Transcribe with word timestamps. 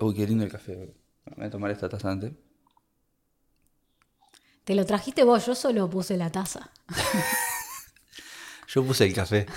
Uy, 0.00 0.14
qué 0.14 0.26
lindo 0.26 0.44
el 0.44 0.50
café. 0.50 0.94
Voy 1.36 1.46
a 1.46 1.50
tomar 1.50 1.70
esta 1.70 1.88
taza 1.88 2.10
antes. 2.10 2.32
Te 4.64 4.74
lo 4.74 4.84
trajiste 4.84 5.24
vos, 5.24 5.46
yo 5.46 5.54
solo 5.54 5.88
puse 5.88 6.16
la 6.16 6.30
taza. 6.30 6.70
Yo 8.68 8.84
puse 8.84 9.04
el 9.06 9.14
café. 9.14 9.46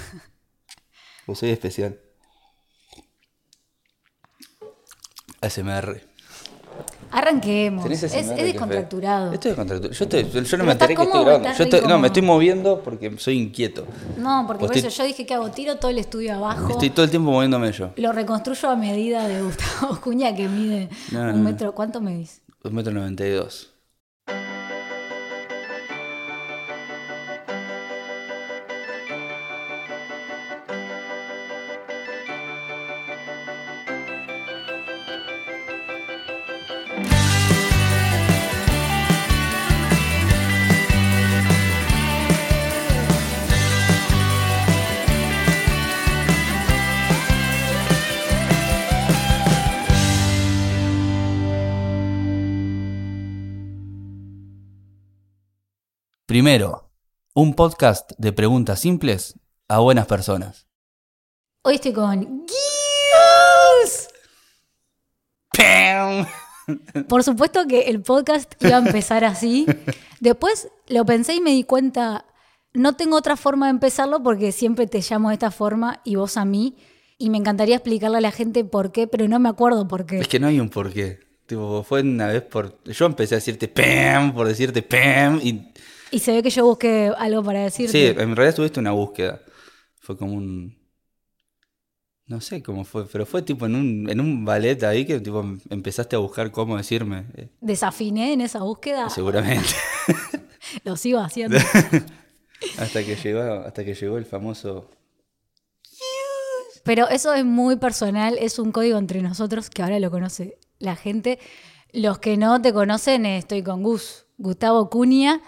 Pues 1.24 1.38
soy 1.38 1.52
especial. 1.52 2.02
ASMR. 5.40 6.11
Arranquemos. 7.12 7.84
¿Tenés 7.84 8.04
Es, 8.04 8.14
es 8.14 8.36
descontracturado. 8.36 9.34
Estoy 9.34 9.52
descontracturado. 9.52 9.94
Yo, 9.94 10.06
estoy- 10.06 10.44
yo 10.44 10.58
no 10.58 10.64
me 10.64 10.72
enteré 10.72 10.96
que 10.96 11.02
estoy 11.04 11.24
grabando. 11.24 11.50
Yo 11.58 11.64
estoy- 11.64 11.82
no, 11.88 12.00
me 12.00 12.08
estoy 12.08 12.22
moviendo 12.22 12.82
porque 12.82 13.18
soy 13.18 13.38
inquieto. 13.38 13.86
No, 14.18 14.46
porque 14.48 14.66
por 14.68 14.76
estoy- 14.76 14.90
eso 14.90 14.98
yo 14.98 15.08
dije 15.08 15.26
que 15.26 15.34
hago 15.34 15.50
tiro 15.52 15.76
todo 15.78 15.92
el 15.92 15.98
estudio 16.00 16.34
abajo. 16.36 16.70
Estoy 16.70 16.90
todo 16.90 17.04
el 17.06 17.12
tiempo 17.12 17.32
moviéndome 17.32 17.72
yo. 17.72 17.92
Lo 17.98 18.12
reconstruyo 18.12 18.70
a 18.70 18.76
medida 18.76 19.28
de 19.28 19.42
Gustavo 19.42 20.00
Cuña 20.02 20.36
que 20.36 20.48
mide 20.48 20.90
No, 21.12 21.26
no, 21.26 21.34
un 21.34 21.44
metro. 21.44 21.74
¿Cuánto 21.74 22.02
medís? 22.02 22.42
Un 22.64 22.76
metro 22.76 22.94
noventa 22.94 23.26
y 23.26 23.32
dos. 23.32 23.71
Primero, 56.42 56.90
un 57.36 57.54
podcast 57.54 58.14
de 58.18 58.34
preguntas 58.34 58.80
simples 58.80 59.40
a 59.68 59.78
buenas 59.78 60.08
personas. 60.08 60.66
Hoy 61.62 61.76
estoy 61.76 61.94
con 61.94 62.20
Guios. 62.20 64.08
¡Pam! 65.56 66.26
Por 67.08 67.24
supuesto 67.24 67.68
que 67.68 67.82
el 67.82 68.02
podcast 68.02 68.56
iba 68.60 68.78
a 68.78 68.80
empezar 68.80 69.24
así. 69.24 69.68
Después 70.20 70.70
lo 70.88 71.06
pensé 71.06 71.36
y 71.36 71.42
me 71.42 71.52
di 71.52 71.64
cuenta, 71.64 72.26
no 72.74 72.94
tengo 72.94 73.18
otra 73.18 73.38
forma 73.38 73.68
de 73.68 73.74
empezarlo 73.74 74.24
porque 74.24 74.52
siempre 74.52 74.88
te 74.88 75.02
llamo 75.08 75.30
de 75.30 75.36
esta 75.36 75.52
forma 75.52 76.02
y 76.04 76.16
vos 76.16 76.38
a 76.38 76.46
mí. 76.46 76.76
Y 77.20 77.30
me 77.30 77.38
encantaría 77.38 77.76
explicarle 77.76 78.18
a 78.18 78.22
la 78.22 78.32
gente 78.32 78.66
por 78.66 78.92
qué, 78.92 79.06
pero 79.06 79.28
no 79.28 79.38
me 79.38 79.50
acuerdo 79.50 79.88
por 79.88 80.08
qué. 80.08 80.18
Es 80.18 80.28
que 80.28 80.40
no 80.40 80.48
hay 80.48 80.60
un 80.60 80.70
porqué. 80.70 81.20
Tipo, 81.46 81.84
fue 81.84 82.02
una 82.02 82.26
vez 82.30 82.42
por. 82.42 82.84
Yo 82.86 83.06
empecé 83.06 83.36
a 83.36 83.38
decirte 83.38 83.68
¡pam! 83.68 84.34
por 84.34 84.48
decirte 84.48 84.82
¡pam! 84.82 85.40
y. 85.44 85.72
Y 86.12 86.20
se 86.20 86.34
ve 86.34 86.44
que 86.44 86.50
yo 86.50 86.66
busqué 86.66 87.12
algo 87.18 87.44
para 87.44 87.70
Sí, 87.70 87.84
decirte. 87.84 88.22
en 88.22 88.36
realidad 88.36 88.56
tuviste 88.56 88.80
una 88.80 88.92
búsqueda. 88.92 89.42
Fue 90.00 90.18
como 90.18 90.34
un. 90.34 90.78
No 92.28 92.40
sé 92.40 92.64
cómo 92.64 92.86
fue, 92.86 93.08
pero 93.08 93.26
fue 93.26 93.42
tipo 93.42 93.66
en 93.66 93.76
un, 93.76 94.10
en 94.10 94.20
un 94.22 94.46
ballet 94.46 94.82
ahí 94.84 95.06
que 95.06 95.20
tipo 95.20 95.44
empezaste 95.70 96.16
a 96.16 96.20
buscar 96.20 96.52
cómo 96.52 96.78
decirme. 96.78 97.26
Desafiné 97.60 98.34
en 98.34 98.42
esa 98.42 98.60
búsqueda. 98.60 99.10
seguramente. 99.10 99.70
Lo 100.86 100.96
sigo 100.96 101.20
haciendo. 101.20 101.58
hasta 102.78 103.04
que 103.04 103.16
llegó, 103.16 103.42
hasta 103.42 103.84
que 103.84 103.94
llegó 103.96 104.18
el 104.18 104.26
famoso. 104.26 104.90
Pero 106.84 107.08
eso 107.10 107.34
es 107.34 107.46
muy 107.46 107.76
personal, 107.76 108.38
es 108.40 108.58
un 108.60 108.72
código 108.72 108.98
entre 108.98 109.22
nosotros 109.22 109.70
que 109.70 109.84
ahora 109.84 110.00
lo 110.00 110.10
conoce 110.10 110.58
la 110.80 110.96
gente. 110.96 111.38
Los 111.94 112.20
que 112.20 112.38
no 112.38 112.62
te 112.62 112.74
conocen, 112.74 113.26
eh, 113.26 113.38
estoy 113.38 113.62
con 113.62 113.84
Gus, 113.84 114.26
Gustavo 114.38 114.90
Cuña, 114.90 115.42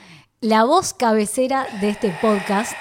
la 0.43 0.65
voz 0.65 0.93
cabecera 0.93 1.67
de 1.81 1.89
este 1.89 2.09
podcast. 2.21 2.73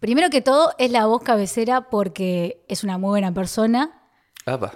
Primero 0.00 0.30
que 0.30 0.42
todo, 0.42 0.74
es 0.78 0.90
la 0.90 1.06
voz 1.06 1.22
cabecera 1.22 1.88
porque 1.88 2.64
es 2.68 2.84
una 2.84 2.98
muy 2.98 3.10
buena 3.10 3.32
persona. 3.32 4.02
¡Apa! 4.46 4.74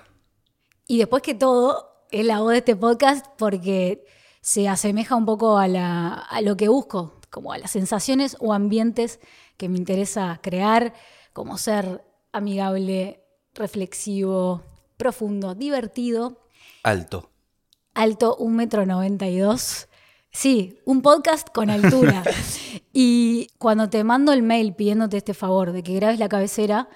Y 0.87 0.99
después 0.99 1.23
que 1.23 1.35
todo, 1.35 2.05
es 2.11 2.25
la 2.25 2.41
voz 2.41 2.53
de 2.53 2.59
este 2.59 2.77
podcast 2.77 3.27
porque 3.37 4.07
se 4.41 4.69
asemeja 4.69 5.17
un 5.17 5.27
poco 5.27 5.59
a, 5.59 5.69
la- 5.69 6.15
a 6.15 6.41
lo 6.41 6.57
que 6.57 6.69
busco, 6.69 7.21
como 7.31 7.53
a 7.53 7.59
las 7.59 7.73
sensaciones 7.73 8.37
o 8.41 8.53
ambientes 8.55 9.21
que 9.59 9.69
me 9.69 9.77
interesa 9.79 10.39
crear, 10.43 10.95
como 11.35 11.59
ser 11.59 12.05
amigable, 12.33 13.23
reflexivo, 13.55 14.63
profundo, 14.97 15.55
divertido, 15.55 16.47
Alto. 16.85 17.31
alto, 17.95 18.37
un 18.37 18.57
metro 18.57 18.87
noventa 18.87 19.27
y 19.27 19.39
dos. 19.39 19.89
Sí, 20.37 20.79
un 20.85 21.01
podcast 21.01 21.49
con 21.49 21.71
altura. 21.71 22.23
y 22.93 23.49
cuando 23.57 23.89
te 23.89 24.05
mando 24.05 24.35
el 24.35 24.43
mail 24.43 24.75
pidiéndote 24.75 25.17
este 25.17 25.33
favor 25.33 25.73
de 25.73 25.83
que 25.83 25.95
grabes 25.95 26.19
la 26.19 26.29
cabecera, 26.29 26.91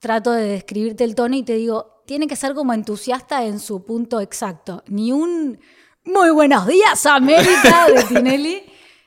trato 0.00 0.32
de 0.32 0.42
describirte 0.42 1.04
el 1.04 1.14
tono 1.14 1.36
y 1.36 1.44
te 1.44 1.54
digo, 1.54 2.02
tiene 2.04 2.26
que 2.26 2.34
ser 2.34 2.52
como 2.52 2.74
entusiasta 2.74 3.44
en 3.44 3.60
su 3.60 3.84
punto 3.84 4.20
exacto. 4.20 4.82
Ni 4.88 5.12
un 5.12 5.60
muy 6.02 6.30
buenos 6.30 6.66
días, 6.66 7.06
América 7.06 7.86
de 7.94 8.02
Tinelli, 8.02 8.64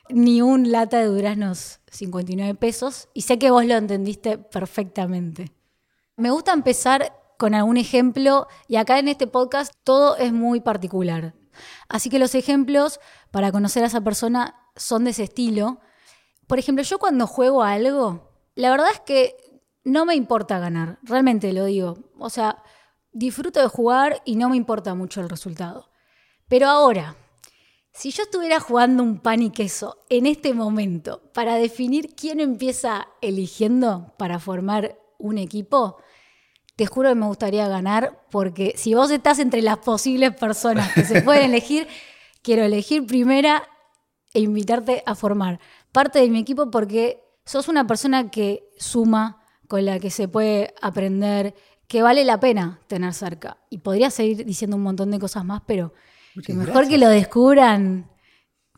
ni 0.08 0.40
un 0.40 0.72
lata 0.72 1.00
de 1.00 1.04
duraznos 1.04 1.80
59 1.90 2.54
pesos. 2.54 3.10
Y 3.12 3.20
sé 3.20 3.38
que 3.38 3.50
vos 3.50 3.66
lo 3.66 3.74
entendiste 3.74 4.38
perfectamente. 4.38 5.52
Me 6.16 6.30
gusta 6.30 6.54
empezar 6.54 7.12
con 7.36 7.54
algún 7.54 7.76
ejemplo 7.76 8.48
y 8.66 8.76
acá 8.76 8.98
en 8.98 9.08
este 9.08 9.26
podcast 9.26 9.74
todo 9.84 10.16
es 10.16 10.32
muy 10.32 10.60
particular. 10.60 11.34
Así 11.88 12.10
que 12.10 12.18
los 12.18 12.34
ejemplos 12.34 13.00
para 13.34 13.50
conocer 13.50 13.82
a 13.82 13.88
esa 13.88 14.00
persona 14.00 14.54
son 14.76 15.02
de 15.02 15.10
ese 15.10 15.24
estilo. 15.24 15.80
Por 16.46 16.60
ejemplo, 16.60 16.84
yo 16.84 17.00
cuando 17.00 17.26
juego 17.26 17.64
a 17.64 17.72
algo, 17.72 18.30
la 18.54 18.70
verdad 18.70 18.86
es 18.92 19.00
que 19.00 19.34
no 19.82 20.04
me 20.04 20.14
importa 20.14 20.60
ganar, 20.60 21.00
realmente 21.02 21.52
lo 21.52 21.64
digo. 21.64 21.98
O 22.16 22.30
sea, 22.30 22.62
disfruto 23.10 23.60
de 23.60 23.66
jugar 23.66 24.22
y 24.24 24.36
no 24.36 24.50
me 24.50 24.56
importa 24.56 24.94
mucho 24.94 25.20
el 25.20 25.28
resultado. 25.28 25.90
Pero 26.46 26.68
ahora, 26.68 27.16
si 27.92 28.12
yo 28.12 28.22
estuviera 28.22 28.60
jugando 28.60 29.02
un 29.02 29.18
pan 29.18 29.42
y 29.42 29.50
queso 29.50 29.98
en 30.10 30.26
este 30.26 30.54
momento 30.54 31.20
para 31.34 31.56
definir 31.56 32.14
quién 32.14 32.38
empieza 32.38 33.08
eligiendo 33.20 34.14
para 34.16 34.38
formar 34.38 34.96
un 35.18 35.38
equipo, 35.38 35.96
te 36.76 36.86
juro 36.86 37.08
que 37.08 37.16
me 37.16 37.26
gustaría 37.26 37.66
ganar 37.66 38.24
porque 38.30 38.74
si 38.76 38.94
vos 38.94 39.10
estás 39.10 39.40
entre 39.40 39.60
las 39.60 39.78
posibles 39.78 40.36
personas 40.36 40.92
que 40.92 41.04
se 41.04 41.20
pueden 41.20 41.46
elegir, 41.50 41.88
quiero 42.44 42.62
elegir 42.62 43.04
primera 43.06 43.64
e 44.34 44.40
invitarte 44.40 45.02
a 45.06 45.14
formar 45.14 45.58
parte 45.90 46.20
de 46.20 46.28
mi 46.28 46.40
equipo 46.40 46.70
porque 46.70 47.20
sos 47.44 47.68
una 47.68 47.86
persona 47.86 48.30
que 48.30 48.68
suma, 48.78 49.40
con 49.66 49.84
la 49.84 49.98
que 49.98 50.10
se 50.10 50.28
puede 50.28 50.74
aprender, 50.82 51.54
que 51.88 52.02
vale 52.02 52.24
la 52.24 52.38
pena 52.38 52.80
tener 52.86 53.14
cerca. 53.14 53.56
Y 53.70 53.78
podría 53.78 54.10
seguir 54.10 54.44
diciendo 54.44 54.76
un 54.76 54.82
montón 54.82 55.10
de 55.10 55.18
cosas 55.18 55.44
más, 55.44 55.62
pero 55.66 55.94
que 56.44 56.52
mejor 56.52 56.86
que 56.88 56.98
lo 56.98 57.08
descubran. 57.08 58.10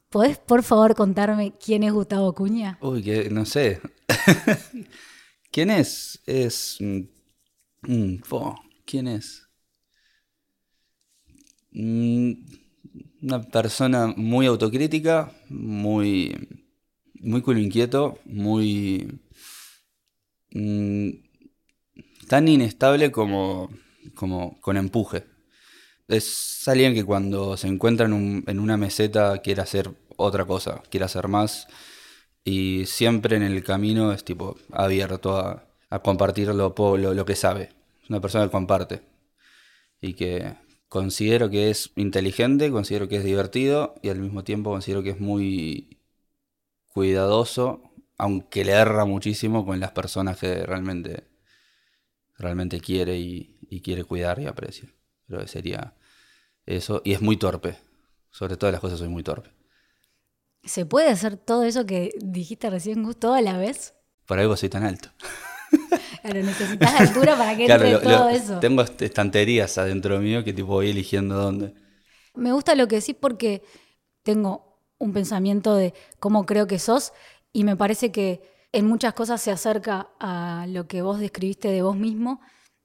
¿Podés, 0.08 0.38
por 0.38 0.62
favor, 0.62 0.94
contarme 0.94 1.54
quién 1.58 1.82
es 1.82 1.92
Gustavo 1.92 2.32
Cuña? 2.34 2.78
Uy, 2.80 3.02
que 3.02 3.28
no 3.30 3.44
sé. 3.44 3.80
¿Quién 5.50 5.70
es? 5.70 6.22
Es. 6.26 6.78
mm, 6.80 8.18
fo, 8.22 8.54
¿Quién 8.84 9.08
es? 9.08 9.48
Mm, 11.72 12.32
Una 13.28 13.42
persona 13.42 14.06
muy 14.16 14.46
autocrítica, 14.46 15.30
muy. 15.50 16.34
Muy 17.20 17.42
culo 17.42 17.58
inquieto, 17.60 18.18
muy. 18.24 19.20
mm, 20.54 21.10
tan 22.28 22.48
inestable 22.48 23.10
como. 23.12 23.70
como 24.14 24.60
con 24.60 24.76
empuje. 24.76 25.24
Es 26.08 26.68
alguien 26.68 26.94
que 26.94 27.04
cuando 27.04 27.56
se 27.56 27.68
encuentra 27.68 28.06
en, 28.06 28.14
un- 28.14 28.44
en 28.48 28.60
una 28.60 28.76
meseta 28.76 29.38
quiere 29.40 29.62
hacer 29.62 29.90
otra 30.16 30.44
cosa, 30.46 30.82
quiere 30.90 31.06
hacer 31.06 31.28
más 31.28 31.68
y 32.44 32.86
siempre 32.86 33.36
en 33.36 33.42
el 33.44 33.64
camino 33.64 34.12
es 34.12 34.24
tipo 34.24 34.56
abierto 34.72 35.36
a, 35.38 35.64
a 35.90 36.00
compartir 36.00 36.48
lo, 36.48 36.74
lo, 36.98 37.14
lo 37.14 37.26
que 37.26 37.36
sabe. 37.36 37.70
Es 38.04 38.10
una 38.10 38.20
persona 38.20 38.46
que 38.46 38.52
comparte 38.52 39.02
y 40.00 40.14
que 40.14 40.54
considero 40.88 41.50
que 41.50 41.70
es 41.70 41.92
inteligente, 41.96 42.70
considero 42.70 43.08
que 43.08 43.16
es 43.16 43.24
divertido 43.24 43.94
y 44.02 44.08
al 44.08 44.20
mismo 44.20 44.44
tiempo 44.44 44.70
considero 44.70 45.02
que 45.02 45.10
es 45.10 45.20
muy 45.20 46.00
cuidadoso, 46.92 47.82
aunque 48.18 48.64
le 48.64 48.72
erra 48.72 49.04
muchísimo 49.04 49.66
con 49.66 49.80
las 49.80 49.92
personas 49.92 50.38
que 50.38 50.64
realmente, 50.64 51.28
realmente 52.38 52.80
quiere 52.80 53.18
y, 53.18 53.58
y 53.68 53.82
quiere 53.82 54.04
cuidar 54.04 54.38
y 54.40 54.46
aprecia. 54.46 54.92
Creo 55.26 55.40
que 55.40 55.48
sería 55.48 55.94
eso. 56.64 57.02
Y 57.04 57.12
es 57.12 57.20
muy 57.20 57.36
torpe. 57.36 57.78
Sobre 58.30 58.56
todas 58.56 58.72
las 58.72 58.80
cosas 58.80 58.98
soy 58.98 59.08
muy 59.08 59.22
torpe. 59.22 59.50
¿Se 60.62 60.84
puede 60.84 61.08
hacer 61.08 61.36
todo 61.36 61.62
eso 61.62 61.86
que 61.86 62.12
dijiste 62.18 62.68
recién, 62.70 63.02
Gus, 63.02 63.18
toda 63.18 63.40
la 63.40 63.56
vez? 63.56 63.94
Por 64.26 64.38
algo 64.38 64.56
soy 64.56 64.68
tan 64.68 64.84
alto. 64.84 65.10
Claro, 66.26 66.42
necesitas 66.42 66.94
altura 67.00 67.36
para 67.36 67.56
que 67.56 67.66
Claro, 67.66 67.84
entre 67.84 67.92
lo- 68.04 68.10
lo- 68.10 68.16
todo 68.18 68.28
eso. 68.28 68.58
tengo 68.60 68.82
est- 68.82 69.02
estanterías 69.02 69.78
adentro 69.78 70.18
mío 70.20 70.44
que 70.44 70.52
tipo 70.52 70.68
voy 70.68 70.90
eligiendo 70.90 71.36
dónde. 71.36 71.74
Me 72.34 72.52
gusta 72.52 72.74
lo 72.74 72.86
que 72.88 72.96
decís 72.96 73.16
porque 73.18 73.62
tengo 74.22 74.80
un 74.98 75.12
pensamiento 75.12 75.74
de 75.74 75.94
cómo 76.18 76.46
creo 76.46 76.66
que 76.66 76.78
sos 76.78 77.12
y 77.52 77.64
me 77.64 77.76
parece 77.76 78.10
que 78.12 78.42
en 78.72 78.86
muchas 78.86 79.14
cosas 79.14 79.40
se 79.40 79.50
acerca 79.50 80.08
a 80.20 80.66
lo 80.68 80.86
que 80.86 81.02
vos 81.02 81.18
describiste 81.18 81.68
de 81.68 81.82
vos 81.82 81.96
mismo. 81.96 82.40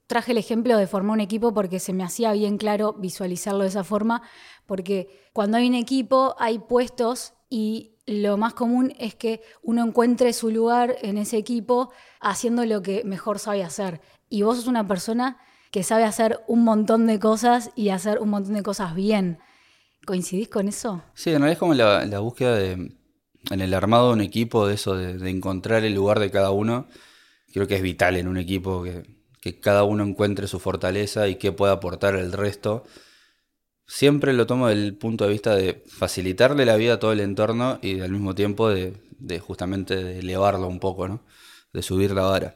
Traje 0.07 0.31
el 0.33 0.37
ejemplo 0.37 0.77
de 0.77 0.87
formar 0.87 1.13
un 1.15 1.21
equipo 1.21 1.53
porque 1.53 1.79
se 1.79 1.93
me 1.93 2.03
hacía 2.03 2.33
bien 2.33 2.57
claro 2.57 2.93
visualizarlo 2.93 3.61
de 3.63 3.69
esa 3.69 3.83
forma, 3.83 4.21
porque 4.65 5.09
cuando 5.33 5.57
hay 5.57 5.67
un 5.67 5.75
equipo 5.75 6.35
hay 6.39 6.59
puestos 6.59 7.33
y 7.49 7.95
lo 8.11 8.37
más 8.37 8.53
común 8.53 8.93
es 8.99 9.15
que 9.15 9.41
uno 9.61 9.85
encuentre 9.85 10.33
su 10.33 10.49
lugar 10.49 10.95
en 11.01 11.17
ese 11.17 11.37
equipo 11.37 11.91
haciendo 12.19 12.65
lo 12.65 12.81
que 12.81 13.03
mejor 13.03 13.39
sabe 13.39 13.63
hacer. 13.63 14.01
Y 14.29 14.43
vos 14.43 14.57
sos 14.57 14.67
una 14.67 14.87
persona 14.87 15.37
que 15.71 15.83
sabe 15.83 16.03
hacer 16.03 16.39
un 16.47 16.63
montón 16.63 17.07
de 17.07 17.19
cosas 17.19 17.71
y 17.75 17.89
hacer 17.89 18.19
un 18.19 18.29
montón 18.29 18.53
de 18.53 18.63
cosas 18.63 18.93
bien. 18.93 19.39
¿Coincidís 20.05 20.49
con 20.49 20.67
eso? 20.67 21.03
Sí, 21.13 21.29
en 21.29 21.37
realidad 21.37 21.53
es 21.53 21.59
como 21.59 21.73
la, 21.73 22.19
búsqueda 22.19 22.55
de, 22.55 22.71
en 23.49 23.61
el 23.61 23.73
armado 23.73 24.07
de 24.07 24.13
un 24.13 24.21
equipo, 24.21 24.67
de 24.67 24.75
eso, 24.75 24.95
de, 24.95 25.29
encontrar 25.29 25.85
el 25.85 25.93
lugar 25.93 26.19
de 26.19 26.31
cada 26.31 26.51
uno. 26.51 26.87
Creo 27.53 27.67
que 27.67 27.75
es 27.75 27.81
vital 27.81 28.17
en 28.17 28.27
un 28.27 28.37
equipo 28.37 28.83
que, 28.83 29.03
que 29.41 29.59
cada 29.59 29.83
uno 29.83 30.03
encuentre 30.03 30.47
su 30.47 30.59
fortaleza 30.59 31.27
y 31.27 31.35
qué 31.35 31.51
pueda 31.51 31.73
aportar 31.73 32.15
el 32.15 32.31
resto. 32.31 32.83
Siempre 33.93 34.31
lo 34.31 34.47
tomo 34.47 34.69
del 34.69 34.95
punto 34.95 35.25
de 35.25 35.31
vista 35.31 35.53
de 35.53 35.83
facilitarle 35.85 36.65
la 36.65 36.77
vida 36.77 36.93
a 36.93 36.99
todo 36.99 37.11
el 37.11 37.19
entorno 37.19 37.77
y 37.81 37.99
al 37.99 38.09
mismo 38.09 38.33
tiempo 38.33 38.69
de, 38.69 38.93
de 39.19 39.39
justamente 39.39 40.01
de 40.01 40.19
elevarlo 40.19 40.67
un 40.67 40.79
poco, 40.79 41.09
¿no? 41.09 41.21
De 41.73 41.81
subir 41.81 42.11
la 42.11 42.21
vara. 42.21 42.55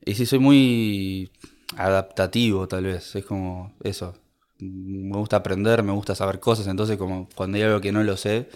Y 0.00 0.14
sí, 0.14 0.24
soy 0.24 0.38
muy 0.38 1.30
adaptativo, 1.76 2.66
tal 2.66 2.84
vez. 2.84 3.14
Es 3.14 3.26
como 3.26 3.74
eso. 3.82 4.14
Me 4.58 5.18
gusta 5.18 5.36
aprender, 5.36 5.82
me 5.82 5.92
gusta 5.92 6.14
saber 6.14 6.40
cosas. 6.40 6.66
Entonces, 6.66 6.96
como 6.96 7.28
cuando 7.34 7.58
hay 7.58 7.64
algo 7.64 7.82
que 7.82 7.92
no 7.92 8.02
lo 8.02 8.16
sé, 8.16 8.48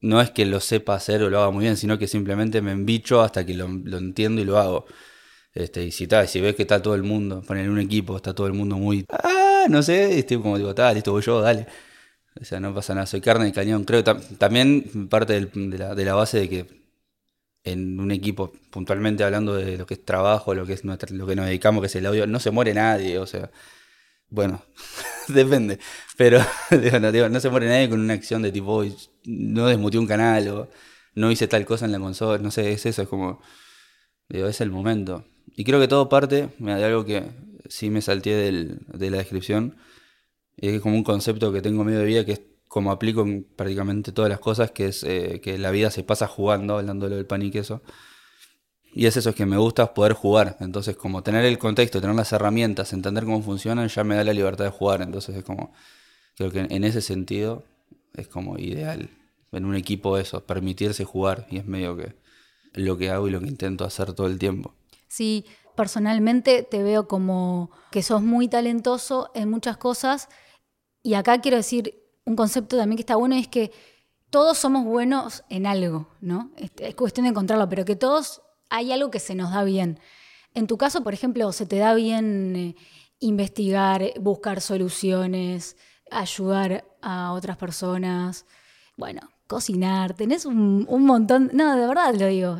no 0.00 0.20
es 0.22 0.30
que 0.30 0.46
lo 0.46 0.60
sepa 0.60 0.94
hacer 0.94 1.22
o 1.22 1.28
lo 1.28 1.40
haga 1.40 1.50
muy 1.50 1.64
bien, 1.64 1.76
sino 1.76 1.98
que 1.98 2.08
simplemente 2.08 2.62
me 2.62 2.72
embicho 2.72 3.20
hasta 3.20 3.44
que 3.44 3.52
lo, 3.52 3.68
lo 3.68 3.98
entiendo 3.98 4.40
y 4.40 4.46
lo 4.46 4.58
hago. 4.58 4.86
Este, 5.54 5.84
y 5.84 5.90
si, 5.92 6.06
ta, 6.06 6.26
si 6.26 6.40
ves 6.40 6.54
que 6.56 6.62
está 6.62 6.80
todo 6.82 6.94
el 6.94 7.02
mundo, 7.02 7.42
poner 7.42 7.68
un 7.70 7.80
equipo, 7.80 8.16
está 8.16 8.34
todo 8.34 8.46
el 8.46 8.52
mundo 8.54 8.76
muy. 8.76 9.04
¡Ah! 9.10 9.64
No 9.68 9.82
sé, 9.82 10.18
estoy 10.18 10.38
como 10.40 10.56
digo, 10.58 10.74
tal, 10.74 10.94
listo, 10.94 11.12
voy 11.12 11.22
yo, 11.22 11.40
dale. 11.40 11.66
O 12.40 12.44
sea, 12.44 12.60
no 12.60 12.74
pasa 12.74 12.94
nada, 12.94 13.06
soy 13.06 13.20
carne 13.20 13.46
de 13.46 13.52
cañón. 13.52 13.84
Creo 13.84 14.04
que 14.04 14.10
tam- 14.12 14.38
también 14.38 15.08
parte 15.10 15.34
del- 15.34 15.70
de, 15.70 15.78
la, 15.78 15.94
de 15.94 16.04
la 16.06 16.14
base 16.14 16.38
de 16.40 16.48
que 16.48 16.66
en 17.64 18.00
un 18.00 18.10
equipo, 18.10 18.52
puntualmente 18.70 19.22
hablando 19.24 19.54
de 19.54 19.76
lo 19.78 19.86
que 19.86 19.94
es 19.94 20.04
trabajo, 20.04 20.54
lo 20.54 20.66
que 20.66 20.72
es 20.74 20.84
nuestra- 20.84 21.14
lo 21.14 21.26
que 21.26 21.36
nos 21.36 21.46
dedicamos, 21.46 21.82
que 21.82 21.86
es 21.88 21.96
el 21.96 22.06
audio, 22.06 22.26
no 22.26 22.40
se 22.40 22.50
muere 22.50 22.72
nadie, 22.74 23.18
o 23.18 23.26
sea, 23.26 23.50
bueno, 24.30 24.62
depende, 25.28 25.78
pero 26.16 26.40
digo, 26.82 27.00
no, 27.00 27.12
digo, 27.12 27.28
no 27.30 27.40
se 27.40 27.50
muere 27.50 27.68
nadie 27.68 27.90
con 27.90 28.00
una 28.00 28.14
acción 28.14 28.42
de 28.42 28.52
tipo, 28.52 28.76
"Uy, 28.78 28.96
no 29.26 29.66
desmuteé 29.68 30.00
un 30.00 30.06
canal 30.08 30.48
o 30.48 30.70
no 31.16 31.30
hice 31.32 31.48
tal 31.48 31.66
cosa 31.66 31.86
en 31.86 31.92
la 31.92 32.00
consola, 32.00 32.38
no 32.42 32.50
sé, 32.52 32.72
es 32.72 32.86
eso, 32.86 33.02
es 33.02 33.08
como, 33.08 33.42
digo, 34.28 34.48
es 34.48 34.60
el 34.60 34.70
momento. 34.70 35.24
Y 35.60 35.64
creo 35.64 35.78
que 35.78 35.88
todo 35.88 36.08
parte 36.08 36.48
mira, 36.58 36.78
de 36.78 36.86
algo 36.86 37.04
que 37.04 37.22
sí 37.68 37.90
me 37.90 38.00
salté 38.00 38.30
de 38.50 39.10
la 39.10 39.18
descripción, 39.18 39.76
es 40.56 40.80
como 40.80 40.96
un 40.96 41.04
concepto 41.04 41.52
que 41.52 41.60
tengo 41.60 41.84
medio 41.84 41.98
de 41.98 42.06
vida 42.06 42.24
que 42.24 42.32
es 42.32 42.40
como 42.66 42.90
aplico 42.90 43.20
en 43.20 43.44
prácticamente 43.44 44.10
todas 44.10 44.30
las 44.30 44.40
cosas, 44.40 44.70
que 44.70 44.86
es 44.86 45.04
eh, 45.04 45.42
que 45.42 45.58
la 45.58 45.70
vida 45.70 45.90
se 45.90 46.02
pasa 46.02 46.26
jugando, 46.26 46.78
hablando 46.78 47.04
de 47.04 47.10
lo 47.10 47.16
del 47.16 47.26
pan 47.26 47.42
y 47.42 47.50
queso. 47.50 47.82
Y 48.94 49.04
es 49.04 49.18
eso, 49.18 49.28
es 49.28 49.36
que 49.36 49.44
me 49.44 49.58
gusta 49.58 49.92
poder 49.92 50.14
jugar. 50.14 50.56
Entonces, 50.60 50.96
como 50.96 51.22
tener 51.22 51.44
el 51.44 51.58
contexto, 51.58 52.00
tener 52.00 52.16
las 52.16 52.32
herramientas, 52.32 52.94
entender 52.94 53.24
cómo 53.24 53.42
funcionan, 53.42 53.88
ya 53.88 54.02
me 54.02 54.14
da 54.14 54.24
la 54.24 54.32
libertad 54.32 54.64
de 54.64 54.70
jugar. 54.70 55.02
Entonces 55.02 55.36
es 55.36 55.44
como, 55.44 55.74
creo 56.38 56.50
que 56.50 56.60
en 56.60 56.84
ese 56.84 57.02
sentido 57.02 57.64
es 58.14 58.28
como 58.28 58.58
ideal. 58.58 59.10
En 59.52 59.66
un 59.66 59.74
equipo 59.74 60.16
eso, 60.16 60.42
permitirse 60.46 61.04
jugar. 61.04 61.46
Y 61.50 61.58
es 61.58 61.66
medio 61.66 61.98
que 61.98 62.14
lo 62.72 62.96
que 62.96 63.10
hago 63.10 63.28
y 63.28 63.30
lo 63.30 63.40
que 63.40 63.48
intento 63.48 63.84
hacer 63.84 64.14
todo 64.14 64.26
el 64.26 64.38
tiempo. 64.38 64.79
Sí, 65.10 65.44
personalmente 65.74 66.62
te 66.62 66.84
veo 66.84 67.08
como 67.08 67.72
que 67.90 68.00
sos 68.04 68.22
muy 68.22 68.46
talentoso 68.46 69.32
en 69.34 69.50
muchas 69.50 69.76
cosas. 69.76 70.28
Y 71.02 71.14
acá 71.14 71.40
quiero 71.40 71.56
decir 71.56 72.00
un 72.24 72.36
concepto 72.36 72.76
también 72.76 72.96
que 72.96 73.02
está 73.02 73.16
bueno, 73.16 73.34
es 73.34 73.48
que 73.48 73.72
todos 74.30 74.56
somos 74.56 74.84
buenos 74.84 75.42
en 75.48 75.66
algo, 75.66 76.06
¿no? 76.20 76.52
Este, 76.56 76.86
Es 76.88 76.94
cuestión 76.94 77.24
de 77.24 77.30
encontrarlo, 77.30 77.68
pero 77.68 77.84
que 77.84 77.96
todos 77.96 78.40
hay 78.68 78.92
algo 78.92 79.10
que 79.10 79.18
se 79.18 79.34
nos 79.34 79.50
da 79.50 79.64
bien. 79.64 79.98
En 80.54 80.68
tu 80.68 80.78
caso, 80.78 81.02
por 81.02 81.12
ejemplo, 81.12 81.50
se 81.50 81.66
te 81.66 81.78
da 81.78 81.92
bien 81.94 82.54
eh, 82.54 82.76
investigar, 83.18 84.12
buscar 84.20 84.60
soluciones, 84.60 85.76
ayudar 86.08 86.84
a 87.02 87.32
otras 87.32 87.56
personas, 87.56 88.46
bueno, 88.96 89.22
cocinar, 89.48 90.14
tenés 90.14 90.44
un, 90.44 90.86
un 90.88 91.04
montón, 91.04 91.50
no, 91.52 91.74
de 91.74 91.86
verdad 91.88 92.14
lo 92.14 92.26
digo, 92.26 92.58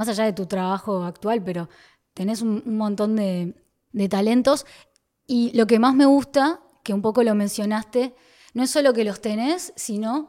más 0.00 0.08
allá 0.08 0.24
de 0.24 0.32
tu 0.32 0.46
trabajo 0.46 1.04
actual, 1.04 1.44
pero 1.44 1.68
tenés 2.14 2.40
un, 2.40 2.62
montón 2.64 3.16
de, 3.16 3.54
de 3.92 4.08
talentos 4.08 4.64
y 5.26 5.52
lo 5.52 5.66
que 5.66 5.78
más 5.78 5.94
me 5.94 6.06
gusta, 6.06 6.62
que 6.82 6.94
un 6.94 7.02
poco 7.02 7.22
lo 7.22 7.34
mencionaste, 7.34 8.14
no 8.54 8.62
es 8.62 8.70
solo 8.70 8.94
que 8.94 9.04
los 9.04 9.20
tenés, 9.20 9.74
sino 9.76 10.28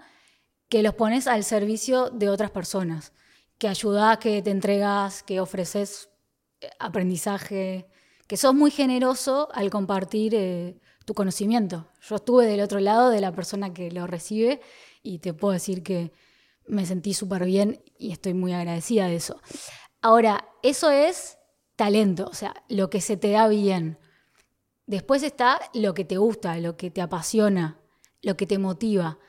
que 0.68 0.84
los 0.84 0.94
pones 0.96 1.26
al 1.26 1.46
servicio 1.46 2.10
de 2.10 2.30
otras 2.30 2.52
personas, 2.52 3.14
que 3.58 3.70
ayudás, 3.70 4.18
que 4.18 4.42
te 4.42 4.52
entregas, 4.52 5.24
que 5.24 5.40
ofreces 5.40 6.10
eh, 6.60 6.70
aprendizaje, 6.78 7.88
que 8.28 8.36
sos 8.36 8.54
muy 8.54 8.72
generoso 8.72 9.48
al 9.54 9.70
compartir 9.70 10.36
eh, 10.36 10.82
tu 11.06 11.14
conocimiento. 11.14 11.88
Yo 12.02 12.18
estuve 12.18 12.46
del 12.46 12.60
otro 12.60 12.82
lado 12.82 13.10
de 13.10 13.22
la 13.22 13.32
persona 13.32 13.74
que 13.74 13.90
lo 13.90 14.06
recibe 14.06 14.60
y 15.02 15.20
te 15.20 15.34
puedo 15.34 15.54
decir 15.54 15.82
que 15.82 16.12
me 16.68 16.86
sentí 16.86 17.14
súper 17.14 17.46
bien 17.46 17.84
y 17.98 18.12
estoy 18.12 18.34
muy 18.34 18.54
agradecida 18.54 19.08
de 19.08 19.16
eso. 19.16 19.42
Ahora, 20.02 20.48
eso 20.64 20.90
es 20.90 21.38
talento, 21.76 22.28
o 22.28 22.34
sea, 22.34 22.54
lo 22.70 22.90
que 22.90 23.02
se 23.02 23.18
te 23.18 23.32
da 23.32 23.48
bien. 23.48 23.98
Después 24.86 25.24
está 25.24 25.60
lo 25.74 25.94
que 25.94 26.06
te 26.06 26.18
gusta, 26.18 26.58
lo 26.58 26.76
que 26.78 26.92
te 26.92 27.02
apasiona, 27.02 27.80
lo 28.22 28.36
que 28.36 28.46
te 28.46 28.58
motiva. 28.58 29.20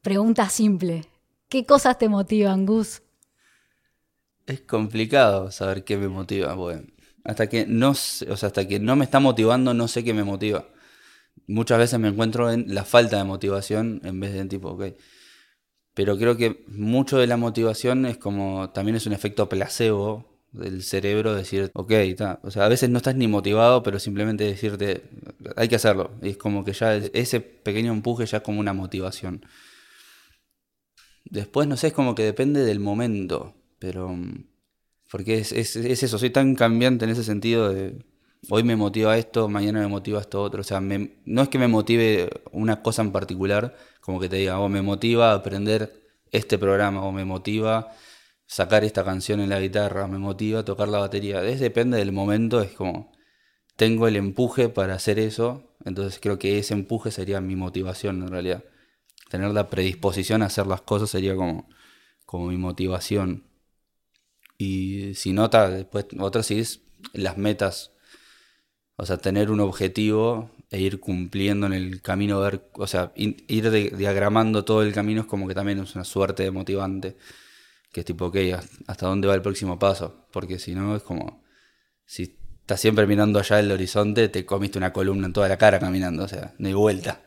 Pregunta 0.00 0.48
simple. 0.48 1.06
¿Qué 1.48 1.64
cosas 1.66 1.98
te 1.98 2.08
motivan, 2.08 2.66
Gus? 2.66 3.02
Es 4.46 4.60
complicado 4.62 5.50
saber 5.50 5.84
qué 5.84 5.96
me 5.96 6.08
motiva, 6.08 6.56
porque 6.56 6.92
hasta 7.24 7.48
que 7.48 7.66
no, 7.66 7.90
o 7.90 7.94
sea, 7.94 8.46
hasta 8.48 8.66
que 8.66 8.80
no 8.80 8.96
me 8.96 9.04
está 9.04 9.20
motivando, 9.20 9.74
no 9.74 9.86
sé 9.86 10.02
qué 10.02 10.12
me 10.14 10.24
motiva. 10.24 10.66
Muchas 11.46 11.78
veces 11.78 11.98
me 12.00 12.08
encuentro 12.08 12.50
en 12.50 12.74
la 12.74 12.84
falta 12.84 13.18
de 13.18 13.24
motivación 13.24 14.00
en 14.04 14.18
vez 14.20 14.32
de 14.32 14.40
en 14.40 14.48
tipo, 14.48 14.70
ok. 14.70 14.84
Pero 15.94 16.16
creo 16.18 16.36
que 16.36 16.64
mucho 16.68 17.18
de 17.18 17.26
la 17.26 17.36
motivación 17.36 18.06
es 18.06 18.16
como, 18.18 18.70
también 18.70 18.96
es 18.96 19.06
un 19.06 19.12
efecto 19.12 19.48
placebo 19.48 20.26
del 20.52 20.82
cerebro, 20.82 21.34
decir, 21.34 21.70
ok, 21.74 21.90
está. 21.92 22.40
O 22.42 22.50
sea, 22.50 22.64
a 22.66 22.68
veces 22.68 22.90
no 22.90 22.98
estás 22.98 23.16
ni 23.16 23.28
motivado, 23.28 23.82
pero 23.82 23.98
simplemente 23.98 24.44
decirte, 24.44 25.02
hay 25.56 25.68
que 25.68 25.76
hacerlo. 25.76 26.12
Y 26.22 26.30
es 26.30 26.36
como 26.38 26.64
que 26.64 26.72
ya 26.72 26.96
ese 26.96 27.40
pequeño 27.40 27.92
empuje 27.92 28.26
ya 28.26 28.38
es 28.38 28.42
como 28.42 28.60
una 28.60 28.72
motivación. 28.72 29.44
Después, 31.24 31.68
no 31.68 31.76
sé, 31.76 31.88
es 31.88 31.92
como 31.92 32.14
que 32.14 32.24
depende 32.24 32.64
del 32.64 32.80
momento, 32.80 33.54
pero... 33.78 34.08
mm, 34.10 34.46
Porque 35.10 35.38
es, 35.38 35.52
es 35.52 35.76
eso, 35.76 36.18
soy 36.18 36.30
tan 36.30 36.54
cambiante 36.56 37.04
en 37.04 37.12
ese 37.12 37.24
sentido 37.24 37.70
de... 37.72 37.98
Hoy 38.50 38.64
me 38.64 38.76
motiva 38.76 39.16
esto, 39.18 39.48
mañana 39.48 39.80
me 39.80 39.86
motiva 39.86 40.20
esto 40.20 40.42
otro. 40.42 40.60
O 40.62 40.64
sea, 40.64 40.80
me- 40.80 41.16
no 41.24 41.42
es 41.42 41.48
que 41.48 41.58
me 41.58 41.68
motive 41.68 42.28
una 42.52 42.82
cosa 42.82 43.02
en 43.02 43.12
particular, 43.12 43.76
como 44.00 44.18
que 44.20 44.28
te 44.28 44.36
diga, 44.36 44.58
o 44.60 44.68
me 44.68 44.82
motiva 44.82 45.32
aprender 45.32 45.92
este 46.32 46.58
programa, 46.58 47.02
o 47.04 47.12
me 47.12 47.24
motiva 47.24 47.92
sacar 48.46 48.84
esta 48.84 49.04
canción 49.04 49.40
en 49.40 49.50
la 49.50 49.60
guitarra, 49.60 50.06
me 50.08 50.18
motiva 50.18 50.64
tocar 50.64 50.88
la 50.88 50.98
batería. 50.98 51.42
Es 51.44 51.60
depende 51.60 51.98
del 51.98 52.12
momento, 52.12 52.60
es 52.62 52.72
como 52.72 53.12
tengo 53.76 54.08
el 54.08 54.16
empuje 54.16 54.68
para 54.70 54.94
hacer 54.96 55.18
eso, 55.20 55.74
entonces 55.84 56.20
creo 56.22 56.38
que 56.38 56.58
ese 56.58 56.74
empuje 56.74 57.10
sería 57.12 57.40
mi 57.40 57.56
motivación 57.56 58.22
en 58.22 58.28
realidad. 58.30 58.64
Tener 59.30 59.52
la 59.52 59.70
predisposición 59.70 60.42
a 60.42 60.46
hacer 60.46 60.66
las 60.68 60.82
cosas 60.82 61.10
sería 61.10 61.36
como, 61.36 61.68
como 62.26 62.48
mi 62.48 62.58
motivación. 62.58 63.44
Y 64.58 65.14
si 65.14 65.32
nota, 65.32 65.68
después 65.68 66.06
otra 66.18 66.42
sí 66.42 66.58
es 66.60 66.80
las 67.12 67.36
metas. 67.36 67.91
O 68.96 69.06
sea, 69.06 69.16
tener 69.18 69.50
un 69.50 69.60
objetivo 69.60 70.50
e 70.70 70.80
ir 70.80 71.00
cumpliendo 71.00 71.66
en 71.66 71.72
el 71.72 72.02
camino, 72.02 72.40
ver, 72.40 72.68
o 72.74 72.86
sea, 72.86 73.12
in- 73.16 73.36
ir 73.48 73.70
de- 73.70 73.90
diagramando 73.90 74.64
todo 74.64 74.82
el 74.82 74.92
camino 74.92 75.22
es 75.22 75.26
como 75.26 75.48
que 75.48 75.54
también 75.54 75.78
es 75.80 75.94
una 75.94 76.04
suerte 76.04 76.42
de 76.44 76.50
motivante. 76.50 77.16
Que 77.92 78.00
es 78.00 78.06
tipo, 78.06 78.26
ok, 78.26 78.36
¿hasta 78.86 79.06
dónde 79.06 79.28
va 79.28 79.34
el 79.34 79.42
próximo 79.42 79.78
paso? 79.78 80.26
Porque 80.32 80.58
si 80.58 80.74
no, 80.74 80.96
es 80.96 81.02
como, 81.02 81.42
si 82.06 82.38
estás 82.62 82.80
siempre 82.80 83.06
mirando 83.06 83.38
allá 83.38 83.60
el 83.60 83.70
horizonte, 83.72 84.28
te 84.28 84.46
comiste 84.46 84.78
una 84.78 84.92
columna 84.92 85.26
en 85.26 85.32
toda 85.34 85.48
la 85.48 85.58
cara 85.58 85.78
caminando, 85.78 86.24
o 86.24 86.28
sea, 86.28 86.54
no 86.58 86.68
hay 86.68 86.74
vuelta. 86.74 87.20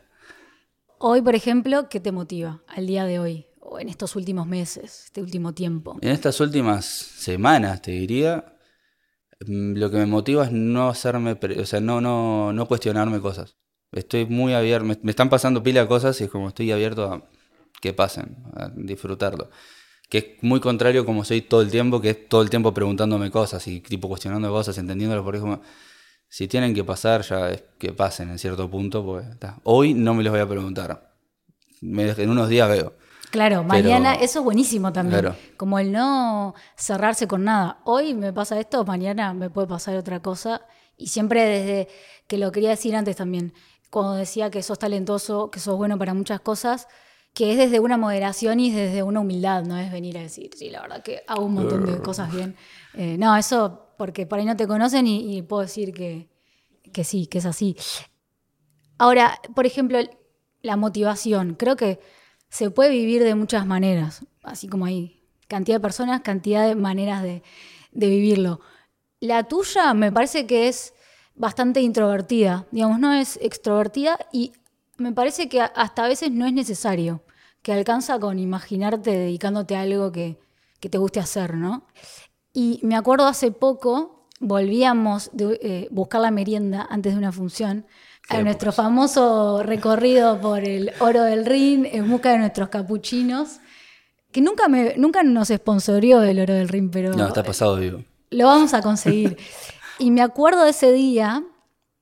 Hoy, 0.98 1.22
por 1.22 1.34
ejemplo, 1.34 1.88
¿qué 1.88 2.00
te 2.00 2.10
motiva 2.10 2.62
al 2.68 2.86
día 2.86 3.04
de 3.04 3.18
hoy? 3.18 3.46
O 3.60 3.78
en 3.78 3.88
estos 3.88 4.16
últimos 4.16 4.46
meses, 4.46 5.04
este 5.06 5.20
último 5.20 5.52
tiempo. 5.52 5.98
En 6.00 6.10
estas 6.10 6.40
últimas 6.40 6.86
semanas, 6.86 7.82
te 7.82 7.90
diría, 7.92 8.55
Lo 9.40 9.90
que 9.90 9.98
me 9.98 10.06
motiva 10.06 10.44
es 10.46 10.52
no 10.52 10.88
hacerme, 10.88 11.32
o 11.60 11.66
sea, 11.66 11.80
no, 11.80 12.00
no, 12.00 12.52
no 12.52 12.66
cuestionarme 12.66 13.20
cosas. 13.20 13.56
Estoy 13.92 14.24
muy 14.26 14.54
abierto, 14.54 14.86
me, 14.86 15.10
están 15.10 15.28
pasando 15.28 15.62
pila 15.62 15.82
de 15.82 15.88
cosas 15.88 16.20
y 16.20 16.24
es 16.24 16.30
como 16.30 16.48
estoy 16.48 16.72
abierto 16.72 17.12
a 17.12 17.22
que 17.80 17.92
pasen, 17.92 18.36
a 18.54 18.68
disfrutarlo. 18.74 19.50
Que 20.10 20.18
es 20.18 20.26
muy 20.42 20.60
contrario 20.60 21.04
como 21.06 21.24
soy 21.24 21.42
todo 21.42 21.62
el 21.62 21.70
tiempo, 21.70 22.00
que 22.00 22.10
es 22.10 22.28
todo 22.28 22.42
el 22.42 22.50
tiempo 22.50 22.72
preguntándome 22.74 23.30
cosas 23.30 23.66
y 23.68 23.80
tipo 23.80 24.08
cuestionando 24.08 24.50
cosas, 24.50 24.78
entendiéndolo, 24.78 25.24
por 25.24 25.36
ejemplo, 25.36 25.62
si 26.28 26.48
tienen 26.48 26.74
que 26.74 26.84
pasar, 26.84 27.22
ya 27.22 27.50
es 27.50 27.64
que 27.78 27.92
pasen 27.92 28.30
en 28.30 28.38
cierto 28.38 28.70
punto, 28.70 29.04
pues. 29.04 29.26
Hoy 29.64 29.94
no 29.94 30.14
me 30.14 30.24
los 30.24 30.32
voy 30.32 30.40
a 30.40 30.48
preguntar. 30.48 31.14
Me- 31.82 32.10
en 32.10 32.30
unos 32.30 32.48
días 32.48 32.68
veo. 32.70 32.94
Claro, 33.36 33.64
mañana, 33.64 34.12
Pero- 34.14 34.24
eso 34.24 34.38
es 34.38 34.44
buenísimo 34.44 34.92
también. 34.92 35.20
Claro. 35.20 35.36
Como 35.58 35.78
el 35.78 35.92
no 35.92 36.54
cerrarse 36.76 37.28
con 37.28 37.44
nada. 37.44 37.80
Hoy 37.84 38.14
me 38.14 38.32
pasa 38.32 38.58
esto, 38.58 38.84
mañana 38.84 39.34
me 39.34 39.50
puede 39.50 39.66
pasar 39.68 39.94
otra 39.96 40.20
cosa. 40.20 40.62
Y 40.96 41.08
siempre 41.08 41.44
desde 41.44 41.88
que 42.26 42.38
lo 42.38 42.50
quería 42.50 42.70
decir 42.70 42.96
antes 42.96 43.16
también, 43.16 43.52
cuando 43.90 44.14
decía 44.14 44.50
que 44.50 44.62
sos 44.62 44.78
talentoso, 44.78 45.50
que 45.50 45.60
sos 45.60 45.76
bueno 45.76 45.98
para 45.98 46.14
muchas 46.14 46.40
cosas, 46.40 46.88
que 47.34 47.52
es 47.52 47.58
desde 47.58 47.78
una 47.80 47.98
moderación 47.98 48.58
y 48.58 48.70
desde 48.70 49.02
una 49.02 49.20
humildad, 49.20 49.64
no 49.64 49.76
es 49.76 49.92
venir 49.92 50.16
a 50.16 50.22
decir, 50.22 50.50
sí, 50.56 50.70
la 50.70 50.80
verdad 50.80 51.02
que 51.02 51.22
hago 51.26 51.44
un 51.44 51.52
montón 51.54 51.84
de 51.84 52.00
cosas 52.00 52.32
bien. 52.32 52.56
Eh, 52.94 53.16
no, 53.18 53.36
eso 53.36 53.92
porque 53.98 54.24
por 54.26 54.38
ahí 54.38 54.46
no 54.46 54.56
te 54.56 54.66
conocen 54.66 55.06
y, 55.06 55.36
y 55.36 55.42
puedo 55.42 55.60
decir 55.60 55.92
que, 55.92 56.30
que 56.94 57.04
sí, 57.04 57.26
que 57.26 57.38
es 57.38 57.44
así. 57.46 57.76
Ahora, 58.98 59.38
por 59.54 59.66
ejemplo, 59.66 59.98
la 60.62 60.76
motivación. 60.76 61.54
Creo 61.54 61.76
que 61.76 62.00
se 62.48 62.70
puede 62.70 62.90
vivir 62.90 63.22
de 63.22 63.34
muchas 63.34 63.66
maneras, 63.66 64.24
así 64.42 64.68
como 64.68 64.86
hay 64.86 65.22
cantidad 65.48 65.76
de 65.76 65.80
personas, 65.80 66.22
cantidad 66.22 66.66
de 66.66 66.74
maneras 66.74 67.22
de, 67.22 67.42
de 67.92 68.08
vivirlo. 68.08 68.60
La 69.20 69.44
tuya 69.44 69.94
me 69.94 70.12
parece 70.12 70.46
que 70.46 70.68
es 70.68 70.94
bastante 71.34 71.80
introvertida, 71.80 72.66
digamos, 72.70 72.98
no 72.98 73.12
es 73.12 73.38
extrovertida 73.42 74.18
y 74.32 74.52
me 74.96 75.12
parece 75.12 75.48
que 75.48 75.60
hasta 75.60 76.04
a 76.04 76.08
veces 76.08 76.30
no 76.30 76.46
es 76.46 76.52
necesario, 76.52 77.22
que 77.62 77.72
alcanza 77.72 78.18
con 78.18 78.38
imaginarte 78.38 79.10
dedicándote 79.10 79.76
a 79.76 79.82
algo 79.82 80.12
que, 80.12 80.38
te 80.78 80.98
guste 80.98 81.18
hacer, 81.18 81.54
¿no? 81.54 81.84
Y 82.52 82.78
me 82.84 82.94
acuerdo 82.94 83.26
hace 83.26 83.50
poco, 83.50 84.28
volvíamos 84.38 85.30
de 85.32 85.58
eh, 85.60 85.88
buscar 85.90 86.20
la 86.20 86.30
merienda 86.30 86.86
antes 86.88 87.12
de 87.12 87.18
una 87.18 87.32
función, 87.32 87.86
a 88.28 88.42
nuestro 88.42 88.72
famoso 88.72 89.62
recorrido 89.62 90.40
por 90.40 90.64
el 90.64 90.92
Oro 91.00 91.22
del 91.22 91.46
Rin 91.46 91.86
en 91.90 92.10
busca 92.10 92.32
de 92.32 92.38
nuestros 92.38 92.68
capuchinos, 92.68 93.60
que 94.32 94.40
nunca, 94.40 94.68
me, 94.68 94.94
nunca 94.96 95.22
nos 95.22 95.48
sponsorió 95.48 96.22
el 96.22 96.40
Oro 96.40 96.54
del 96.54 96.68
Rin, 96.68 96.90
pero 96.90 97.14
No, 97.14 97.28
está 97.28 97.42
pasado 97.42 97.76
vivo. 97.76 98.02
lo 98.30 98.46
vamos 98.46 98.74
a 98.74 98.82
conseguir. 98.82 99.36
y 99.98 100.10
me 100.10 100.22
acuerdo 100.22 100.64
de 100.64 100.70
ese 100.70 100.92
día, 100.92 101.44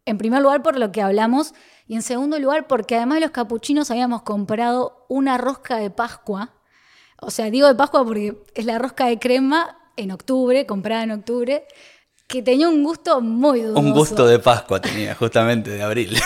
en 0.07 0.19
primer 0.19 0.43
lugar 0.43 0.63
por 0.63 0.79
lo 0.79 0.91
que 0.93 1.03
hablamos, 1.03 1.55
y 1.87 1.95
en 1.95 2.03
segundo 2.03 2.39
lugar 2.39 2.67
porque 2.67 2.97
además 2.97 3.17
de 3.17 3.23
los 3.23 3.31
capuchinos 3.31 3.91
habíamos 3.91 4.23
comprado 4.23 5.05
una 5.09 5.37
rosca 5.37 5.77
de 5.77 5.91
Pascua. 5.91 6.55
O 7.21 7.31
sea, 7.31 7.51
digo 7.51 7.69
de 7.69 7.75
Pascua 7.75 8.05
porque 8.05 8.43
es 8.55 8.65
la 8.65 8.79
rosca 8.79 9.07
de 9.07 9.19
crema 9.19 9.79
en 9.97 10.11
octubre, 10.11 10.67
comprada 10.67 11.05
en 11.05 11.11
octubre, 11.13 11.67
que 12.27 12.43
tenía 12.43 12.69
un 12.69 12.83
gusto 12.83 13.21
muy 13.21 13.63
dudoso. 13.63 13.81
Un 13.81 13.93
gusto 13.93 14.27
de 14.27 14.39
Pascua 14.39 14.81
tenía, 14.81 15.15
justamente, 15.15 15.71
de 15.71 15.83
abril. 15.83 16.17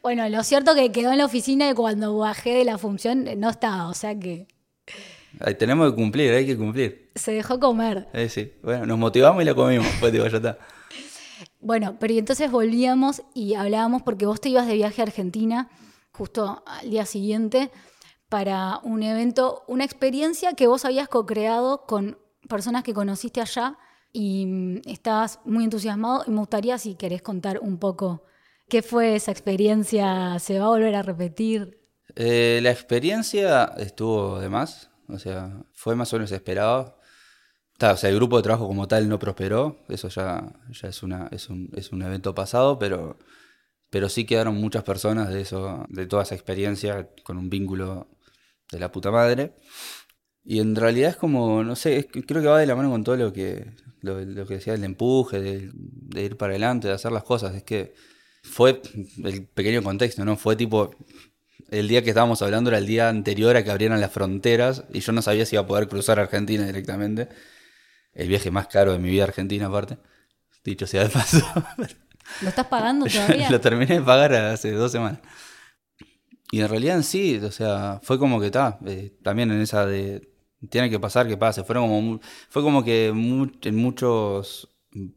Bueno, 0.00 0.26
lo 0.30 0.42
cierto 0.42 0.74
que 0.74 0.90
quedó 0.90 1.12
en 1.12 1.18
la 1.18 1.26
oficina 1.26 1.68
y 1.68 1.74
cuando 1.74 2.16
bajé 2.16 2.54
de 2.54 2.64
la 2.64 2.78
función 2.78 3.28
eh, 3.28 3.36
no 3.36 3.50
estaba, 3.50 3.88
o 3.88 3.94
sea 3.94 4.18
que 4.18 4.46
tenemos 5.58 5.90
que 5.90 5.96
cumplir, 5.96 6.32
hay 6.32 6.46
que 6.46 6.56
cumplir. 6.56 7.10
se 7.14 7.32
dejó 7.32 7.60
comer. 7.60 8.08
Eh, 8.12 8.28
sí. 8.28 8.52
Bueno, 8.62 8.86
nos 8.86 8.98
motivamos 8.98 9.42
y 9.42 9.44
la 9.44 9.54
comimos. 9.54 9.86
Pues 10.00 10.12
digo, 10.12 10.26
ya 10.26 10.38
está. 10.38 10.58
Bueno, 11.60 11.96
pero 11.98 12.14
y 12.14 12.18
entonces 12.18 12.50
volvíamos 12.50 13.22
y 13.34 13.54
hablábamos 13.54 14.02
porque 14.02 14.26
vos 14.26 14.40
te 14.40 14.48
ibas 14.48 14.66
de 14.66 14.74
viaje 14.74 15.02
a 15.02 15.04
Argentina 15.04 15.68
justo 16.10 16.62
al 16.66 16.90
día 16.90 17.04
siguiente 17.04 17.70
para 18.28 18.78
un 18.82 19.02
evento, 19.02 19.64
una 19.68 19.84
experiencia 19.84 20.54
que 20.54 20.66
vos 20.66 20.84
habías 20.84 21.08
co-creado 21.08 21.84
con 21.86 22.18
personas 22.48 22.82
que 22.82 22.94
conociste 22.94 23.40
allá 23.40 23.78
y 24.12 24.46
mm, 24.46 24.82
estabas 24.86 25.40
muy 25.44 25.64
entusiasmado 25.64 26.24
y 26.26 26.30
me 26.30 26.38
gustaría 26.38 26.78
si 26.78 26.94
querés 26.94 27.22
contar 27.22 27.58
un 27.60 27.78
poco 27.78 28.24
qué 28.68 28.82
fue 28.82 29.16
esa 29.16 29.30
experiencia, 29.30 30.38
se 30.38 30.58
va 30.58 30.66
a 30.66 30.68
volver 30.68 30.94
a 30.94 31.02
repetir. 31.02 31.78
Eh, 32.14 32.60
la 32.62 32.70
experiencia 32.70 33.72
estuvo 33.76 34.38
de 34.40 34.48
más. 34.48 34.90
O 35.08 35.18
sea, 35.18 35.62
fue 35.72 35.96
más 35.96 36.12
o 36.12 36.16
menos 36.16 36.32
esperado. 36.32 36.98
O 37.80 37.96
sea, 37.96 38.10
el 38.10 38.16
grupo 38.16 38.36
de 38.36 38.42
trabajo 38.42 38.66
como 38.66 38.88
tal 38.88 39.08
no 39.08 39.18
prosperó. 39.18 39.78
Eso 39.88 40.08
ya, 40.08 40.52
ya 40.70 40.88
es, 40.88 41.02
una, 41.02 41.28
es, 41.30 41.48
un, 41.48 41.70
es 41.74 41.92
un 41.92 42.02
evento 42.02 42.34
pasado, 42.34 42.78
pero, 42.78 43.18
pero 43.90 44.08
sí 44.08 44.26
quedaron 44.26 44.56
muchas 44.56 44.82
personas 44.84 45.30
de, 45.30 45.40
eso, 45.40 45.86
de 45.88 46.06
toda 46.06 46.24
esa 46.24 46.34
experiencia 46.34 47.08
con 47.24 47.38
un 47.38 47.48
vínculo 47.48 48.08
de 48.70 48.80
la 48.80 48.92
puta 48.92 49.10
madre. 49.10 49.54
Y 50.50 50.60
en 50.60 50.74
realidad 50.74 51.10
es 51.10 51.16
como, 51.16 51.62
no 51.62 51.76
sé, 51.76 51.98
es 51.98 52.06
creo 52.06 52.40
que 52.40 52.48
va 52.48 52.58
de 52.58 52.64
la 52.64 52.74
mano 52.74 52.88
con 52.90 53.04
todo 53.04 53.18
lo 53.18 53.34
que, 53.34 53.66
lo, 54.00 54.18
lo 54.18 54.46
que 54.46 54.54
decía 54.54 54.72
del 54.72 54.84
empuje, 54.84 55.42
de, 55.42 55.70
de 55.74 56.24
ir 56.24 56.38
para 56.38 56.52
adelante, 56.52 56.88
de 56.88 56.94
hacer 56.94 57.12
las 57.12 57.22
cosas. 57.22 57.54
Es 57.54 57.64
que 57.64 57.92
fue 58.42 58.80
el 59.24 59.46
pequeño 59.46 59.82
contexto, 59.82 60.24
¿no? 60.24 60.38
Fue 60.38 60.56
tipo, 60.56 60.96
el 61.68 61.86
día 61.86 62.02
que 62.02 62.08
estábamos 62.08 62.40
hablando 62.40 62.70
era 62.70 62.78
el 62.78 62.86
día 62.86 63.10
anterior 63.10 63.56
a 63.56 63.62
que 63.62 63.70
abrieran 63.70 64.00
las 64.00 64.10
fronteras 64.10 64.84
y 64.90 65.00
yo 65.00 65.12
no 65.12 65.20
sabía 65.20 65.44
si 65.44 65.56
iba 65.56 65.64
a 65.64 65.66
poder 65.66 65.86
cruzar 65.86 66.18
Argentina 66.18 66.64
directamente. 66.64 67.28
El 68.14 68.28
viaje 68.28 68.50
más 68.50 68.68
caro 68.68 68.92
de 68.92 68.98
mi 69.00 69.10
vida 69.10 69.24
a 69.24 69.26
Argentina, 69.26 69.66
aparte. 69.66 69.98
Dicho 70.64 70.86
sea 70.86 71.02
de 71.02 71.10
paso. 71.10 71.46
¿Lo 72.40 72.48
estás 72.48 72.68
pagando 72.68 73.04
todavía? 73.12 73.50
Lo 73.50 73.60
terminé 73.60 73.96
de 73.96 74.00
pagar 74.00 74.32
hace 74.32 74.72
dos 74.72 74.92
semanas. 74.92 75.20
Y 76.50 76.62
en 76.62 76.68
realidad 76.70 76.96
en 76.96 77.04
sí, 77.04 77.36
o 77.36 77.52
sea, 77.52 78.00
fue 78.02 78.18
como 78.18 78.40
que 78.40 78.46
está, 78.46 78.78
también 79.22 79.50
en 79.50 79.60
esa 79.60 79.84
de, 79.84 80.27
tiene 80.68 80.90
que 80.90 80.98
pasar 80.98 81.28
que 81.28 81.36
pase, 81.36 81.64
fueron 81.64 81.88
como, 81.88 82.20
fue 82.48 82.62
como 82.62 82.84
que 82.84 83.06
en 83.08 83.76
muchos 83.76 84.68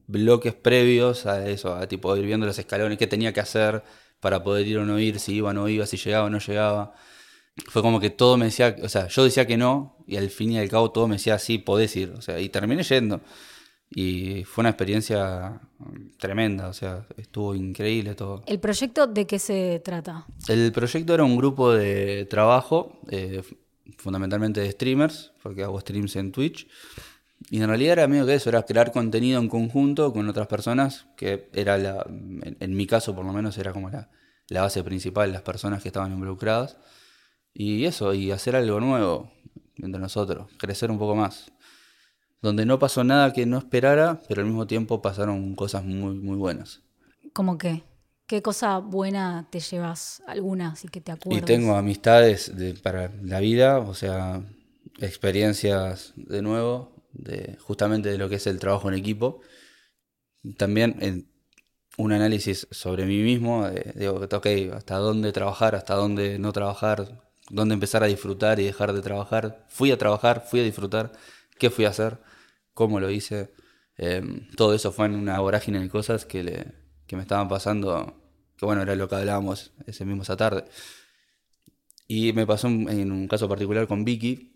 bloques 0.07 0.53
previos 0.53 1.25
a 1.25 1.47
eso, 1.47 1.75
a 1.75 1.87
tipo 1.87 2.15
ir 2.15 2.25
viendo 2.25 2.45
los 2.45 2.59
escalones, 2.59 2.97
qué 2.97 3.07
tenía 3.07 3.33
que 3.33 3.39
hacer 3.39 3.83
para 4.19 4.43
poder 4.43 4.67
ir 4.67 4.77
o 4.77 4.85
no 4.85 4.99
ir, 4.99 5.19
si 5.19 5.35
iba 5.35 5.49
o 5.49 5.53
no 5.53 5.67
iba, 5.67 5.85
si 5.85 5.97
llegaba 5.97 6.25
o 6.25 6.29
no 6.29 6.39
llegaba. 6.39 6.93
Fue 7.67 7.81
como 7.81 7.99
que 7.99 8.09
todo 8.09 8.37
me 8.37 8.45
decía, 8.45 8.75
o 8.81 8.89
sea, 8.89 9.07
yo 9.07 9.23
decía 9.23 9.45
que 9.45 9.57
no, 9.57 9.97
y 10.07 10.15
al 10.17 10.29
fin 10.29 10.51
y 10.51 10.59
al 10.59 10.69
cabo 10.69 10.91
todo 10.91 11.07
me 11.07 11.15
decía 11.15 11.37
sí, 11.39 11.57
podés 11.57 11.95
ir, 11.95 12.11
o 12.11 12.21
sea, 12.21 12.39
y 12.39 12.49
terminé 12.49 12.83
yendo. 12.83 13.21
Y 13.93 14.45
fue 14.45 14.61
una 14.61 14.69
experiencia 14.69 15.59
tremenda, 16.17 16.69
o 16.69 16.73
sea, 16.73 17.05
estuvo 17.17 17.53
increíble 17.53 18.15
todo. 18.15 18.41
¿El 18.47 18.59
proyecto 18.59 19.05
de 19.05 19.27
qué 19.27 19.37
se 19.37 19.81
trata? 19.83 20.25
El 20.47 20.71
proyecto 20.71 21.13
era 21.13 21.25
un 21.25 21.35
grupo 21.35 21.73
de 21.73 22.25
trabajo, 22.25 23.01
eh, 23.09 23.41
fundamentalmente 23.97 24.61
de 24.61 24.71
streamers, 24.71 25.31
porque 25.41 25.63
hago 25.63 25.79
streams 25.79 26.15
en 26.15 26.31
Twitch. 26.31 26.67
Y 27.49 27.61
en 27.61 27.67
realidad 27.67 27.93
era 27.93 28.07
medio 28.07 28.25
que 28.25 28.35
eso, 28.35 28.49
era 28.49 28.63
crear 28.63 28.91
contenido 28.91 29.39
en 29.39 29.49
conjunto 29.49 30.13
con 30.13 30.29
otras 30.29 30.47
personas, 30.47 31.07
que 31.17 31.49
era 31.53 31.77
la, 31.77 32.05
en, 32.07 32.75
mi 32.75 32.85
caso 32.85 33.15
por 33.15 33.25
lo 33.25 33.33
menos 33.33 33.57
era 33.57 33.73
como 33.73 33.89
la, 33.89 34.09
la 34.47 34.61
base 34.61 34.83
principal, 34.83 35.31
las 35.33 35.41
personas 35.41 35.81
que 35.81 35.89
estaban 35.89 36.11
involucradas. 36.11 36.77
Y 37.53 37.85
eso, 37.85 38.13
y 38.13 38.31
hacer 38.31 38.55
algo 38.55 38.79
nuevo 38.79 39.31
entre 39.77 39.99
nosotros, 39.99 40.49
crecer 40.57 40.91
un 40.91 40.99
poco 40.99 41.15
más. 41.15 41.51
Donde 42.41 42.65
no 42.65 42.79
pasó 42.79 43.03
nada 43.03 43.33
que 43.33 43.45
no 43.45 43.57
esperara, 43.57 44.21
pero 44.27 44.41
al 44.41 44.47
mismo 44.47 44.67
tiempo 44.67 45.01
pasaron 45.01 45.55
cosas 45.55 45.83
muy, 45.83 46.15
muy 46.15 46.37
buenas. 46.37 46.81
¿Cómo 47.33 47.57
qué? 47.57 47.83
¿Qué 48.31 48.41
cosa 48.41 48.77
buena 48.77 49.49
te 49.51 49.59
llevas? 49.59 50.23
Alguna, 50.25 50.69
así 50.71 50.87
que 50.87 51.01
te 51.01 51.11
Y 51.29 51.41
acuerdas. 51.41 51.41
tengo 51.41 51.75
amistades 51.75 52.55
de, 52.55 52.75
para 52.75 53.11
la 53.23 53.39
vida, 53.39 53.79
o 53.79 53.93
sea, 53.95 54.43
experiencias 54.99 56.13
de 56.15 56.41
nuevo, 56.43 56.93
de 57.13 57.57
justamente 57.59 58.09
de 58.09 58.17
lo 58.17 58.29
que 58.29 58.35
es 58.35 58.47
el 58.47 58.59
trabajo 58.59 58.89
en 58.89 58.95
equipo. 58.95 59.41
También 60.57 60.97
en 61.01 61.27
un 61.97 62.13
análisis 62.13 62.67
sobre 62.71 63.05
mí 63.05 63.17
mismo, 63.23 63.67
de, 63.69 63.93
digo, 63.95 64.15
ok, 64.15 64.47
hasta 64.75 64.97
dónde 64.97 65.31
trabajar, 65.33 65.75
hasta 65.75 65.95
dónde 65.95 66.39
no 66.39 66.53
trabajar, 66.53 67.21
dónde 67.49 67.75
empezar 67.75 68.03
a 68.03 68.07
disfrutar 68.07 68.59
y 68.59 68.65
dejar 68.65 68.93
de 68.93 69.01
trabajar. 69.01 69.65
Fui 69.69 69.91
a 69.91 69.97
trabajar, 69.97 70.45
fui 70.47 70.61
a 70.61 70.63
disfrutar, 70.63 71.13
qué 71.59 71.69
fui 71.69 71.85
a 71.85 71.89
hacer, 71.89 72.19
cómo 72.73 72.99
lo 72.99 73.09
hice. 73.11 73.53
Em, 73.97 74.47
todo 74.57 74.73
eso 74.75 74.91
fue 74.91 75.07
en 75.07 75.15
una 75.15 75.39
vorágine 75.39 75.79
de 75.81 75.89
cosas 75.89 76.25
que, 76.25 76.43
le, 76.43 76.73
que 77.07 77.15
me 77.15 77.23
estaban 77.23 77.49
pasando, 77.49 78.20
que 78.61 78.65
bueno, 78.67 78.83
era 78.83 78.95
lo 78.95 79.09
que 79.09 79.15
hablábamos 79.15 79.73
ese 79.87 80.05
mismo 80.05 80.21
esa 80.21 80.37
tarde. 80.37 80.65
Y 82.07 82.31
me 82.33 82.45
pasó 82.45 82.67
en, 82.67 83.11
un 83.11 83.27
caso 83.27 83.49
particular 83.49 83.87
con 83.87 84.05
Vicky, 84.05 84.53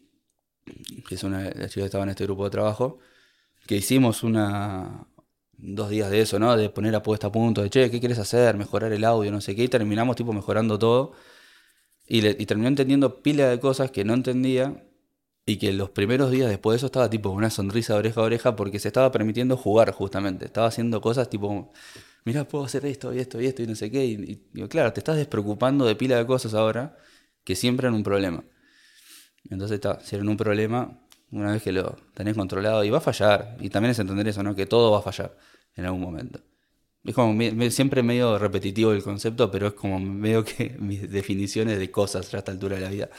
que 1.07 1.15
es 1.15 1.23
una 1.23 1.45
la 1.45 1.67
chica 1.69 1.81
que 1.81 1.85
estaba 1.85 2.03
en 2.03 2.11
este 2.11 2.25
grupo 2.25 2.43
de 2.43 2.51
trabajo, 2.51 2.99
que 3.65 3.77
hicimos 3.77 4.21
una 4.21 5.07
dos 5.57 5.89
días 5.89 6.11
de 6.11 6.21
eso, 6.21 6.37
¿no? 6.37 6.55
De 6.55 6.69
poner 6.69 6.93
a 6.93 7.01
puesta 7.01 7.27
a 7.27 7.31
punto, 7.31 7.63
de 7.63 7.71
che, 7.71 7.89
¿qué 7.89 7.99
quieres 7.99 8.19
hacer? 8.19 8.55
Mejorar 8.57 8.93
el 8.93 9.03
audio, 9.05 9.31
no 9.31 9.41
sé 9.41 9.55
qué, 9.55 9.63
y 9.63 9.69
terminamos 9.69 10.15
tipo 10.15 10.33
mejorando 10.33 10.77
todo. 10.77 11.13
Y, 12.07 12.21
terminó 12.45 12.67
entendiendo 12.67 13.23
pila 13.23 13.49
de 13.49 13.59
cosas 13.59 13.89
que 13.89 14.05
no 14.05 14.13
entendía 14.13 14.85
Y 15.47 15.57
que 15.57 15.73
los 15.73 15.89
primeros 15.89 16.31
días 16.31 16.49
después 16.49 16.73
de 16.75 16.77
eso 16.77 16.87
estaba 16.87 17.09
tipo 17.09 17.29
una 17.31 17.49
sonrisa 17.49 17.93
de 17.93 17.99
oreja 17.99 18.21
a 18.21 18.23
oreja 18.25 18.55
porque 18.55 18.79
se 18.79 18.89
estaba 18.89 19.11
permitiendo 19.11 19.57
jugar 19.57 19.91
justamente. 19.91 20.45
Estaba 20.45 20.67
haciendo 20.67 21.01
cosas 21.01 21.29
tipo, 21.29 21.71
mirá, 22.25 22.45
puedo 22.45 22.65
hacer 22.65 22.85
esto 22.85 23.13
y 23.13 23.19
esto 23.19 23.39
y 23.39 23.45
esto 23.45 23.63
y 23.63 23.67
no 23.67 23.75
sé 23.75 23.89
qué. 23.89 24.05
Y, 24.05 24.49
y 24.53 24.67
claro, 24.67 24.91
te 24.91 24.99
estás 24.99 25.15
despreocupando 25.15 25.85
de 25.85 25.95
pila 25.95 26.17
de 26.17 26.25
cosas 26.25 26.53
ahora 26.53 26.97
que 27.43 27.55
siempre 27.55 27.85
eran 27.87 27.95
un 27.95 28.03
problema. 28.03 28.43
Entonces 29.49 29.75
está, 29.75 29.99
si 30.01 30.15
eran 30.15 30.27
un 30.27 30.37
problema, 30.37 30.99
una 31.31 31.51
vez 31.51 31.61
que 31.61 31.71
lo 31.71 31.95
tenés 32.13 32.35
controlado 32.35 32.83
y 32.83 32.89
va 32.89 32.97
a 32.97 33.01
fallar. 33.01 33.57
Y 33.59 33.69
también 33.69 33.91
es 33.91 33.99
entender 33.99 34.27
eso, 34.27 34.43
¿no? 34.43 34.55
Que 34.55 34.65
todo 34.65 34.91
va 34.91 34.99
a 34.99 35.01
fallar 35.01 35.37
en 35.75 35.85
algún 35.85 36.01
momento. 36.01 36.39
Es 37.03 37.13
como 37.13 37.39
siempre 37.69 38.01
medio 38.01 38.39
repetitivo 38.39 38.91
el 38.91 39.03
concepto, 39.03 39.51
pero 39.51 39.67
es 39.67 39.73
como 39.73 39.99
medio 39.99 40.43
que 40.43 40.69
mis 40.79 41.09
definiciones 41.09 41.77
de 41.77 41.91
cosas 41.91 42.31
ya 42.31 42.37
a 42.37 42.39
esta 42.39 42.51
altura 42.51 42.77
de 42.77 42.81
la 42.81 42.89
vida. 42.89 43.09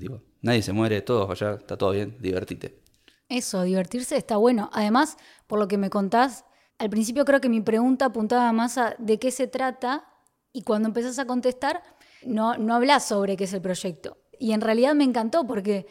tipo, 0.00 0.22
nadie 0.40 0.62
se 0.62 0.72
muere, 0.72 1.02
todo 1.02 1.26
va 1.26 1.32
a 1.32 1.36
fallar, 1.36 1.58
está 1.58 1.76
todo 1.76 1.90
bien, 1.90 2.16
divertite. 2.20 2.80
Eso, 3.28 3.62
divertirse 3.62 4.16
está 4.16 4.36
bueno. 4.36 4.70
Además, 4.72 5.16
por 5.46 5.58
lo 5.58 5.68
que 5.68 5.78
me 5.78 5.90
contás, 5.90 6.44
al 6.78 6.90
principio 6.90 7.24
creo 7.24 7.40
que 7.40 7.48
mi 7.48 7.60
pregunta 7.60 8.06
apuntaba 8.06 8.52
más 8.52 8.78
a 8.78 8.94
de 8.98 9.18
qué 9.18 9.30
se 9.30 9.46
trata 9.46 10.04
y 10.52 10.62
cuando 10.62 10.88
empezás 10.88 11.18
a 11.18 11.26
contestar, 11.26 11.82
no, 12.24 12.56
no 12.56 12.74
hablas 12.74 13.06
sobre 13.06 13.36
qué 13.36 13.44
es 13.44 13.52
el 13.52 13.62
proyecto. 13.62 14.18
Y 14.38 14.52
en 14.52 14.60
realidad 14.60 14.94
me 14.94 15.04
encantó 15.04 15.46
porque 15.46 15.86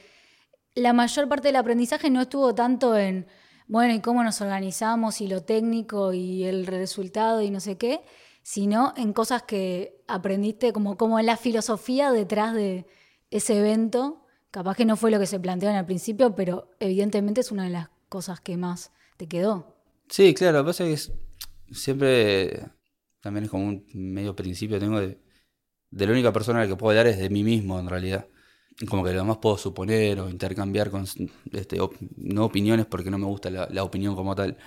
la 0.75 0.93
mayor 0.93 1.27
parte 1.27 1.49
del 1.49 1.55
aprendizaje 1.55 2.09
no 2.09 2.21
estuvo 2.21 2.53
tanto 2.53 2.97
en 2.97 3.27
bueno, 3.71 3.93
y 3.93 4.01
cómo 4.01 4.21
nos 4.21 4.41
organizamos 4.41 5.21
y 5.21 5.27
lo 5.27 5.43
técnico 5.43 6.11
y 6.11 6.43
el 6.43 6.67
resultado 6.67 7.41
y 7.41 7.49
no 7.51 7.61
sé 7.61 7.77
qué, 7.77 8.01
sino 8.43 8.91
en 8.97 9.13
cosas 9.13 9.43
que 9.43 10.03
aprendiste 10.09 10.73
como, 10.73 10.97
como 10.97 11.19
en 11.19 11.25
la 11.25 11.37
filosofía 11.37 12.11
detrás 12.11 12.53
de 12.53 12.85
ese 13.29 13.59
evento. 13.59 14.25
Capaz 14.51 14.75
que 14.75 14.83
no 14.83 14.97
fue 14.97 15.09
lo 15.09 15.19
que 15.19 15.25
se 15.25 15.39
planteó 15.39 15.69
en 15.69 15.77
el 15.77 15.85
principio, 15.85 16.35
pero 16.35 16.69
evidentemente 16.81 17.39
es 17.39 17.51
una 17.53 17.63
de 17.63 17.69
las 17.69 17.87
cosas 18.09 18.41
que 18.41 18.57
más 18.57 18.91
te 19.15 19.27
quedó. 19.29 19.70
Sí, 20.11 20.33
claro, 20.33 20.57
lo 20.57 20.65
que 20.65 20.67
pasa 20.67 20.85
es 20.85 21.07
que 21.07 21.73
siempre 21.73 22.65
también 23.21 23.45
es 23.45 23.49
como 23.49 23.65
un 23.67 23.85
medio 23.93 24.35
principio 24.35 24.77
tengo 24.77 24.99
de, 24.99 25.17
la 25.91 26.11
única 26.11 26.33
persona 26.33 26.59
a 26.59 26.63
la 26.63 26.67
que 26.67 26.75
puedo 26.75 26.91
hablar 26.91 27.07
es 27.07 27.17
de 27.17 27.29
mí 27.29 27.43
mismo 27.43 27.79
en 27.79 27.87
realidad 27.87 28.27
como 28.89 29.03
que 29.03 29.11
lo 29.13 29.19
demás 29.19 29.37
puedo 29.37 29.57
suponer 29.57 30.19
o 30.19 30.29
intercambiar 30.29 30.91
con 30.91 31.05
este, 31.53 31.77
no 32.17 32.45
opiniones 32.45 32.87
porque 32.87 33.09
no 33.09 33.17
me 33.17 33.25
gusta 33.25 33.49
la, 33.49 33.83
opinión 33.83 34.15
como 34.15 34.35
tal, 34.35 34.57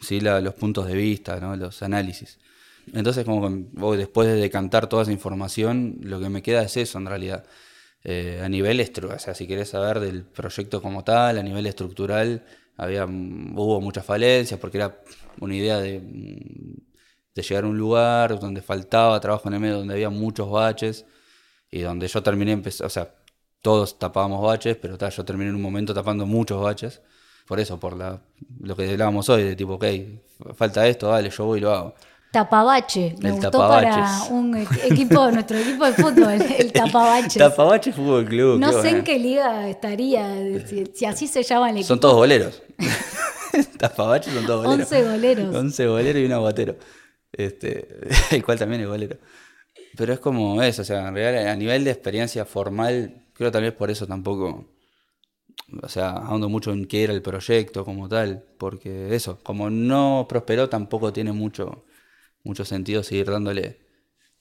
sí 0.00 0.20
los 0.20 0.54
puntos 0.54 0.86
de 0.86 0.94
vista, 0.94 1.38
los 1.56 1.82
análisis. 1.82 2.38
Entonces, 2.92 3.24
como 3.24 3.48
que 3.48 3.96
después 3.96 4.28
de 4.28 4.34
decantar 4.34 4.88
toda 4.88 5.02
esa 5.02 5.12
información, 5.12 5.98
lo 6.02 6.20
que 6.20 6.28
me 6.28 6.42
queda 6.42 6.62
es 6.62 6.76
eso 6.76 6.98
en 6.98 7.06
realidad. 7.06 7.46
Eh, 8.04 8.40
a 8.42 8.48
nivel, 8.48 8.80
o 8.80 9.18
sea, 9.18 9.34
si 9.34 9.46
querés 9.46 9.70
saber 9.70 10.00
del 10.00 10.24
proyecto 10.24 10.82
como 10.82 11.02
tal, 11.02 11.38
a 11.38 11.42
nivel 11.42 11.66
estructural, 11.66 12.44
había, 12.76 13.04
hubo 13.06 13.80
muchas 13.80 14.04
falencias 14.04 14.58
porque 14.60 14.78
era 14.78 15.00
una 15.40 15.54
idea 15.54 15.78
de, 15.78 16.00
llegar 17.34 17.64
a 17.64 17.66
un 17.66 17.76
lugar 17.76 18.38
donde 18.40 18.62
faltaba 18.62 19.20
trabajo 19.20 19.48
en 19.48 19.54
el 19.54 19.60
medio, 19.60 19.78
donde 19.78 19.94
había 19.94 20.10
muchos 20.10 20.50
baches 20.50 21.04
y 21.70 21.80
donde 21.80 22.08
yo 22.08 22.22
terminé, 22.22 22.62
o 22.82 22.88
sea, 22.88 23.14
todos 23.60 23.98
tapábamos 23.98 24.42
baches, 24.42 24.76
pero 24.76 24.96
yo 24.96 25.24
terminé 25.24 25.50
en 25.50 25.56
un 25.56 25.62
momento 25.62 25.92
tapando 25.92 26.24
muchos 26.24 26.62
baches. 26.62 27.02
Por 27.46 27.60
eso, 27.60 27.78
por 27.78 27.96
lo 27.96 28.76
que 28.76 28.90
hablábamos 28.90 29.28
hoy, 29.28 29.42
de 29.42 29.56
tipo, 29.56 29.74
ok, 29.74 29.84
falta 30.54 30.86
esto, 30.88 31.08
dale, 31.08 31.30
yo 31.30 31.44
voy 31.44 31.58
y 31.58 31.62
lo 31.62 31.72
hago. 31.72 31.94
Tapabache, 32.36 33.16
me 33.22 33.30
gustó 33.30 33.50
para 33.50 34.24
un 34.28 34.54
equipo, 34.54 35.30
nuestro 35.32 35.56
equipo 35.56 35.86
de 35.86 35.92
fútbol, 35.94 36.34
el 36.58 36.70
Tapabache. 36.70 37.38
Tapabache 37.38 37.92
Fútbol 37.92 38.26
Club. 38.26 38.58
No 38.58 38.82
sé 38.82 38.90
en 38.90 39.04
qué 39.04 39.18
liga 39.18 39.66
estaría, 39.70 40.34
si, 40.92 41.06
así 41.06 41.28
se 41.28 41.42
llama 41.42 41.70
el 41.70 41.78
equipo. 41.78 41.86
Son 41.88 41.98
todos 42.00 42.14
boleros. 42.16 42.62
Tapabache 43.78 44.30
son 44.30 44.44
todos 44.44 44.66
boleros. 44.66 44.92
Once 44.92 45.02
boleros. 45.02 45.54
Once 45.54 45.86
boleros 45.86 46.22
y 46.22 46.26
un 46.26 46.32
aguatero. 46.32 46.76
Este, 47.32 47.88
el 48.32 48.44
cual 48.44 48.58
también 48.58 48.82
es 48.82 48.88
bolero. 48.88 49.16
Pero 49.96 50.12
es 50.12 50.20
como 50.20 50.62
eso, 50.62 50.82
o 50.82 50.84
sea, 50.84 51.08
en 51.08 51.14
realidad 51.14 51.50
a 51.50 51.56
nivel 51.56 51.84
de 51.84 51.90
experiencia 51.92 52.44
formal, 52.44 53.24
creo 53.32 53.50
tal 53.50 53.62
vez 53.62 53.72
por 53.72 53.90
eso 53.90 54.06
tampoco, 54.06 54.66
o 55.82 55.88
sea, 55.88 56.10
ando 56.10 56.50
mucho 56.50 56.70
en 56.70 56.84
qué 56.84 57.04
era 57.04 57.14
el 57.14 57.22
proyecto 57.22 57.82
como 57.82 58.10
tal, 58.10 58.44
porque 58.58 59.14
eso, 59.14 59.38
como 59.42 59.70
no 59.70 60.26
prosperó, 60.28 60.68
tampoco 60.68 61.14
tiene 61.14 61.32
mucho, 61.32 61.85
mucho 62.46 62.64
sentido 62.64 63.02
seguir 63.02 63.30
dándole 63.30 63.80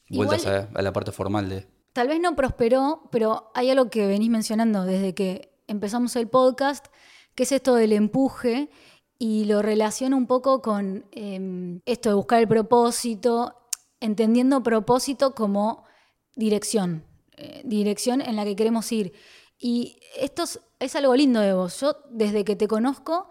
vueltas 0.10 0.46
a, 0.46 0.70
la 0.82 0.94
parte 0.94 1.12
formal 1.12 1.50
de... 1.50 1.68
Tal 1.94 2.08
vez 2.08 2.20
no 2.20 2.36
prosperó, 2.36 3.10
pero 3.12 3.52
hay 3.54 3.70
algo 3.70 3.89
que 3.89 4.06
venís 4.06 4.30
mencionando 4.30 4.84
desde 4.84 5.13
que 5.13 5.58
empezamos 5.68 6.15
el 6.15 6.28
podcast, 6.28 6.88
que 7.36 7.44
es 7.44 7.52
esto 7.52 7.76
del 7.76 7.94
empuje 7.94 8.70
y 9.18 9.46
lo 9.46 9.62
relaciono 9.62 10.18
un 10.18 10.28
poco 10.28 10.62
con 10.62 11.06
em, 11.12 11.82
esto 11.86 12.10
de 12.10 12.15
buscar 12.15 12.39
el 12.39 12.48
propósito 12.48 13.56
entendiendo 14.00 14.62
propósito 14.62 15.34
como 15.34 15.84
dirección, 16.36 17.06
eh, 17.38 17.62
dirección 17.65 18.22
en 18.22 18.36
la 18.36 18.44
que 18.44 18.56
queremos 18.56 18.91
ir. 18.91 19.13
Y 19.58 20.00
esto 20.18 20.44
es, 20.80 20.96
algo 20.96 21.15
lindo 21.15 21.39
de 21.39 21.54
vos. 21.54 21.80
Yo 21.80 21.96
desde 22.10 22.44
que 22.44 22.56
te 22.56 22.68
conozco, 22.68 23.30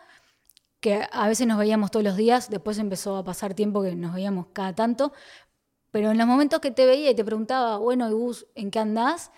que 0.84 1.08
a 1.10 1.28
veces 1.28 1.46
nos 1.46 1.56
veíamos 1.56 1.90
todos 1.90 2.04
los 2.04 2.14
días, 2.14 2.50
después 2.50 2.76
empezó 2.78 3.16
a 3.16 3.24
pasar 3.24 3.54
tiempo 3.54 3.82
que 3.82 3.96
nos 3.96 4.12
veíamos 4.12 4.48
cada 4.52 4.74
tanto, 4.74 5.14
pero 5.90 6.10
en 6.10 6.18
los 6.18 6.26
momentos 6.26 6.60
que 6.60 6.70
te 6.70 6.84
veía 6.84 7.10
y 7.10 7.14
te 7.14 7.24
preguntaba, 7.24 7.78
bueno, 7.78 8.14
Gus, 8.14 8.46
¿en 8.54 8.70
qué 8.70 8.80
andás? 8.80 9.30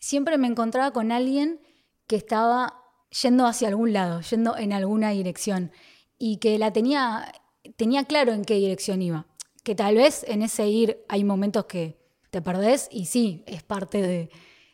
Siempre 0.00 0.38
me 0.38 0.48
encontraba 0.48 0.90
con 0.90 1.12
alguien 1.12 1.60
que 2.08 2.16
estaba 2.16 2.82
yendo 3.22 3.46
hacia 3.46 3.68
algún 3.68 3.92
lado, 3.92 4.22
yendo 4.22 4.56
en 4.56 4.72
alguna 4.72 5.10
dirección 5.10 5.70
y 6.18 6.38
que 6.38 6.58
la 6.58 6.72
tenía, 6.72 7.32
tenía 7.76 8.02
claro 8.02 8.32
en 8.32 8.44
qué 8.44 8.54
dirección 8.54 9.00
iba 9.00 9.28
que 9.62 9.76
tal 9.76 9.94
vez 9.94 10.24
en 10.26 10.42
ese 10.42 10.66
ir 10.66 11.04
hay 11.08 11.22
momentos 11.22 11.66
que 11.66 11.96
te 12.30 12.42
perdés 12.42 12.88
y 12.90 13.04
sí, 13.04 13.44
es 13.46 13.62
parte 13.62 14.30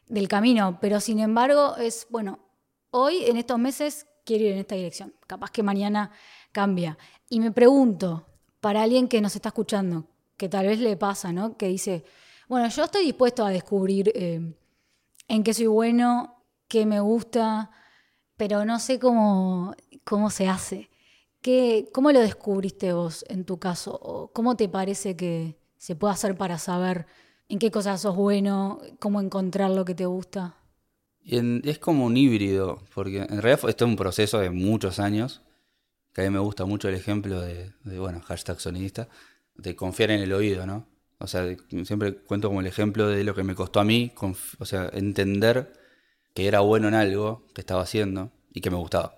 del 0.06 0.28
camino, 0.28 0.78
pero 0.80 1.00
sin 1.00 1.18
embargo 1.18 1.76
es, 1.76 2.06
bueno, 2.08 2.38
hoy 2.92 3.24
en 3.26 3.36
estos 3.36 3.58
meses 3.58 4.06
quiero 4.24 4.44
ir 4.44 4.52
en 4.52 4.58
esta 4.58 4.74
dirección, 4.74 5.14
capaz 5.26 5.50
que 5.50 5.62
mañana 5.62 6.10
cambia. 6.52 6.98
Y 7.28 7.40
me 7.40 7.52
pregunto, 7.52 8.26
para 8.60 8.82
alguien 8.82 9.08
que 9.08 9.20
nos 9.20 9.36
está 9.36 9.50
escuchando, 9.50 10.06
que 10.36 10.48
tal 10.48 10.66
vez 10.66 10.78
le 10.80 10.96
pasa, 10.96 11.32
¿no? 11.32 11.56
Que 11.56 11.68
dice, 11.68 12.04
bueno, 12.48 12.68
yo 12.68 12.84
estoy 12.84 13.04
dispuesto 13.04 13.44
a 13.44 13.50
descubrir 13.50 14.10
eh, 14.14 14.54
en 15.28 15.44
qué 15.44 15.54
soy 15.54 15.66
bueno, 15.66 16.44
qué 16.68 16.86
me 16.86 17.00
gusta, 17.00 17.70
pero 18.36 18.64
no 18.64 18.78
sé 18.78 18.98
cómo, 18.98 19.74
cómo 20.04 20.30
se 20.30 20.48
hace. 20.48 20.90
¿Cómo 21.92 22.10
lo 22.10 22.20
descubriste 22.20 22.94
vos 22.94 23.22
en 23.28 23.44
tu 23.44 23.58
caso? 23.58 23.98
¿O 24.02 24.28
¿Cómo 24.28 24.56
te 24.56 24.66
parece 24.66 25.14
que 25.14 25.58
se 25.76 25.94
puede 25.94 26.14
hacer 26.14 26.38
para 26.38 26.58
saber 26.58 27.06
en 27.50 27.58
qué 27.58 27.70
cosas 27.70 28.00
sos 28.00 28.16
bueno, 28.16 28.80
cómo 28.98 29.20
encontrar 29.20 29.70
lo 29.70 29.84
que 29.84 29.94
te 29.94 30.06
gusta? 30.06 30.56
Es 31.26 31.78
como 31.78 32.06
un 32.06 32.16
híbrido, 32.16 32.82
porque 32.94 33.18
en 33.18 33.42
realidad 33.42 33.68
esto 33.68 33.84
es 33.84 33.88
un 33.88 33.96
proceso 33.96 34.38
de 34.40 34.50
muchos 34.50 34.98
años, 34.98 35.42
que 36.12 36.20
a 36.22 36.24
mí 36.24 36.30
me 36.30 36.38
gusta 36.38 36.64
mucho 36.64 36.88
el 36.88 36.94
ejemplo 36.94 37.40
de, 37.40 37.72
bueno, 37.84 38.20
hashtag 38.20 38.60
sonidista, 38.60 39.08
de 39.56 39.74
confiar 39.74 40.10
en 40.10 40.20
el 40.20 40.32
oído, 40.32 40.66
¿no? 40.66 40.86
O 41.18 41.26
sea, 41.26 41.56
siempre 41.84 42.14
cuento 42.14 42.48
como 42.48 42.60
el 42.60 42.66
ejemplo 42.66 43.08
de 43.08 43.24
lo 43.24 43.34
que 43.34 43.42
me 43.42 43.54
costó 43.54 43.80
a 43.80 43.84
mí, 43.84 44.12
o 44.58 44.64
sea, 44.64 44.90
entender 44.92 45.72
que 46.34 46.46
era 46.46 46.60
bueno 46.60 46.88
en 46.88 46.94
algo 46.94 47.46
que 47.54 47.60
estaba 47.60 47.82
haciendo 47.82 48.30
y 48.52 48.60
que 48.60 48.70
me 48.70 48.76
gustaba. 48.76 49.16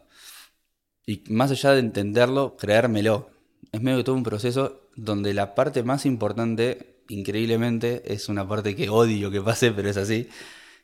Y 1.07 1.23
más 1.29 1.51
allá 1.51 1.73
de 1.73 1.81
entenderlo, 1.81 2.57
creérmelo. 2.57 3.31
Es 3.73 3.81
medio 3.81 3.99
que 3.99 4.05
todo 4.05 4.16
un 4.16 4.23
proceso 4.23 4.88
donde 4.97 5.35
la 5.35 5.55
parte 5.55 5.83
más 5.83 6.07
importante, 6.07 6.97
increíblemente, 7.09 8.12
es 8.12 8.29
una 8.29 8.47
parte 8.47 8.75
que 8.77 8.88
odio 8.88 9.31
que 9.31 9.40
pase, 9.40 9.73
pero 9.73 9.88
es 9.88 9.97
así. 9.97 10.29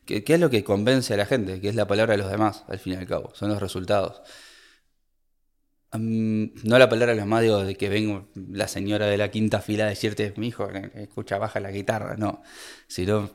Que, 0.05 0.25
es 0.27 0.41
lo 0.41 0.51
que 0.51 0.65
convence 0.65 1.15
a 1.15 1.17
la 1.17 1.27
gente, 1.27 1.61
que 1.61 1.69
es 1.69 1.75
la 1.75 1.87
palabra 1.87 2.13
de 2.13 2.23
los 2.23 2.31
demás, 2.31 2.65
al 2.69 2.79
fin 2.79 2.95
y 2.95 2.97
al 2.97 3.07
cabo, 3.07 3.33
son 3.35 3.51
los 3.51 3.61
resultados. 3.61 4.23
no 5.93 6.79
la 6.79 6.89
palabra 6.89 7.13
de 7.13 7.17
los 7.17 7.25
demás, 7.25 7.43
digo, 7.43 7.65
de 7.65 7.77
que 7.77 7.89
vengo 7.89 8.29
la 8.35 8.67
señora 8.69 9.07
de 9.07 9.17
la 9.17 9.31
quinta 9.31 9.61
fila 9.61 9.85
a 9.85 9.89
decirte, 9.89 10.35
mi 10.37 10.49
hijo, 10.49 10.69
escucha, 10.95 11.39
baja 11.39 11.61
la 11.61 11.71
guitarra, 11.71 12.17
no. 12.17 12.43
Sino 12.89 13.31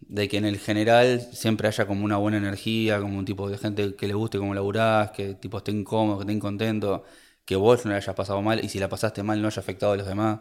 de 0.00 0.28
que 0.28 0.36
en 0.36 0.44
el 0.44 0.58
general 0.58 1.20
siempre 1.32 1.68
haya 1.68 1.86
como 1.86 2.04
una 2.04 2.16
buena 2.18 2.36
energía, 2.38 3.00
como 3.00 3.18
un 3.18 3.24
tipo 3.24 3.48
de 3.48 3.58
gente 3.58 3.94
que 3.96 4.06
le 4.06 4.14
guste 4.14 4.38
cómo 4.38 4.54
laburás, 4.54 5.10
que 5.12 5.34
tipo 5.34 5.58
estén 5.58 5.84
cómodos, 5.84 6.18
que 6.18 6.22
estén 6.24 6.40
contentos, 6.40 7.02
que 7.44 7.56
vos 7.56 7.84
no 7.84 7.90
le 7.92 7.96
hayas 7.98 8.14
pasado 8.14 8.42
mal 8.42 8.64
y 8.64 8.68
si 8.68 8.78
la 8.78 8.88
pasaste 8.88 9.22
mal 9.22 9.40
no 9.40 9.48
haya 9.48 9.60
afectado 9.60 9.92
a 9.92 9.96
los 9.96 10.06
demás. 10.06 10.40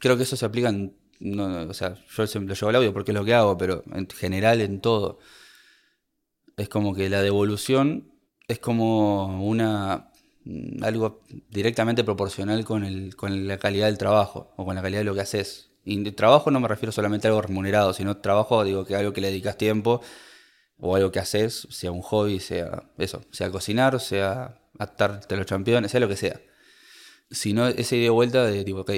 Creo 0.00 0.16
que 0.16 0.24
eso 0.24 0.36
se 0.36 0.44
aplica 0.46 0.68
en, 0.68 0.96
o 1.20 1.74
sea, 1.74 1.94
yo 1.94 2.24
lo 2.24 2.54
llevo 2.54 2.68
al 2.68 2.76
audio 2.76 2.92
porque 2.92 3.12
es 3.12 3.14
lo 3.14 3.24
que 3.24 3.34
hago, 3.34 3.56
pero 3.56 3.82
en 3.92 4.08
general 4.08 4.60
en 4.60 4.80
todo. 4.80 5.18
Es 6.56 6.68
como 6.68 6.94
que 6.94 7.08
la 7.10 7.22
devolución 7.22 8.12
es 8.48 8.58
como 8.58 9.46
una 9.46 10.10
algo 10.82 11.22
directamente 11.50 12.04
proporcional 12.04 12.64
con, 12.64 12.84
el, 12.84 13.16
con 13.16 13.48
la 13.48 13.58
calidad 13.58 13.86
del 13.86 13.98
trabajo 13.98 14.52
o 14.56 14.64
con 14.64 14.76
la 14.76 14.82
calidad 14.82 15.00
de 15.00 15.04
lo 15.04 15.14
que 15.14 15.20
haces. 15.20 15.70
Y 15.84 16.02
de 16.02 16.12
trabajo 16.12 16.50
no 16.50 16.60
me 16.60 16.68
refiero 16.68 16.92
solamente 16.92 17.26
a 17.26 17.30
algo 17.30 17.42
remunerado, 17.42 17.92
sino 17.92 18.18
trabajo, 18.18 18.62
digo, 18.64 18.84
que 18.84 18.96
algo 18.96 19.12
que 19.12 19.20
le 19.20 19.28
dedicas 19.28 19.56
tiempo 19.56 20.00
o 20.78 20.96
algo 20.96 21.10
que 21.10 21.18
haces, 21.18 21.66
sea 21.70 21.90
un 21.90 22.02
hobby, 22.02 22.40
sea 22.40 22.90
eso, 22.98 23.22
sea 23.30 23.50
cocinar, 23.50 23.98
sea 24.00 24.60
atarte 24.78 25.36
los 25.36 25.46
campeones, 25.46 25.90
sea 25.90 26.00
lo 26.00 26.08
que 26.08 26.16
sea. 26.16 26.40
Sino 27.30 27.66
esa 27.68 27.96
idea 27.96 28.04
de 28.04 28.10
vuelta 28.10 28.44
de 28.46 28.64
tipo, 28.64 28.80
ok, 28.80 28.90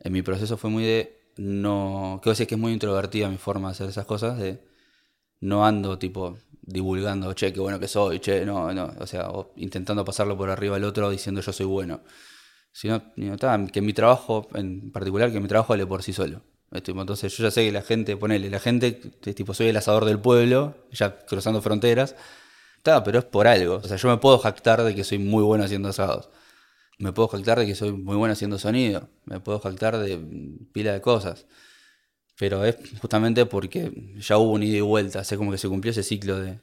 en 0.00 0.12
mi 0.12 0.22
proceso 0.22 0.56
fue 0.56 0.70
muy 0.70 0.84
de 0.84 1.15
no. 1.36 2.20
Quiero 2.22 2.32
decir 2.32 2.46
que 2.46 2.54
es 2.54 2.60
muy 2.60 2.72
introvertida 2.72 3.28
mi 3.28 3.38
forma 3.38 3.68
de 3.68 3.72
hacer 3.72 3.88
esas 3.88 4.06
cosas, 4.06 4.38
de 4.38 4.60
no 5.40 5.66
ando 5.66 5.98
tipo 5.98 6.38
divulgando, 6.62 7.32
che, 7.34 7.52
qué 7.52 7.60
bueno 7.60 7.78
que 7.78 7.88
soy, 7.88 8.20
che, 8.20 8.44
no, 8.44 8.72
no, 8.74 8.92
o 8.98 9.06
sea, 9.06 9.30
intentando 9.56 10.04
pasarlo 10.04 10.36
por 10.36 10.50
arriba 10.50 10.76
al 10.76 10.84
otro 10.84 11.10
diciendo 11.10 11.40
yo 11.40 11.52
soy 11.52 11.66
bueno. 11.66 12.00
Sino, 12.72 13.02
que 13.72 13.80
mi 13.80 13.92
trabajo, 13.94 14.48
en 14.54 14.92
particular, 14.92 15.32
que 15.32 15.40
mi 15.40 15.48
trabajo 15.48 15.72
vale 15.72 15.86
por 15.86 16.02
sí 16.02 16.12
solo. 16.12 16.42
Entonces 16.72 17.34
yo 17.36 17.44
ya 17.44 17.50
sé 17.50 17.64
que 17.64 17.72
la 17.72 17.82
gente, 17.82 18.16
ponele, 18.16 18.50
la 18.50 18.60
gente, 18.60 18.92
tipo, 18.92 19.54
soy 19.54 19.68
el 19.68 19.76
asador 19.76 20.04
del 20.04 20.18
pueblo, 20.20 20.76
ya 20.92 21.24
cruzando 21.26 21.62
fronteras, 21.62 22.16
está, 22.76 23.02
pero 23.04 23.20
es 23.20 23.24
por 23.24 23.46
algo. 23.46 23.76
O 23.76 23.82
sea, 23.82 23.96
yo 23.96 24.08
me 24.08 24.18
puedo 24.18 24.38
jactar 24.38 24.82
de 24.82 24.94
que 24.94 25.04
soy 25.04 25.18
muy 25.18 25.42
bueno 25.42 25.64
haciendo 25.64 25.88
asados. 25.88 26.28
Me 26.98 27.12
puedo 27.12 27.28
jactar 27.28 27.58
de 27.58 27.66
que 27.66 27.74
soy 27.74 27.92
muy 27.92 28.16
bueno 28.16 28.32
haciendo 28.32 28.58
sonido. 28.58 29.10
Me 29.24 29.40
puedo 29.40 29.60
jactar 29.60 29.98
de 29.98 30.18
pila 30.72 30.92
de 30.92 31.00
cosas. 31.00 31.46
Pero 32.38 32.64
es 32.64 32.76
justamente 33.00 33.46
porque 33.46 34.14
ya 34.18 34.38
hubo 34.38 34.52
un 34.52 34.62
ida 34.62 34.78
y 34.78 34.80
vuelta. 34.80 35.22
O 35.22 35.36
como 35.36 35.50
que 35.52 35.58
se 35.58 35.68
cumplió 35.68 35.90
ese 35.92 36.02
ciclo 36.02 36.38
de, 36.38 36.60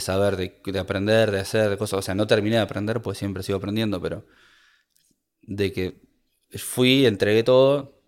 saber, 0.00 0.36
de, 0.36 0.78
aprender, 0.78 1.30
de 1.30 1.40
hacer, 1.40 1.70
de 1.70 1.78
cosas. 1.78 1.98
O 2.00 2.02
sea, 2.02 2.14
no 2.14 2.26
terminé 2.26 2.56
de 2.56 2.62
aprender, 2.62 3.02
pues 3.02 3.18
siempre 3.18 3.42
sigo 3.42 3.58
aprendiendo, 3.58 4.00
pero 4.00 4.26
de 5.42 5.72
que 5.72 6.00
fui, 6.58 7.06
entregué 7.06 7.42
todo, 7.44 8.00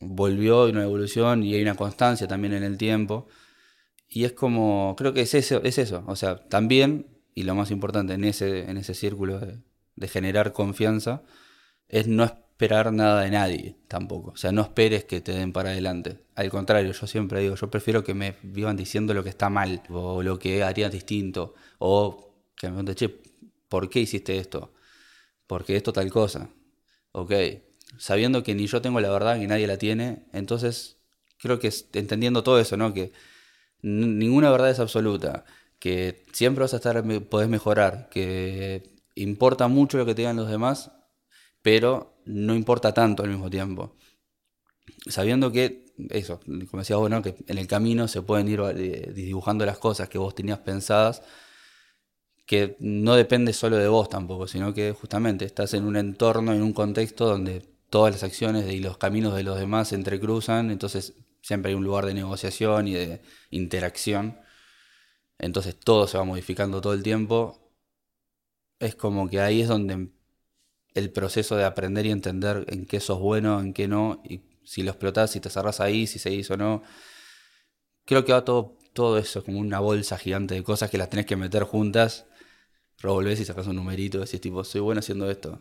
volvió 0.00 0.66
una 0.66 0.84
evolución 0.84 1.44
y 1.44 1.54
hay 1.54 1.62
una 1.62 1.76
constancia 1.76 2.28
también 2.28 2.54
en 2.54 2.64
el 2.64 2.78
tiempo. 2.78 3.28
Y 4.08 4.24
es 4.24 4.32
como, 4.32 4.96
creo 4.98 5.12
que 5.14 5.22
es 5.22 5.34
eso, 5.34 5.62
es 5.64 5.78
eso. 5.78 6.04
O 6.06 6.16
sea, 6.16 6.36
también, 6.48 7.06
y 7.34 7.44
lo 7.44 7.54
más 7.54 7.70
importante 7.70 8.14
en 8.14 8.24
ese, 8.24 8.70
en 8.70 8.76
ese 8.76 8.94
círculo 8.94 9.38
de, 9.40 9.60
de 10.00 10.08
generar 10.08 10.52
confianza, 10.52 11.22
es 11.88 12.08
no 12.08 12.24
esperar 12.24 12.92
nada 12.92 13.22
de 13.22 13.30
nadie 13.30 13.76
tampoco. 13.88 14.32
O 14.32 14.36
sea, 14.36 14.52
no 14.52 14.62
esperes 14.62 15.04
que 15.04 15.20
te 15.20 15.32
den 15.32 15.52
para 15.52 15.70
adelante. 15.70 16.24
Al 16.34 16.50
contrario, 16.50 16.92
yo 16.92 17.06
siempre 17.06 17.40
digo, 17.40 17.54
yo 17.54 17.70
prefiero 17.70 18.02
que 18.04 18.14
me 18.14 18.36
vivan 18.42 18.76
diciendo 18.76 19.14
lo 19.14 19.22
que 19.22 19.30
está 19.30 19.50
mal, 19.50 19.82
o 19.90 20.22
lo 20.22 20.38
que 20.38 20.62
harían 20.64 20.90
distinto, 20.90 21.54
o 21.78 22.34
que 22.56 22.68
me 22.68 22.72
pregunten, 22.74 22.94
che, 22.96 23.08
¿por 23.68 23.88
qué 23.90 24.00
hiciste 24.00 24.38
esto? 24.38 24.72
Porque 25.46 25.76
esto 25.76 25.92
tal 25.92 26.10
cosa. 26.10 26.50
Ok, 27.12 27.32
sabiendo 27.98 28.42
que 28.42 28.54
ni 28.54 28.66
yo 28.66 28.80
tengo 28.82 29.00
la 29.00 29.10
verdad, 29.10 29.36
ni 29.36 29.46
nadie 29.46 29.66
la 29.66 29.78
tiene, 29.78 30.26
entonces 30.32 30.98
creo 31.38 31.58
que 31.58 31.72
entendiendo 31.94 32.42
todo 32.42 32.60
eso, 32.60 32.76
¿no? 32.76 32.94
Que 32.94 33.12
ninguna 33.82 34.50
verdad 34.50 34.70
es 34.70 34.80
absoluta, 34.80 35.44
que 35.78 36.24
siempre 36.32 36.62
vas 36.62 36.74
a 36.74 36.76
estar, 36.76 37.02
podés 37.28 37.48
mejorar, 37.48 38.08
que 38.10 38.99
importa 39.22 39.68
mucho 39.68 39.98
lo 39.98 40.06
que 40.06 40.14
te 40.14 40.22
digan 40.22 40.36
los 40.36 40.48
demás, 40.48 40.92
pero 41.62 42.20
no 42.24 42.54
importa 42.54 42.92
tanto 42.94 43.22
al 43.22 43.30
mismo 43.30 43.50
tiempo. 43.50 43.96
Sabiendo 45.06 45.52
que, 45.52 45.86
eso, 46.10 46.40
como 46.70 46.80
decía 46.82 46.96
vos, 46.96 47.10
que 47.22 47.36
en 47.46 47.58
el 47.58 47.66
camino 47.66 48.08
se 48.08 48.22
pueden 48.22 48.48
ir 48.48 48.60
eh, 48.60 49.12
dibujando 49.14 49.66
las 49.66 49.78
cosas 49.78 50.08
que 50.08 50.18
vos 50.18 50.34
tenías 50.34 50.58
pensadas, 50.58 51.22
que 52.46 52.76
no 52.80 53.14
depende 53.14 53.52
solo 53.52 53.76
de 53.76 53.88
vos 53.88 54.08
tampoco, 54.08 54.48
sino 54.48 54.74
que 54.74 54.92
justamente 54.92 55.44
estás 55.44 55.74
en 55.74 55.84
un 55.84 55.96
entorno, 55.96 56.52
en 56.52 56.62
un 56.62 56.72
contexto 56.72 57.26
donde 57.26 57.62
todas 57.90 58.12
las 58.12 58.22
acciones 58.24 58.72
y 58.72 58.80
los 58.80 58.98
caminos 58.98 59.34
de 59.34 59.42
los 59.42 59.58
demás 59.58 59.88
se 59.88 59.94
entrecruzan, 59.96 60.70
entonces 60.70 61.14
siempre 61.42 61.70
hay 61.70 61.76
un 61.76 61.84
lugar 61.84 62.06
de 62.06 62.14
negociación 62.14 62.88
y 62.88 62.94
de 62.94 63.22
interacción. 63.50 64.40
Entonces 65.38 65.78
todo 65.78 66.06
se 66.06 66.18
va 66.18 66.24
modificando 66.24 66.80
todo 66.80 66.92
el 66.92 67.02
tiempo. 67.02 67.69
Es 68.80 68.96
como 68.96 69.28
que 69.28 69.40
ahí 69.40 69.60
es 69.60 69.68
donde 69.68 70.10
el 70.94 71.12
proceso 71.12 71.54
de 71.56 71.64
aprender 71.64 72.06
y 72.06 72.10
entender 72.10 72.64
en 72.68 72.86
qué 72.86 72.98
sos 72.98 73.20
bueno, 73.20 73.60
en 73.60 73.72
qué 73.72 73.86
no, 73.86 74.22
y 74.24 74.42
si 74.64 74.82
lo 74.82 74.90
explotás, 74.90 75.30
si 75.30 75.40
te 75.40 75.50
cerrás 75.50 75.80
ahí, 75.80 76.06
si 76.06 76.18
seguís 76.18 76.50
o 76.50 76.56
no. 76.56 76.82
Creo 78.06 78.24
que 78.24 78.32
va 78.32 78.44
todo, 78.44 78.78
todo 78.92 79.18
eso 79.18 79.44
como 79.44 79.58
una 79.58 79.80
bolsa 79.80 80.16
gigante 80.16 80.54
de 80.54 80.64
cosas 80.64 80.90
que 80.90 80.98
las 80.98 81.10
tenés 81.10 81.26
que 81.26 81.36
meter 81.36 81.62
juntas, 81.64 82.26
revolvés 82.98 83.38
y 83.40 83.44
sacás 83.44 83.66
un 83.66 83.76
numerito, 83.76 84.18
decís 84.18 84.40
tipo, 84.40 84.64
soy 84.64 84.80
bueno 84.80 85.00
haciendo 85.00 85.30
esto. 85.30 85.60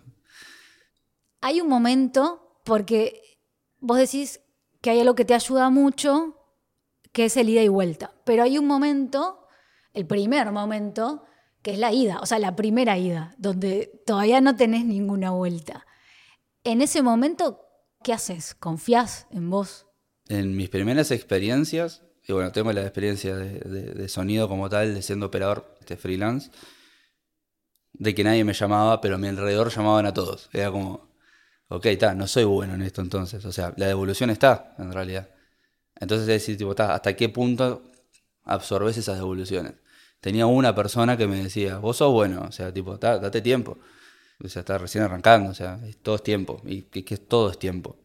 Hay 1.41 1.61
un 1.61 1.67
momento, 1.67 2.61
porque 2.63 3.39
vos 3.79 3.97
decís 3.97 4.41
que 4.81 4.91
hay 4.91 5.01
algo 5.01 5.15
que 5.15 5.25
te 5.25 5.33
ayuda 5.33 5.69
mucho, 5.69 6.37
que 7.11 7.25
es 7.25 7.37
el 7.37 7.49
ida 7.49 7.63
y 7.63 7.67
vuelta, 7.67 8.13
pero 8.23 8.43
hay 8.43 8.57
un 8.57 8.67
momento, 8.67 9.45
el 9.93 10.05
primer 10.05 10.51
momento, 10.51 11.23
que 11.61 11.71
es 11.71 11.79
la 11.79 11.91
ida, 11.91 12.19
o 12.21 12.25
sea, 12.25 12.39
la 12.39 12.55
primera 12.55 12.97
ida, 12.97 13.35
donde 13.37 14.01
todavía 14.05 14.41
no 14.41 14.55
tenés 14.55 14.85
ninguna 14.85 15.31
vuelta. 15.31 15.85
En 16.63 16.81
ese 16.81 17.01
momento, 17.01 17.61
¿qué 18.03 18.13
haces? 18.13 18.55
¿Confías 18.55 19.27
en 19.31 19.49
vos? 19.49 19.87
En 20.27 20.55
mis 20.55 20.69
primeras 20.69 21.11
experiencias, 21.11 22.03
y 22.27 22.33
bueno, 22.33 22.51
tengo 22.51 22.71
la 22.71 22.81
experiencia 22.81 23.35
de, 23.35 24.07
sonido 24.07 24.47
como 24.47 24.69
tal, 24.69 24.93
de 24.93 25.01
siendo 25.01 25.25
operador 25.25 25.75
de 25.87 25.97
freelance, 25.97 26.51
de 27.93 28.15
que 28.15 28.23
nadie 28.23 28.43
me 28.43 28.53
llamaba, 28.53 29.01
pero 29.01 29.15
a 29.15 29.17
mi 29.17 29.27
alrededor 29.27 29.69
llamaban 29.69 30.05
a 30.05 30.13
todos. 30.13 30.49
Era 30.53 30.71
como, 30.71 31.09
ok, 31.67 31.87
está, 31.87 32.13
no 32.13 32.27
soy 32.27 32.43
bueno 32.43 32.75
en 32.75 32.83
esto 32.83 33.01
entonces. 33.01 33.43
O 33.45 33.51
sea, 33.51 33.73
la 33.77 33.87
devolución 33.87 34.29
está, 34.29 34.75
en 34.77 34.93
realidad. 34.93 35.29
Entonces 35.95 36.29
es 36.29 36.41
decir, 36.41 36.57
tipo, 36.57 36.75
¿hasta 36.77 37.15
qué 37.15 37.29
punto 37.29 37.83
absorbes 38.43 38.97
esas 38.97 39.17
devoluciones? 39.17 39.73
Tenía 40.21 40.45
una 40.45 40.75
persona 40.75 41.17
que 41.17 41.27
me 41.27 41.43
decía, 41.43 41.77
vos 41.77 41.97
sos 41.97 42.11
bueno, 42.11 42.45
o 42.47 42.51
sea, 42.51 42.73
tipo, 42.73 42.97
date 42.97 43.41
tiempo. 43.41 43.77
O 44.43 44.47
sea, 44.47 44.61
está 44.61 44.77
recién 44.77 45.03
arrancando, 45.03 45.51
o 45.51 45.53
sea, 45.53 45.79
todo 46.01 46.15
es 46.15 46.23
tiempo, 46.23 46.61
y 46.65 46.83
que, 46.83 47.17
todo 47.17 47.51
es 47.51 47.59
tiempo. 47.59 47.97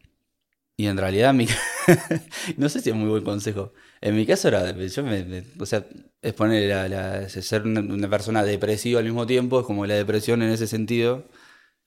Y 0.77 0.87
en 0.87 0.97
realidad, 0.97 1.33
mi... 1.33 1.47
no 2.57 2.67
sé 2.69 2.81
si 2.81 2.89
es 2.89 2.95
muy 2.95 3.09
buen 3.09 3.23
consejo. 3.23 3.73
En 4.01 4.15
mi 4.15 4.25
caso 4.25 4.49
era, 4.49 4.71
yo 4.71 5.03
me, 5.03 5.45
o 5.59 5.65
sea, 5.65 5.85
es 6.21 6.33
poner 6.33 6.89
la, 6.89 7.29
ser 7.29 7.63
una, 7.63 8.09
persona 8.09 8.43
depresiva 8.43 8.99
al 8.99 9.05
mismo 9.05 9.25
tiempo, 9.25 9.61
es 9.61 9.65
como 9.65 9.85
la 9.85 9.95
depresión 9.95 10.41
en 10.41 10.49
ese 10.51 10.67
sentido. 10.67 11.25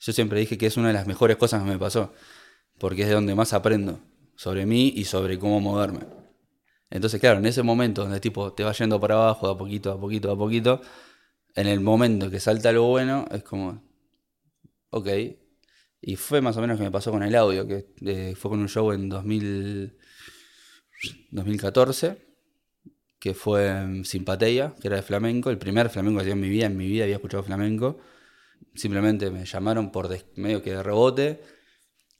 Yo 0.00 0.12
siempre 0.12 0.40
dije 0.40 0.56
que 0.58 0.66
es 0.66 0.76
una 0.76 0.88
de 0.88 0.94
las 0.94 1.06
mejores 1.06 1.36
cosas 1.36 1.62
que 1.62 1.68
me 1.70 1.78
pasó, 1.78 2.14
porque 2.78 3.02
es 3.02 3.08
de 3.08 3.14
donde 3.14 3.34
más 3.34 3.52
aprendo 3.52 4.00
sobre 4.36 4.64
mí 4.66 4.92
y 4.96 5.04
sobre 5.04 5.38
cómo 5.38 5.60
moverme. 5.60 6.00
Entonces, 6.90 7.20
claro, 7.20 7.38
en 7.38 7.46
ese 7.46 7.62
momento 7.62 8.02
donde 8.02 8.20
tipo 8.20 8.52
te 8.54 8.64
va 8.64 8.72
yendo 8.72 8.98
para 9.00 9.14
abajo, 9.14 9.48
a 9.48 9.58
poquito, 9.58 9.92
a 9.92 10.00
poquito, 10.00 10.30
a 10.30 10.38
poquito, 10.38 10.80
en 11.54 11.66
el 11.66 11.80
momento 11.80 12.30
que 12.30 12.40
salta 12.40 12.70
algo 12.70 12.88
bueno, 12.88 13.26
es 13.30 13.42
como, 13.42 13.82
ok. 14.90 15.08
Y 16.00 16.16
fue 16.16 16.40
más 16.40 16.56
o 16.56 16.60
menos 16.60 16.76
lo 16.76 16.78
que 16.78 16.84
me 16.84 16.92
pasó 16.92 17.10
con 17.10 17.22
el 17.22 17.34
audio, 17.34 17.66
que 17.66 17.94
eh, 18.02 18.34
fue 18.36 18.50
con 18.50 18.60
un 18.60 18.68
show 18.68 18.92
en 18.92 19.08
2000, 19.08 19.98
2014, 21.30 22.16
que 23.18 23.34
fue 23.34 24.04
Simpatia, 24.04 24.74
que 24.80 24.88
era 24.88 24.96
de 24.96 25.02
flamenco, 25.02 25.50
el 25.50 25.58
primer 25.58 25.90
flamenco 25.90 26.18
que 26.18 26.22
hacía 26.22 26.34
en 26.34 26.40
mi 26.40 26.48
vida, 26.48 26.66
en 26.66 26.76
mi 26.76 26.86
vida 26.86 27.04
había 27.04 27.16
escuchado 27.16 27.42
flamenco. 27.42 27.98
Simplemente 28.74 29.30
me 29.30 29.44
llamaron 29.44 29.90
por 29.90 30.08
medio 30.36 30.62
que 30.62 30.70
de 30.70 30.82
rebote. 30.82 31.42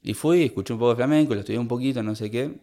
Y 0.01 0.13
fui, 0.13 0.43
escuché 0.43 0.73
un 0.73 0.79
poco 0.79 0.91
de 0.91 0.95
flamenco, 0.97 1.33
lo 1.33 1.41
estudié 1.41 1.59
un 1.59 1.67
poquito, 1.67 2.03
no 2.03 2.15
sé 2.15 2.29
qué. 2.29 2.59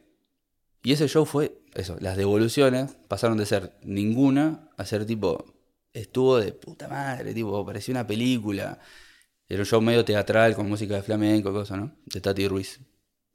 Y 0.83 0.93
ese 0.93 1.09
show 1.09 1.25
fue 1.25 1.63
eso, 1.77 1.97
las 2.01 2.17
devoluciones 2.17 2.97
pasaron 3.09 3.39
de 3.39 3.47
ser 3.47 3.73
ninguna 3.83 4.71
a 4.77 4.85
ser 4.85 5.07
tipo, 5.07 5.45
estuvo 5.93 6.39
de 6.39 6.53
puta 6.53 6.89
madre, 6.89 7.35
tipo, 7.35 7.65
parecía 7.65 7.93
una 7.93 8.07
película. 8.07 8.79
Era 9.49 9.61
un 9.61 9.67
show 9.67 9.81
medio 9.81 10.05
teatral 10.05 10.55
con 10.55 10.69
música 10.69 10.95
de 10.95 11.03
flamenco, 11.03 11.53
cosa, 11.53 11.77
¿no? 11.77 11.97
De 12.07 12.21
Tati 12.21 12.49
Ruiz. 12.49 12.81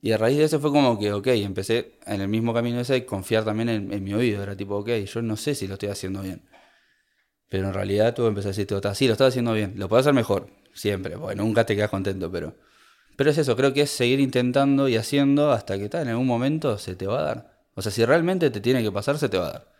Y 0.01 0.11
a 0.11 0.17
raíz 0.17 0.37
de 0.37 0.45
eso 0.45 0.59
fue 0.59 0.71
como 0.71 0.99
que, 0.99 1.13
ok, 1.13 1.27
empecé 1.27 1.99
en 2.05 2.21
el 2.21 2.27
mismo 2.27 2.53
camino 2.53 2.79
ese 2.79 2.97
y 2.97 3.01
confiar 3.05 3.45
también 3.45 3.69
en, 3.69 4.03
mi 4.03 4.13
oído. 4.13 4.43
Era 4.43 4.55
tipo, 4.57 4.77
ok, 4.77 4.89
yo 5.05 5.21
no 5.21 5.37
sé 5.37 5.55
si 5.55 5.67
lo 5.67 5.73
estoy 5.75 5.89
haciendo 5.89 6.21
bien. 6.21 6.43
Pero 7.49 7.67
en 7.67 7.73
realidad 7.73 8.13
tú 8.15 8.25
empecé 8.25 8.49
a 8.49 8.51
decir, 8.51 8.67
sí, 8.95 9.07
lo 9.07 9.13
estás 9.13 9.29
haciendo 9.29 9.53
bien, 9.53 9.73
lo 9.77 9.87
puedo 9.89 9.99
hacer 9.99 10.13
mejor, 10.13 10.49
siempre. 10.73 11.15
Bueno, 11.15 11.43
nunca 11.43 11.65
te 11.65 11.75
quedas 11.75 11.89
contento, 11.89 12.31
pero 12.31 12.55
pero 13.21 13.29
es 13.29 13.37
eso, 13.37 13.55
creo 13.55 13.71
que 13.71 13.81
es 13.81 13.91
seguir 13.91 14.19
intentando 14.19 14.87
y 14.87 14.95
haciendo 14.95 15.51
hasta 15.51 15.77
que 15.77 15.89
tal, 15.89 16.03
en 16.03 16.09
algún 16.09 16.25
momento 16.25 16.79
se 16.79 16.95
te 16.95 17.05
va 17.05 17.19
a 17.19 17.23
dar. 17.23 17.50
O 17.75 17.81
sea, 17.81 17.91
si 17.91 18.03
realmente 18.05 18.49
te 18.49 18.61
tiene 18.61 18.83
que 18.83 18.91
pasar, 18.91 19.17
se 19.17 19.29
te 19.29 19.37
va 19.37 19.47
a 19.47 19.51
dar. 19.51 19.71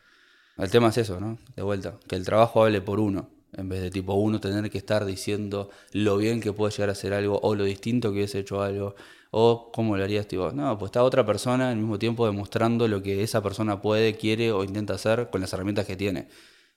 El 0.58 0.70
tema 0.70 0.90
es 0.90 0.98
eso, 0.98 1.20
¿no? 1.20 1.38
De 1.56 1.64
vuelta, 1.64 1.98
que 2.08 2.16
el 2.16 2.26
trabajo 2.26 2.64
hable 2.64 2.82
por 2.82 3.00
uno, 3.00 3.30
en 3.54 3.70
vez 3.70 3.82
de 3.82 3.92
tipo 3.92 4.14
uno 4.14 4.40
tener 4.40 4.70
que 4.70 4.78
estar 4.78 5.06
diciendo 5.06 5.70
lo 5.92 6.18
bien 6.18 6.40
que 6.42 6.54
puede 6.54 6.72
llegar 6.72 6.90
a 6.90 6.92
hacer 6.94 7.14
algo, 7.14 7.40
o 7.42 7.56
lo 7.56 7.64
distinto 7.64 8.10
que 8.10 8.18
hubiese 8.18 8.40
hecho 8.40 8.62
algo, 8.62 8.96
o 9.32 9.72
cómo 9.74 9.98
lo 9.98 10.04
harías, 10.04 10.28
tipo, 10.28 10.52
no, 10.52 10.78
pues 10.78 10.90
está 10.90 11.04
otra 11.04 11.26
persona 11.26 11.70
al 11.70 11.78
mismo 11.78 11.98
tiempo 11.98 12.26
demostrando 12.26 12.88
lo 12.88 13.02
que 13.02 13.24
esa 13.24 13.42
persona 13.42 13.82
puede, 13.82 14.16
quiere 14.16 14.52
o 14.52 14.64
intenta 14.64 14.94
hacer 14.94 15.30
con 15.30 15.42
las 15.42 15.54
herramientas 15.54 15.86
que 15.86 15.96
tiene. 15.96 16.28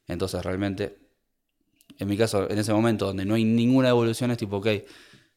Entonces 0.06 0.42
realmente, 0.44 0.98
en 1.98 2.08
mi 2.08 2.16
caso, 2.16 2.48
en 2.48 2.58
ese 2.58 2.72
momento 2.72 3.06
donde 3.06 3.24
no 3.24 3.34
hay 3.34 3.44
ninguna 3.44 3.88
evolución, 3.88 4.30
es 4.30 4.38
tipo, 4.38 4.58
ok, 4.58 4.68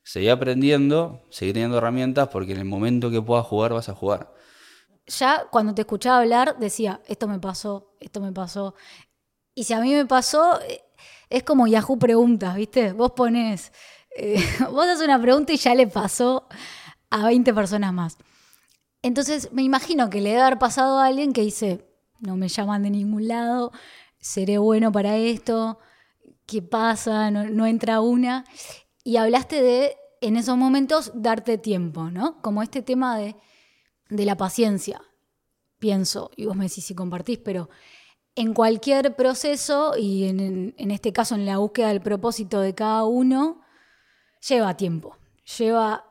seguí 0.04 0.30
aprendiendo, 0.30 1.24
seguí 1.32 1.54
teniendo 1.54 1.78
herramientas 1.78 2.30
porque 2.30 2.54
en 2.54 2.60
el 2.60 2.66
momento 2.66 3.10
que 3.10 3.22
puedas 3.22 3.46
jugar 3.46 3.74
vas 3.74 3.90
a 3.90 3.94
jugar. 3.96 4.37
Ya 5.08 5.46
cuando 5.50 5.74
te 5.74 5.82
escuchaba 5.82 6.20
hablar 6.20 6.58
decía, 6.60 7.02
esto 7.08 7.28
me 7.28 7.40
pasó, 7.40 7.96
esto 8.00 8.20
me 8.22 8.32
pasó. 8.32 8.76
Y 9.56 9.64
si 9.64 9.74
a 9.74 9.80
mí 9.80 9.94
me 9.94 10.06
pasó, 10.06 10.62
eh, 10.62 10.84
es 11.30 11.44
como 11.44 11.68
Yahoo 11.68 11.98
Preguntas, 11.98 12.56
¿viste? 12.56 12.94
Vos 12.94 13.12
pones, 13.12 13.72
eh, 14.16 14.44
vos 14.72 14.86
haces 14.86 15.04
una 15.04 15.22
pregunta 15.22 15.54
y 15.54 15.58
ya 15.58 15.74
le 15.76 15.88
pasó 15.88 16.48
a 17.10 17.26
20 17.26 17.54
personas 17.54 17.94
más. 17.94 18.18
Entonces 19.02 19.52
me 19.54 19.64
imagino 19.64 20.10
que 20.10 20.22
le 20.22 20.30
debe 20.32 20.42
haber 20.42 20.60
pasado 20.60 21.00
a 21.00 21.06
alguien 21.06 21.34
que 21.34 21.42
dice, 21.42 21.88
no 22.20 22.36
me 22.36 22.50
llaman 22.50 22.84
de 22.84 22.90
ningún 22.90 23.28
lado, 23.28 23.72
seré 24.20 24.58
bueno 24.58 24.92
para 24.92 25.18
esto, 25.18 25.80
¿qué 26.46 26.62
pasa? 26.62 27.32
No, 27.32 27.66
entra 27.66 28.02
una. 28.02 28.44
Y 29.04 29.18
hablaste 29.18 29.62
de, 29.62 29.96
en 30.22 30.38
esos 30.38 30.58
momentos, 30.58 31.12
darte 31.16 31.58
tiempo, 31.58 32.10
¿no? 32.10 32.42
Como 32.42 32.64
este 32.64 32.82
tema 32.82 33.18
de, 33.18 33.36
de 34.10 34.26
la 34.26 34.38
paciencia, 34.38 35.02
pienso, 35.80 36.32
y 36.36 36.46
vos 36.46 36.56
me 36.56 36.66
decís 36.66 36.86
si 36.86 36.96
compartís, 36.96 37.40
pero 37.40 37.70
en 38.36 38.54
cualquier 38.54 39.16
proceso, 39.16 39.94
y 39.98 40.26
en, 40.26 40.76
en 40.78 40.92
este 40.92 41.12
caso 41.12 41.36
en 41.36 41.46
la 41.46 41.58
búsqueda 41.58 41.90
del 41.90 42.02
propósito 42.02 42.62
de 42.62 42.76
cada 42.76 43.04
uno, 43.04 43.62
lleva 44.48 44.78
tiempo, 44.78 45.18
lleva 45.58 46.06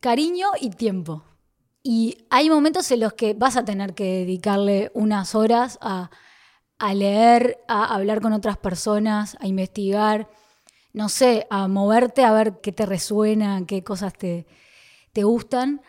cariño 0.00 0.48
y 0.60 0.70
tiempo. 0.70 1.24
Y 1.82 2.26
hay 2.30 2.50
momentos 2.50 2.90
en 2.90 3.00
los 3.00 3.12
que 3.12 3.34
vas 3.34 3.56
a 3.56 3.64
tener 3.64 3.94
que 3.94 4.04
dedicarle 4.04 4.90
unas 4.94 5.34
horas 5.34 5.78
a, 5.80 6.10
leer, 6.94 7.58
a 7.68 7.94
hablar 7.94 8.20
con 8.20 8.32
otras 8.32 8.56
personas, 8.56 9.36
a 9.40 9.46
investigar, 9.46 10.28
no 10.92 11.08
sé, 11.08 11.46
a 11.48 11.68
moverte 11.68 12.24
a 12.24 12.32
ver 12.32 12.60
qué 12.60 12.72
te 12.72 12.86
resuena, 12.86 13.62
qué 13.66 13.84
cosas 13.84 14.14
te, 14.14 14.46
te 15.12 15.22
gustan. 15.22 15.80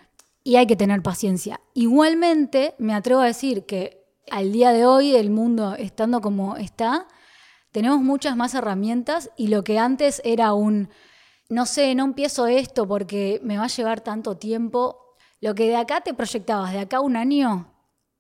Y 0.48 0.56
hay 0.56 0.66
que 0.66 0.78
tener 0.78 1.02
paciencia. 1.02 1.60
Igualmente, 1.74 2.74
me 2.78 2.94
atrevo 2.94 3.20
a 3.20 3.26
decir 3.26 3.66
que 3.66 4.06
al 4.32 4.54
día 4.54 4.72
de 4.72 4.86
hoy, 4.86 5.14
el 5.14 5.30
mundo 5.30 5.76
estando 5.76 6.22
como 6.22 6.56
está, 6.56 7.06
tenemos 7.74 8.00
muchas 8.00 8.38
más 8.38 8.56
herramientas 8.56 9.30
y 9.36 9.50
lo 9.50 9.66
que 9.66 9.78
antes 9.78 10.22
era 10.24 10.54
un, 10.54 10.88
no 11.50 11.66
sé, 11.66 11.94
no 11.96 12.06
empiezo 12.06 12.48
esto 12.48 12.88
porque 12.88 13.42
me 13.44 13.58
va 13.58 13.66
a 13.66 13.68
llevar 13.68 14.00
tanto 14.00 14.38
tiempo, 14.38 15.18
lo 15.42 15.54
que 15.54 15.68
de 15.68 15.76
acá 15.76 16.00
te 16.00 16.14
proyectabas, 16.14 16.72
de 16.72 16.80
acá 16.80 17.02
un 17.02 17.18
año, 17.18 17.74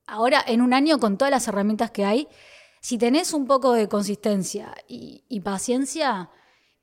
ahora 0.06 0.44
en 0.46 0.62
un 0.62 0.74
año 0.74 1.00
con 1.00 1.18
todas 1.18 1.32
las 1.32 1.48
herramientas 1.48 1.92
que 1.92 2.04
hay, 2.04 2.28
si 2.82 2.98
tenés 2.98 3.32
un 3.32 3.48
poco 3.48 3.72
de 3.72 3.88
consistencia 3.88 4.76
y, 4.86 5.40
paciencia, 5.46 6.30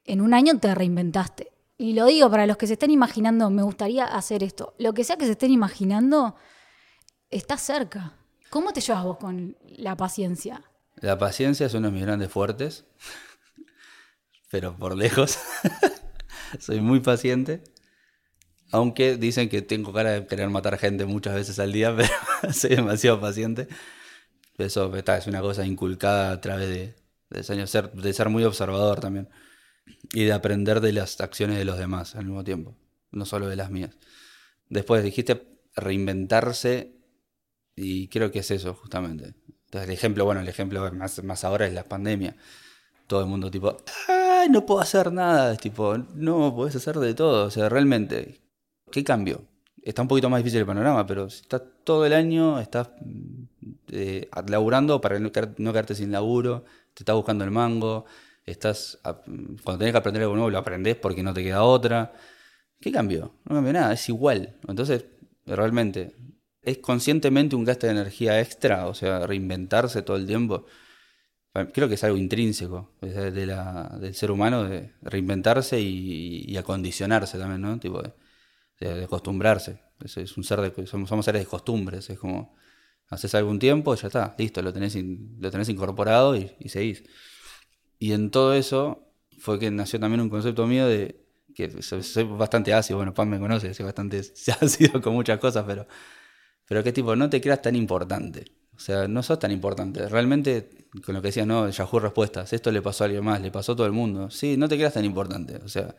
en 0.07 0.23
un 0.23 0.33
año 0.33 0.59
te 0.59 0.75
reinventaste. 0.75 1.54
Y 1.77 1.95
lo 1.95 2.07
digo 2.07 2.31
para 2.31 2.47
los 2.47 2.57
que 2.57 2.67
se 2.67 2.75
estén 2.75 2.91
imaginando, 2.91 3.51
me 3.51 3.63
gustaría 3.63 4.05
hacer 4.05 4.43
esto. 4.43 4.75
Lo 4.79 4.95
que 4.95 5.05
sea 5.05 5.17
que 5.17 5.27
se 5.27 5.33
estén 5.33 5.51
imaginando, 5.51 6.37
está 7.31 7.57
cerca. 7.57 8.15
¿Cómo 8.51 8.73
te 8.73 8.81
llevas 8.81 9.05
vos 9.05 9.19
con 9.19 9.57
la 9.65 9.97
paciencia? 9.97 10.63
La 10.97 11.19
paciencia 11.19 11.67
es 11.67 11.75
uno 11.75 11.89
de 11.89 11.95
mis 11.95 12.05
grandes 12.05 12.31
fuertes, 12.31 12.85
pero 14.51 14.77
por 14.77 14.97
lejos. 14.97 15.39
Soy 16.61 16.81
muy 16.81 17.01
paciente. 17.01 17.65
Aunque 18.71 19.17
dicen 19.17 19.49
que 19.49 19.63
tengo 19.63 19.93
cara 19.93 20.13
de 20.13 20.27
querer 20.27 20.49
matar 20.51 20.79
gente 20.79 21.05
muchas 21.07 21.35
veces 21.35 21.59
al 21.59 21.73
día, 21.73 21.95
pero 22.43 22.53
soy 22.53 22.71
demasiado 22.71 23.21
paciente. 23.21 23.69
Eso 24.59 24.93
es 24.97 25.27
una 25.27 25.41
cosa 25.41 25.65
inculcada 25.65 26.33
a 26.33 26.41
través 26.41 26.69
de, 26.69 26.95
de, 27.31 27.67
ser, 27.67 27.93
de 27.93 28.13
ser 28.13 28.29
muy 28.31 28.43
observador 28.45 29.01
también. 29.01 29.29
Y 30.13 30.25
de 30.25 30.33
aprender 30.33 30.81
de 30.81 30.93
las 30.93 31.21
acciones 31.21 31.59
de 31.59 31.65
los 31.65 31.79
demás 31.79 32.15
al 32.15 32.27
mismo 32.27 32.45
tiempo, 32.45 32.77
no 33.11 33.25
solo 33.25 33.49
de 33.49 33.57
las 33.57 33.71
mías. 33.71 33.97
Después 34.69 35.03
dijiste 35.03 35.59
reinventarse 35.77 36.97
y 37.77 38.09
creo 38.09 38.31
que 38.31 38.41
es 38.41 38.51
eso 38.51 38.75
justamente. 38.75 39.35
Entonces 39.75 39.89
el 39.89 39.95
ejemplo, 39.95 40.25
bueno, 40.25 40.41
el 40.41 40.49
ejemplo 40.49 40.91
más, 40.93 41.23
más 41.25 41.45
ahora 41.45 41.67
es 41.67 41.75
la 41.75 41.85
pandemia. 41.85 42.37
Todo 43.07 43.21
el 43.21 43.27
mundo 43.27 43.51
tipo, 43.51 43.77
¡ay, 44.09 44.49
no 44.49 44.65
puedo 44.65 44.81
hacer 44.81 45.13
nada! 45.13 45.53
Es 45.53 45.59
tipo, 45.59 45.99
no, 45.99 46.55
podés 46.55 46.77
hacer 46.77 46.97
de 46.99 47.15
todo. 47.15 47.47
O 47.47 47.51
sea, 47.51 47.69
realmente, 47.69 48.41
¿qué 48.91 49.05
cambio? 49.05 49.47
Está 49.83 50.03
un 50.03 50.09
poquito 50.09 50.31
más 50.31 50.39
difícil 50.39 50.61
el 50.61 50.67
panorama, 50.67 51.07
pero 51.07 51.29
si 51.29 51.43
estás 51.43 51.63
todo 51.85 52.07
el 52.07 52.15
año, 52.15 52.61
estás 52.61 52.91
eh, 53.91 54.29
laburando 54.49 55.01
para 55.01 55.19
no, 55.19 55.31
quedarte 55.33 55.95
sin 55.95 56.11
laburo, 56.13 56.65
te 56.95 57.03
estás 57.03 57.17
buscando 57.17 57.45
el 57.45 57.51
mango, 57.51 58.07
estás 58.45 58.99
cuando 59.03 59.79
tenés 59.79 59.93
que 59.93 59.99
aprender 59.99 60.23
algo 60.23 60.35
nuevo 60.35 60.51
lo 60.51 60.59
aprendés 60.59 60.97
porque 60.97 61.23
no 61.23 61.35
te 61.35 61.43
queda 61.43 61.63
otra. 61.63 62.13
¿Qué 62.81 62.93
cambio? 62.93 63.35
No 63.45 63.55
cambia 63.57 63.73
nada, 63.73 63.93
es 63.95 64.09
igual. 64.09 64.57
Entonces, 64.69 65.07
realmente, 65.47 66.15
es 66.63 66.79
conscientemente 66.79 67.57
un 67.57 67.65
gasto 67.65 67.87
de 67.87 67.93
energía 67.93 68.41
extra, 68.41 68.87
o 68.87 68.95
sea, 68.95 69.27
reinventarse 69.27 70.03
todo 70.03 70.17
el 70.17 70.27
tiempo. 70.27 70.67
Creo 71.73 71.89
que 71.89 71.95
es 71.95 72.03
algo 72.03 72.17
intrínseco 72.17 72.91
de 73.01 73.47
la, 73.47 73.97
del 74.01 74.15
ser 74.15 74.33
humano, 74.33 74.65
de 74.65 74.93
reinventarse 75.03 75.81
y, 75.81 76.57
acondicionarse 76.57 77.39
también, 77.39 77.61
¿no? 77.61 77.79
Tipo 77.79 78.03
de, 78.81 79.05
acostumbrarse. 79.05 79.81
Es, 80.05 80.37
un 80.37 80.43
ser 80.43 80.61
de, 80.61 80.87
somos, 80.87 81.09
somos 81.09 81.25
seres 81.25 81.43
de 81.43 81.47
costumbres. 81.47 82.11
Es 82.11 82.19
como, 82.19 82.57
haces 83.09 83.35
algún 83.37 83.61
tiempo, 83.61 83.95
ya 83.95 84.09
está, 84.09 84.35
listo, 84.37 84.63
lo 84.63 84.73
tenés, 84.73 84.97
lo 85.39 85.51
tenés 85.51 85.69
incorporado 85.69 86.37
y, 86.37 86.51
y, 86.59 86.69
seguís. 86.71 87.05
Y 88.05 88.13
en 88.13 88.31
todo 88.31 88.53
eso 88.53 89.09
fue 89.39 89.59
que 89.59 89.71
nació 89.71 89.99
también 89.99 90.21
un 90.21 90.29
concepto 90.29 90.67
mío 90.67 90.87
de 90.87 91.25
que 91.55 91.81
soy 91.81 92.25
bastante 92.25 92.75
ácido, 92.75 92.99
bueno, 92.99 93.15
Pam 93.15 93.31
me 93.31 93.41
conoce, 93.41 93.73
soy 93.73 93.87
bastante 93.87 94.21
ácido 94.61 95.01
con 95.01 95.15
muchas 95.15 95.39
cosas, 95.39 95.65
pero, 95.67 95.87
pero 96.67 96.85
que 96.85 96.93
tipo, 96.93 97.17
no 97.17 97.31
te 97.31 97.41
creas 97.41 97.63
tan 97.63 97.75
importante. 97.75 98.45
O 98.77 98.79
sea, 98.79 99.09
no 99.09 99.23
sos 99.23 99.39
tan 99.39 99.53
importante. 99.53 100.07
Realmente, 100.07 100.69
con 101.03 101.15
lo 101.15 101.23
que 101.23 101.29
decías, 101.29 101.47
no, 101.47 101.71
Yahoo 101.71 101.99
Respuestas, 101.99 102.53
esto 102.53 102.71
le 102.71 102.83
pasó 102.83 103.05
a 103.05 103.07
alguien 103.07 103.25
más, 103.25 103.41
le 103.41 103.51
pasó 103.51 103.73
a 103.73 103.77
todo 103.77 103.87
el 103.87 103.95
mundo. 103.95 104.31
Sí, 104.31 104.59
no 104.59 104.69
te 104.69 104.77
creas 104.77 104.93
tan 104.93 105.07
importante. 105.07 105.57
O 105.65 105.69
sea, 105.69 105.97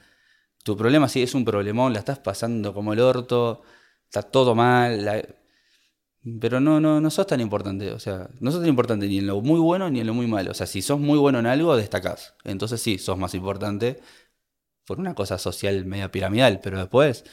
tu 0.63 0.77
problema 0.77 1.09
sí 1.09 1.23
es 1.23 1.33
un 1.33 1.43
problemón, 1.43 1.91
la 1.93 1.99
estás 1.99 2.19
pasando 2.19 2.71
como 2.71 2.93
el 2.93 2.99
orto, 2.99 3.63
está 4.03 4.21
todo 4.21 4.53
mal, 4.53 5.25
pero 6.41 6.59
no, 6.59 6.79
no, 6.79 6.99
no 6.99 7.09
sos 7.09 7.27
tan 7.27 7.39
importante. 7.41 7.91
O 7.91 7.99
sea, 7.99 8.29
no 8.39 8.51
sos 8.51 8.61
tan 8.61 8.69
importante 8.69 9.07
ni 9.07 9.19
en 9.19 9.27
lo 9.27 9.41
muy 9.41 9.59
bueno 9.59 9.89
ni 9.89 9.99
en 9.99 10.07
lo 10.07 10.13
muy 10.13 10.27
malo. 10.27 10.51
O 10.51 10.53
sea, 10.53 10.67
si 10.67 10.81
sos 10.81 10.99
muy 10.99 11.19
bueno 11.19 11.39
en 11.39 11.45
algo, 11.45 11.75
destacás. 11.75 12.35
Entonces 12.43 12.81
sí, 12.81 12.97
sos 12.97 13.17
más 13.17 13.35
importante 13.35 13.99
por 14.85 14.99
una 14.99 15.15
cosa 15.15 15.37
social 15.37 15.85
media 15.85 16.11
piramidal, 16.11 16.59
pero 16.61 16.79
después, 16.79 17.25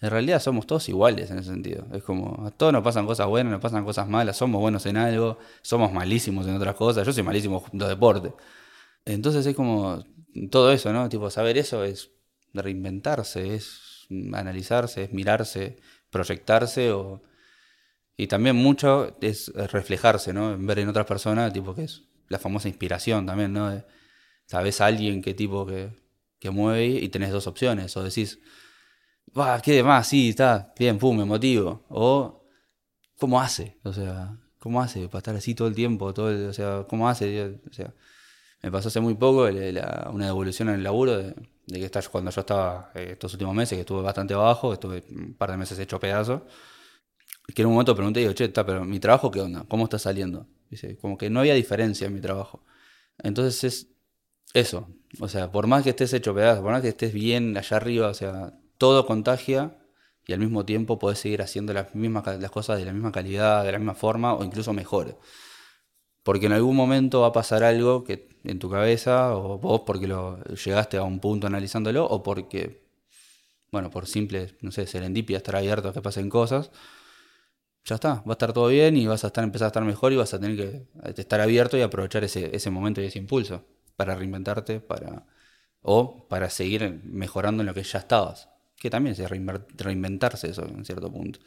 en 0.00 0.10
realidad 0.10 0.40
somos 0.40 0.66
todos 0.66 0.88
iguales 0.88 1.30
en 1.30 1.38
ese 1.38 1.50
sentido. 1.50 1.86
Es 1.92 2.02
como, 2.02 2.46
a 2.46 2.50
todos 2.50 2.72
nos 2.72 2.82
pasan 2.82 3.06
cosas 3.06 3.26
buenas, 3.28 3.52
nos 3.52 3.60
pasan 3.62 3.84
cosas 3.84 4.08
malas, 4.08 4.36
somos 4.36 4.60
buenos 4.60 4.86
en 4.86 4.96
algo, 4.96 5.38
somos 5.62 5.92
malísimos 5.92 6.46
en 6.46 6.56
otras 6.56 6.74
cosas. 6.76 7.06
Yo 7.06 7.12
soy 7.12 7.22
malísimo 7.22 7.60
junto 7.60 7.86
a 7.86 7.88
deporte. 7.88 8.34
Entonces 9.04 9.46
es 9.46 9.56
como 9.56 10.04
todo 10.50 10.72
eso, 10.72 10.92
¿no? 10.92 11.08
Tipo, 11.08 11.30
saber 11.30 11.58
eso 11.58 11.84
es 11.84 12.10
reinventarse, 12.54 13.54
es 13.54 14.06
analizarse, 14.32 15.04
es 15.04 15.12
mirarse, 15.12 15.78
proyectarse 16.10 16.92
o... 16.92 17.22
Y 18.16 18.26
también 18.28 18.56
mucho 18.56 19.16
es 19.20 19.52
reflejarse, 19.54 20.32
¿no? 20.32 20.56
Ver 20.58 20.80
en 20.80 20.88
otras 20.88 21.06
personas, 21.06 21.52
tipo 21.52 21.74
que 21.74 21.84
es 21.84 22.04
la 22.28 22.38
famosa 22.38 22.68
inspiración 22.68 23.26
también, 23.26 23.52
¿no? 23.52 23.82
Sabes 24.46 24.80
a 24.80 24.86
alguien 24.86 25.22
que 25.22 25.34
tipo 25.34 25.66
que, 25.66 25.90
que 26.38 26.50
mueve 26.50 26.86
y 26.86 27.08
tenés 27.08 27.32
dos 27.32 27.46
opciones. 27.46 27.96
O 27.96 28.02
decís, 28.02 28.38
va, 29.36 29.60
qué 29.60 29.72
demás, 29.72 30.08
sí, 30.08 30.30
está, 30.30 30.72
bien, 30.78 30.98
pum, 30.98 31.16
me 31.16 31.24
motivo. 31.24 31.84
O, 31.88 32.46
¿cómo 33.18 33.40
hace? 33.40 33.78
O 33.82 33.92
sea, 33.92 34.38
¿cómo 34.58 34.80
hace 34.82 35.08
para 35.08 35.18
estar 35.18 35.36
así 35.36 35.54
todo 35.54 35.68
el 35.68 35.74
tiempo? 35.74 36.12
Todo 36.14 36.48
o 36.48 36.52
sea, 36.52 36.84
¿cómo 36.88 37.08
hace? 37.08 37.60
O 37.68 37.72
sea, 37.72 37.94
me 38.62 38.70
pasó 38.70 38.88
hace 38.88 39.00
muy 39.00 39.14
poco 39.14 39.44
una 39.44 40.26
devolución 40.26 40.68
en 40.68 40.76
el 40.76 40.84
laburo 40.84 41.18
de, 41.18 41.34
de 41.66 41.78
que 41.78 41.84
estás, 41.84 42.08
cuando 42.08 42.30
yo 42.30 42.40
estaba 42.40 42.90
eh, 42.94 43.10
estos 43.12 43.32
últimos 43.34 43.54
meses, 43.54 43.76
que 43.76 43.80
estuve 43.80 44.02
bastante 44.02 44.34
bajo, 44.34 44.72
estuve 44.72 45.04
un 45.10 45.34
par 45.34 45.50
de 45.50 45.56
meses 45.56 45.78
hecho 45.78 45.98
pedazos, 45.98 46.42
que 47.52 47.62
en 47.62 47.66
un 47.66 47.74
momento 47.74 47.94
pregunté, 47.94 48.20
digo, 48.20 48.32
che, 48.32 48.44
está, 48.44 48.64
pero 48.64 48.84
mi 48.84 49.00
trabajo, 49.00 49.30
¿qué 49.30 49.40
onda? 49.40 49.64
¿Cómo 49.68 49.84
está 49.84 49.98
saliendo? 49.98 50.46
Dice, 50.70 50.96
como 50.96 51.18
que 51.18 51.30
no 51.30 51.40
había 51.40 51.54
diferencia 51.54 52.06
en 52.06 52.14
mi 52.14 52.20
trabajo. 52.20 52.64
Entonces 53.18 53.64
es 53.64 53.88
eso, 54.54 54.88
o 55.20 55.28
sea, 55.28 55.50
por 55.52 55.66
más 55.66 55.82
que 55.82 55.90
estés 55.90 56.12
hecho 56.12 56.34
pedazos, 56.34 56.62
por 56.62 56.72
más 56.72 56.82
que 56.82 56.88
estés 56.88 57.12
bien 57.12 57.56
allá 57.56 57.76
arriba, 57.76 58.08
o 58.08 58.14
sea, 58.14 58.54
todo 58.78 59.06
contagia 59.06 59.76
y 60.26 60.32
al 60.32 60.40
mismo 60.40 60.64
tiempo 60.64 60.98
podés 60.98 61.18
seguir 61.18 61.42
haciendo 61.42 61.72
las 61.72 61.94
mismas 61.94 62.24
las 62.40 62.50
cosas 62.50 62.78
de 62.78 62.84
la 62.84 62.92
misma 62.92 63.12
calidad, 63.12 63.64
de 63.64 63.72
la 63.72 63.78
misma 63.78 63.94
forma 63.94 64.34
o 64.34 64.44
incluso 64.44 64.72
mejor. 64.72 65.18
Porque 66.22 66.46
en 66.46 66.52
algún 66.52 66.76
momento 66.76 67.20
va 67.20 67.28
a 67.28 67.32
pasar 67.32 67.64
algo 67.64 68.04
que 68.04 68.28
en 68.44 68.58
tu 68.58 68.70
cabeza, 68.70 69.36
o 69.36 69.58
vos 69.58 69.82
porque 69.86 70.06
lo 70.06 70.42
llegaste 70.44 70.96
a 70.96 71.02
un 71.02 71.20
punto 71.20 71.46
analizándolo, 71.46 72.06
o 72.06 72.22
porque, 72.22 72.86
bueno, 73.70 73.90
por 73.90 74.06
simple, 74.06 74.56
no 74.62 74.70
sé, 74.70 74.86
serendipia, 74.86 75.36
estar 75.38 75.56
abierto 75.56 75.88
a 75.88 75.92
que 75.92 76.00
pasen 76.00 76.30
cosas, 76.30 76.70
ya 77.84 77.96
está, 77.96 78.14
va 78.26 78.30
a 78.30 78.32
estar 78.32 78.52
todo 78.52 78.68
bien 78.68 78.96
y 78.96 79.06
vas 79.06 79.24
a 79.24 79.28
estar, 79.28 79.44
empezar 79.44 79.66
a 79.66 79.68
estar 79.68 79.84
mejor 79.84 80.12
y 80.12 80.16
vas 80.16 80.32
a 80.32 80.40
tener 80.40 80.56
que 80.56 81.20
estar 81.20 81.40
abierto 81.40 81.76
y 81.76 81.82
aprovechar 81.82 82.24
ese, 82.24 82.54
ese 82.56 82.70
momento 82.70 83.00
y 83.00 83.06
ese 83.06 83.18
impulso 83.18 83.62
para 83.96 84.14
reinventarte, 84.14 84.80
para, 84.80 85.26
o 85.82 86.26
para 86.28 86.48
seguir 86.50 87.02
mejorando 87.04 87.62
en 87.62 87.66
lo 87.66 87.74
que 87.74 87.82
ya 87.82 87.98
estabas, 87.98 88.48
que 88.76 88.90
también 88.90 89.14
es 89.18 89.30
reinventarse 89.76 90.48
eso 90.48 90.64
en 90.64 90.84
cierto 90.84 91.12
punto. 91.12 91.40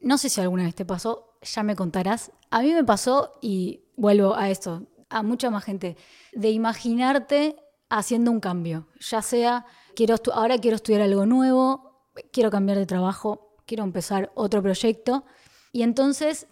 No 0.00 0.18
sé 0.18 0.28
si 0.28 0.40
alguna 0.40 0.64
vez 0.64 0.74
te 0.74 0.84
pasó, 0.84 1.38
ya 1.42 1.62
me 1.62 1.76
contarás. 1.76 2.32
A 2.50 2.60
mí 2.60 2.72
me 2.72 2.84
pasó 2.84 3.32
y 3.40 3.84
vuelvo 3.96 4.36
a 4.36 4.50
esto. 4.50 4.86
a 5.08 5.22
mucha 5.22 5.50
más 5.50 5.64
gente, 5.64 5.96
de 6.32 6.50
imaginarte 6.50 7.56
haciendo 7.88 8.32
un 8.32 8.40
cambio, 8.40 8.88
ya 8.98 9.22
sea, 9.22 9.64
quiero 9.94 10.16
ahora 10.32 10.58
quiero 10.58 10.74
estudiar 10.74 11.02
algo 11.02 11.26
nuevo, 11.26 12.10
quiero 12.32 12.50
cambiar 12.50 12.78
de 12.78 12.86
trabajo, 12.86 13.45
quiero 13.66 13.84
empezar 13.84 14.32
otro 14.34 14.62
proyecto, 14.62 15.24
y 15.72 15.82
entonces 15.82 16.46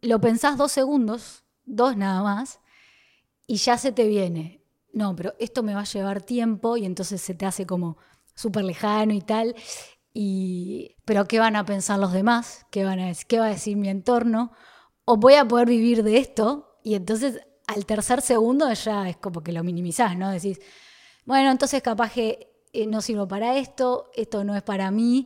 lo 0.00 0.20
pensás 0.20 0.56
dos 0.56 0.72
segundos, 0.72 1.44
dos 1.64 1.96
nada 1.96 2.22
más, 2.22 2.60
y 3.46 3.56
ya 3.56 3.76
se 3.76 3.92
te 3.92 4.06
viene, 4.06 4.62
no, 4.92 5.16
pero 5.16 5.34
esto 5.38 5.62
me 5.62 5.74
va 5.74 5.80
a 5.80 5.84
llevar 5.84 6.22
tiempo 6.22 6.76
y 6.76 6.84
entonces 6.84 7.20
se 7.20 7.34
te 7.34 7.46
hace 7.46 7.66
como 7.66 7.96
súper 8.34 8.64
lejano 8.64 9.12
y 9.14 9.20
tal. 9.20 9.54
Y, 10.14 10.96
pero 11.04 11.26
¿qué 11.26 11.38
van 11.38 11.56
a 11.56 11.64
pensar 11.64 11.98
los 11.98 12.12
demás? 12.12 12.66
¿Qué, 12.70 12.84
van 12.84 13.00
a, 13.00 13.12
¿Qué 13.26 13.38
va 13.38 13.46
a 13.46 13.50
decir 13.50 13.76
mi 13.76 13.88
entorno? 13.88 14.52
¿O 15.04 15.16
voy 15.16 15.34
a 15.34 15.48
poder 15.48 15.68
vivir 15.68 16.02
de 16.02 16.18
esto? 16.18 16.78
Y 16.84 16.94
entonces 16.94 17.40
al 17.66 17.86
tercer 17.86 18.20
segundo 18.20 18.70
ya 18.72 19.08
es 19.08 19.16
como 19.16 19.42
que 19.42 19.52
lo 19.52 19.64
minimizás, 19.64 20.16
¿no? 20.16 20.30
Decís, 20.30 20.60
bueno, 21.24 21.50
entonces 21.50 21.82
capaz 21.82 22.12
que 22.12 22.52
eh, 22.72 22.86
no 22.86 23.00
sirvo 23.00 23.26
para 23.26 23.56
esto, 23.56 24.10
esto 24.14 24.44
no 24.44 24.54
es 24.54 24.62
para 24.62 24.90
mí. 24.90 25.24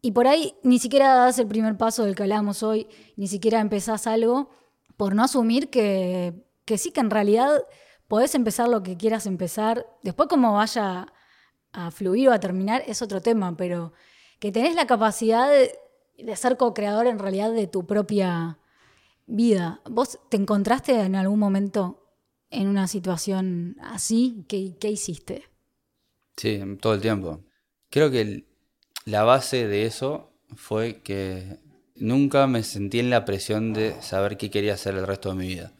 Y 0.00 0.12
por 0.12 0.28
ahí 0.28 0.54
ni 0.62 0.78
siquiera 0.78 1.14
das 1.14 1.38
el 1.38 1.48
primer 1.48 1.76
paso 1.76 2.04
del 2.04 2.14
que 2.14 2.22
hablamos 2.22 2.62
hoy, 2.62 2.86
ni 3.16 3.26
siquiera 3.26 3.60
empezás 3.60 4.06
algo 4.06 4.50
por 4.96 5.14
no 5.14 5.24
asumir 5.24 5.70
que, 5.70 6.34
que 6.64 6.78
sí, 6.78 6.92
que 6.92 7.00
en 7.00 7.10
realidad 7.10 7.64
podés 8.06 8.34
empezar 8.34 8.68
lo 8.68 8.82
que 8.82 8.96
quieras 8.96 9.26
empezar. 9.26 9.86
Después 10.02 10.28
cómo 10.28 10.54
vaya 10.54 11.12
a 11.72 11.90
fluir 11.90 12.28
o 12.28 12.32
a 12.32 12.40
terminar 12.40 12.82
es 12.86 13.02
otro 13.02 13.20
tema, 13.20 13.56
pero 13.56 13.92
que 14.38 14.52
tenés 14.52 14.74
la 14.74 14.86
capacidad 14.86 15.50
de, 15.50 16.36
ser 16.36 16.56
co-creador 16.56 17.06
en 17.06 17.18
realidad 17.18 17.52
de 17.52 17.66
tu 17.66 17.86
propia 17.86 18.58
vida. 19.26 19.80
¿Vos 19.88 20.18
te 20.28 20.36
encontraste 20.36 21.00
en 21.00 21.14
algún 21.14 21.38
momento 21.38 22.08
en 22.50 22.68
una 22.68 22.88
situación 22.88 23.76
así? 23.80 24.44
¿Qué, 24.48 24.76
qué 24.80 24.90
hiciste? 24.90 25.44
Sí, 26.36 26.60
todo 26.80 26.94
el 26.94 27.00
tiempo. 27.00 27.44
Creo 27.90 28.10
que 28.10 28.47
la 29.08 29.24
base 29.24 29.66
de 29.66 29.86
eso 29.86 30.32
fue 30.56 31.00
que 31.02 31.58
nunca 31.96 32.46
me 32.46 32.62
sentí 32.62 32.98
en 32.98 33.10
la 33.10 33.24
presión 33.24 33.72
de 33.72 34.00
saber 34.02 34.36
qué 34.36 34.50
quería 34.50 34.74
hacer 34.74 34.94
el 34.94 35.06
resto 35.06 35.30
de 35.30 35.34
mi 35.34 35.48
vida 35.48 35.72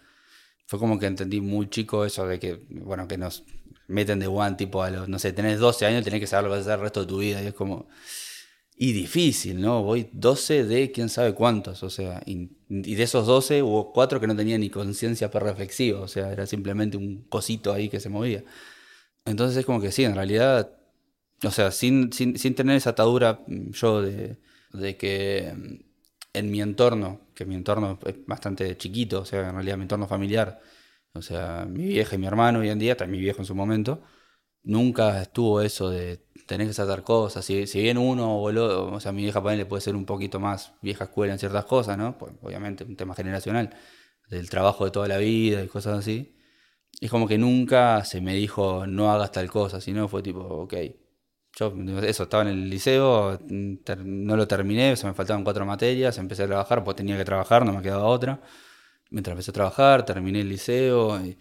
fue 0.68 0.78
como 0.78 0.98
que 0.98 1.06
entendí 1.06 1.40
muy 1.40 1.70
chico 1.70 2.04
eso 2.04 2.26
de 2.26 2.38
que, 2.38 2.60
bueno, 2.68 3.08
que 3.08 3.16
nos 3.16 3.42
meten 3.86 4.18
de 4.18 4.26
one, 4.26 4.54
tipo 4.56 4.82
a 4.82 4.90
los, 4.90 5.08
no 5.08 5.18
sé, 5.18 5.32
tenés 5.32 5.58
12 5.58 5.86
años, 5.86 6.04
tenés 6.04 6.20
que 6.20 6.26
saber 6.26 6.44
lo 6.44 6.50
que 6.50 6.58
vas 6.58 6.66
a 6.66 6.72
hacer 6.72 6.78
el 6.80 6.82
resto 6.82 7.00
de 7.00 7.06
tu 7.06 7.18
vida. 7.18 7.42
Y 7.42 7.46
es 7.46 7.54
como. 7.54 7.88
Y 8.76 8.92
difícil, 8.92 9.62
¿no? 9.62 9.82
Voy 9.82 10.10
12 10.12 10.64
de 10.64 10.92
quién 10.92 11.08
sabe 11.08 11.32
cuántos, 11.32 11.82
o 11.82 11.90
sea, 11.90 12.22
y, 12.26 12.50
de 12.68 13.02
esos 13.02 13.26
12 13.26 13.62
hubo 13.62 13.92
4 13.92 14.20
que 14.20 14.26
no 14.26 14.36
tenían 14.36 14.60
ni 14.60 14.68
conciencia 14.68 15.28
reflexiva, 15.28 16.00
o 16.00 16.06
sea, 16.06 16.30
era 16.30 16.46
simplemente 16.46 16.98
un 16.98 17.22
cosito 17.30 17.72
ahí 17.72 17.88
que 17.88 17.98
se 17.98 18.10
movía. 18.10 18.44
Entonces 19.24 19.56
es 19.56 19.64
como 19.66 19.80
que 19.80 19.90
sí, 19.90 20.04
en 20.04 20.14
realidad, 20.14 20.77
o 21.44 21.50
sea, 21.50 21.70
sin, 21.70 22.12
sin, 22.12 22.38
sin 22.38 22.54
tener 22.54 22.76
esa 22.76 22.90
atadura 22.90 23.40
mm, 23.46 23.70
yo 23.72 24.02
de, 24.02 24.38
de 24.72 24.96
que 24.96 25.52
mm, 25.56 25.88
en 26.34 26.50
mi 26.50 26.60
entorno, 26.60 27.20
que 27.34 27.44
mi 27.44 27.54
entorno 27.54 27.98
es 28.06 28.14
bastante 28.26 28.76
chiquito, 28.76 29.20
o 29.22 29.24
sea, 29.24 29.48
en 29.48 29.54
realidad 29.54 29.76
mi 29.76 29.82
entorno 29.84 30.06
familiar, 30.06 30.60
o 31.14 31.22
sea, 31.22 31.66
mi 31.68 31.84
vieja 31.86 32.16
y 32.16 32.18
mi 32.18 32.26
hermano 32.26 32.60
hoy 32.60 32.70
en 32.70 32.78
día, 32.78 32.96
también 32.96 33.20
mi 33.20 33.24
viejo 33.24 33.40
en 33.40 33.46
su 33.46 33.54
momento, 33.54 34.02
nunca 34.62 35.22
estuvo 35.22 35.60
eso 35.62 35.90
de 35.90 36.26
tener 36.46 36.66
que 36.68 36.74
sacar 36.74 37.02
cosas. 37.04 37.44
Si, 37.44 37.66
si 37.66 37.82
bien 37.82 37.98
uno 37.98 38.36
o 38.36 38.50
el 38.50 38.58
otro, 38.58 38.94
o 38.94 39.00
sea, 39.00 39.12
mi 39.12 39.22
vieja 39.22 39.40
le 39.54 39.66
puede 39.66 39.80
ser 39.82 39.96
un 39.96 40.06
poquito 40.06 40.40
más 40.40 40.74
vieja 40.82 41.04
escuela 41.04 41.32
en 41.32 41.38
ciertas 41.38 41.64
cosas, 41.66 41.98
¿no? 41.98 42.18
Pues, 42.18 42.32
obviamente 42.42 42.84
un 42.84 42.96
tema 42.96 43.14
generacional, 43.14 43.74
del 44.30 44.50
trabajo 44.50 44.84
de 44.84 44.90
toda 44.90 45.08
la 45.08 45.18
vida 45.18 45.62
y 45.64 45.68
cosas 45.68 45.98
así. 45.98 46.36
Es 47.00 47.10
como 47.10 47.28
que 47.28 47.38
nunca 47.38 48.04
se 48.04 48.20
me 48.20 48.34
dijo 48.34 48.86
no 48.86 49.12
hagas 49.12 49.32
tal 49.32 49.50
cosa, 49.50 49.80
sino 49.80 50.08
fue 50.08 50.22
tipo, 50.22 50.40
ok, 50.40 50.74
yo, 51.56 51.72
eso, 52.02 52.24
estaba 52.24 52.42
en 52.44 52.48
el 52.50 52.70
liceo, 52.70 53.40
no 53.48 54.36
lo 54.36 54.48
terminé, 54.48 54.96
se 54.96 55.06
me 55.06 55.14
faltaban 55.14 55.44
cuatro 55.44 55.66
materias, 55.66 56.18
empecé 56.18 56.44
a 56.44 56.46
trabajar, 56.46 56.84
pues 56.84 56.96
tenía 56.96 57.16
que 57.16 57.24
trabajar, 57.24 57.64
no 57.64 57.72
me 57.72 57.82
quedaba 57.82 58.04
otra. 58.04 58.40
Mientras 59.10 59.32
empecé 59.32 59.50
a 59.50 59.54
trabajar, 59.54 60.04
terminé 60.04 60.40
el 60.42 60.48
liceo, 60.48 61.20
y 61.24 61.38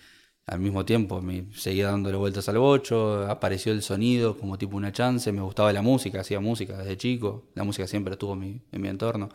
al 0.47 0.59
mismo 0.59 0.85
tiempo 0.85 1.21
me 1.21 1.47
seguía 1.53 1.87
dándole 1.87 2.17
vueltas 2.17 2.47
al 2.49 2.57
bocho, 2.57 3.29
apareció 3.29 3.73
el 3.73 3.83
sonido 3.83 4.37
como 4.37 4.57
tipo 4.57 4.77
una 4.77 4.91
chance, 4.91 5.31
me 5.31 5.41
gustaba 5.41 5.73
la 5.73 5.81
música, 5.81 6.21
hacía 6.21 6.39
música 6.39 6.77
desde 6.77 6.97
chico, 6.97 7.49
la 7.55 7.63
música 7.63 7.87
siempre 7.87 8.13
estuvo 8.13 8.33
en 8.33 8.39
mi, 8.39 8.61
en 8.71 8.81
mi 8.81 8.87
entorno, 8.87 9.29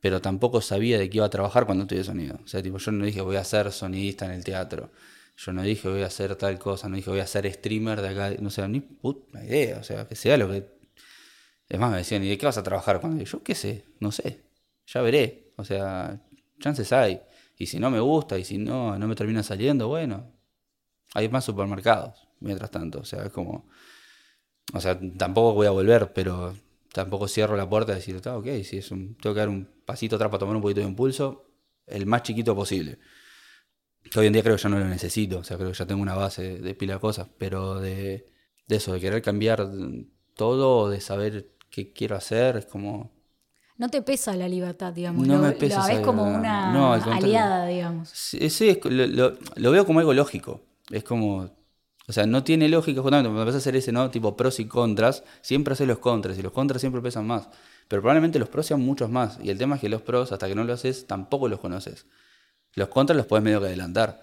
pero 0.00 0.20
tampoco 0.20 0.60
sabía 0.60 0.98
de 0.98 1.10
qué 1.10 1.18
iba 1.18 1.26
a 1.26 1.30
trabajar 1.30 1.66
cuando 1.66 1.84
estudié 1.84 2.04
sonido. 2.04 2.38
O 2.44 2.48
sea, 2.48 2.62
tipo, 2.62 2.78
yo 2.78 2.92
no 2.92 3.04
dije 3.04 3.20
voy 3.20 3.36
a 3.36 3.44
ser 3.44 3.72
sonidista 3.72 4.24
en 4.26 4.32
el 4.32 4.44
teatro 4.44 4.90
yo 5.36 5.52
no 5.52 5.62
dije 5.62 5.88
voy 5.88 6.02
a 6.02 6.06
hacer 6.06 6.34
tal 6.36 6.58
cosa, 6.58 6.88
no 6.88 6.96
dije 6.96 7.10
voy 7.10 7.20
a 7.20 7.26
ser 7.26 7.50
streamer 7.52 8.00
de 8.00 8.08
acá, 8.08 8.34
no 8.40 8.50
sé, 8.50 8.66
ni 8.68 8.80
puta 8.80 9.44
idea, 9.44 9.78
o 9.78 9.82
sea, 9.82 10.08
que 10.08 10.16
sea 10.16 10.36
lo 10.36 10.48
que... 10.48 10.76
Es 11.68 11.78
más, 11.78 11.90
me 11.90 11.98
decían, 11.98 12.22
¿y 12.22 12.28
de 12.28 12.38
qué 12.38 12.46
vas 12.46 12.58
a 12.58 12.62
trabajar? 12.62 13.00
Cuando 13.00 13.22
yo 13.22 13.42
qué 13.42 13.54
sé, 13.54 13.84
no 14.00 14.12
sé, 14.12 14.44
ya 14.86 15.02
veré, 15.02 15.52
o 15.56 15.64
sea, 15.64 16.22
chances 16.58 16.92
hay. 16.92 17.20
Y 17.58 17.66
si 17.66 17.78
no 17.78 17.90
me 17.90 18.00
gusta 18.00 18.38
y 18.38 18.44
si 18.44 18.56
no, 18.56 18.98
no 18.98 19.08
me 19.08 19.14
termina 19.14 19.42
saliendo, 19.42 19.88
bueno, 19.88 20.32
hay 21.14 21.28
más 21.28 21.44
supermercados, 21.44 22.28
mientras 22.40 22.70
tanto, 22.70 23.00
o 23.00 23.04
sea, 23.04 23.24
es 23.24 23.32
como... 23.32 23.68
O 24.72 24.80
sea, 24.80 24.98
tampoco 25.16 25.54
voy 25.54 25.66
a 25.66 25.70
volver, 25.70 26.12
pero 26.12 26.56
tampoco 26.92 27.28
cierro 27.28 27.56
la 27.56 27.68
puerta 27.68 27.92
y 27.92 27.96
decir, 27.96 28.16
está 28.16 28.36
ok, 28.36 28.46
si 28.64 28.78
es 28.78 28.90
un, 28.90 29.16
tengo 29.16 29.34
que 29.34 29.40
dar 29.40 29.48
un 29.48 29.68
pasito 29.84 30.16
atrás 30.16 30.30
para 30.30 30.40
tomar 30.40 30.56
un 30.56 30.62
poquito 30.62 30.80
de 30.80 30.86
impulso, 30.86 31.50
el 31.86 32.06
más 32.06 32.22
chiquito 32.22 32.54
posible 32.54 32.98
hoy 34.14 34.26
en 34.26 34.32
día 34.32 34.42
creo 34.42 34.56
que 34.56 34.62
ya 34.62 34.68
no 34.68 34.78
lo 34.78 34.86
necesito, 34.86 35.38
o 35.38 35.44
sea, 35.44 35.56
creo 35.56 35.70
que 35.70 35.76
ya 35.76 35.86
tengo 35.86 36.02
una 36.02 36.14
base 36.14 36.58
de, 36.58 36.74
pila 36.74 36.94
de 36.94 37.00
cosas, 37.00 37.28
pero 37.38 37.80
de, 37.80 38.30
eso, 38.68 38.92
de 38.92 39.00
querer 39.00 39.22
cambiar 39.22 39.68
todo, 40.34 40.90
de 40.90 41.00
saber 41.00 41.52
qué 41.70 41.92
quiero 41.92 42.16
hacer, 42.16 42.56
es 42.56 42.66
como... 42.66 43.12
No 43.78 43.90
te 43.90 44.00
pesa 44.00 44.34
la 44.36 44.48
libertad, 44.48 44.92
digamos. 44.92 45.26
No 45.26 45.38
me 45.38 45.52
pesa. 45.52 45.82
Lo 45.82 45.86
ves 45.94 46.00
como 46.00 46.24
una 46.24 46.94
aliada, 46.94 47.66
digamos. 47.66 48.08
Sí, 48.08 48.48
sí 48.48 48.80
lo, 48.84 49.36
lo, 49.54 49.70
veo 49.70 49.84
como 49.84 49.98
algo 49.98 50.14
lógico. 50.14 50.62
Es 50.90 51.04
como. 51.04 51.50
O 52.08 52.12
sea, 52.12 52.24
no 52.24 52.42
tiene 52.42 52.70
lógica 52.70 53.02
justamente 53.02 53.28
cuando 53.28 53.44
vas 53.44 53.54
a 53.54 53.58
hacer 53.58 53.76
ese, 53.76 53.92
¿no? 53.92 54.10
Tipo 54.10 54.34
pros 54.34 54.60
y 54.60 54.64
contras, 54.64 55.24
siempre 55.42 55.74
haces 55.74 55.86
los 55.86 55.98
contras 55.98 56.38
y 56.38 56.42
los 56.42 56.52
contras 56.52 56.80
siempre 56.80 57.02
pesan 57.02 57.26
más. 57.26 57.50
Pero 57.88 58.00
probablemente 58.00 58.38
los 58.38 58.48
pros 58.48 58.64
sean 58.64 58.80
muchos 58.80 59.10
más. 59.10 59.38
Y 59.42 59.50
el 59.50 59.58
tema 59.58 59.74
es 59.74 59.82
que 59.82 59.90
los 59.90 60.00
pros, 60.00 60.32
hasta 60.32 60.48
que 60.48 60.54
no 60.54 60.64
lo 60.64 60.72
haces, 60.72 61.06
tampoco 61.06 61.46
los 61.48 61.60
conoces. 61.60 62.06
Los 62.76 62.88
contras 62.88 63.16
los 63.16 63.26
puedes 63.26 63.42
medio 63.42 63.60
que 63.60 63.66
adelantar. 63.66 64.22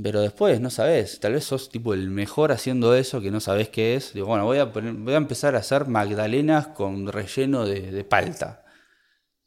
Pero 0.00 0.20
después, 0.20 0.60
no 0.60 0.70
sabes, 0.70 1.18
tal 1.18 1.32
vez 1.32 1.44
sos 1.44 1.68
tipo 1.70 1.94
el 1.94 2.10
mejor 2.10 2.52
haciendo 2.52 2.94
eso 2.94 3.20
que 3.20 3.30
no 3.30 3.40
sabes 3.40 3.70
qué 3.70 3.96
es. 3.96 4.12
Digo, 4.14 4.26
bueno, 4.28 4.44
voy 4.44 4.58
a, 4.58 4.64
voy 4.66 5.14
a 5.14 5.16
empezar 5.16 5.56
a 5.56 5.58
hacer 5.58 5.88
magdalenas 5.88 6.68
con 6.68 7.08
relleno 7.08 7.66
de, 7.66 8.04
palta. 8.04 8.64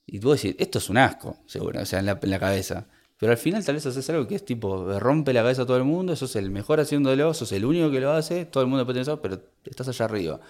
Y 0.05 0.19
tú 0.19 0.31
decís, 0.31 0.55
esto 0.59 0.79
es 0.79 0.89
un 0.89 0.97
asco, 0.97 1.37
seguro, 1.47 1.81
o 1.81 1.85
sea, 1.85 1.99
en 1.99 2.07
la, 2.07 2.19
la, 2.21 2.39
cabeza. 2.39 2.87
Pero 3.17 3.31
al 3.31 3.37
final 3.37 3.63
tal 3.63 3.75
vez 3.75 3.85
haces 3.85 4.09
algo 4.09 4.27
que 4.27 4.35
es 4.35 4.43
tipo, 4.45 4.99
rompe 4.99 5.31
la 5.31 5.41
cabeza 5.41 5.61
a 5.61 5.65
todo 5.65 5.77
el 5.77 5.85
mundo, 5.85 6.15
sos 6.15 6.35
el 6.35 6.49
mejor 6.51 6.81
haciéndolo, 6.81 7.33
sos 7.33 7.51
el 7.53 7.63
único 7.63 7.89
que 7.89 8.01
lo 8.01 8.11
hace, 8.11 8.45
todo 8.45 8.63
el 8.63 8.69
mundo 8.69 8.85
puede 8.85 8.99
pensar, 8.99 9.21
pero 9.21 9.39
estás 9.63 9.87
allá 9.87 10.05
arriba. 10.05 10.41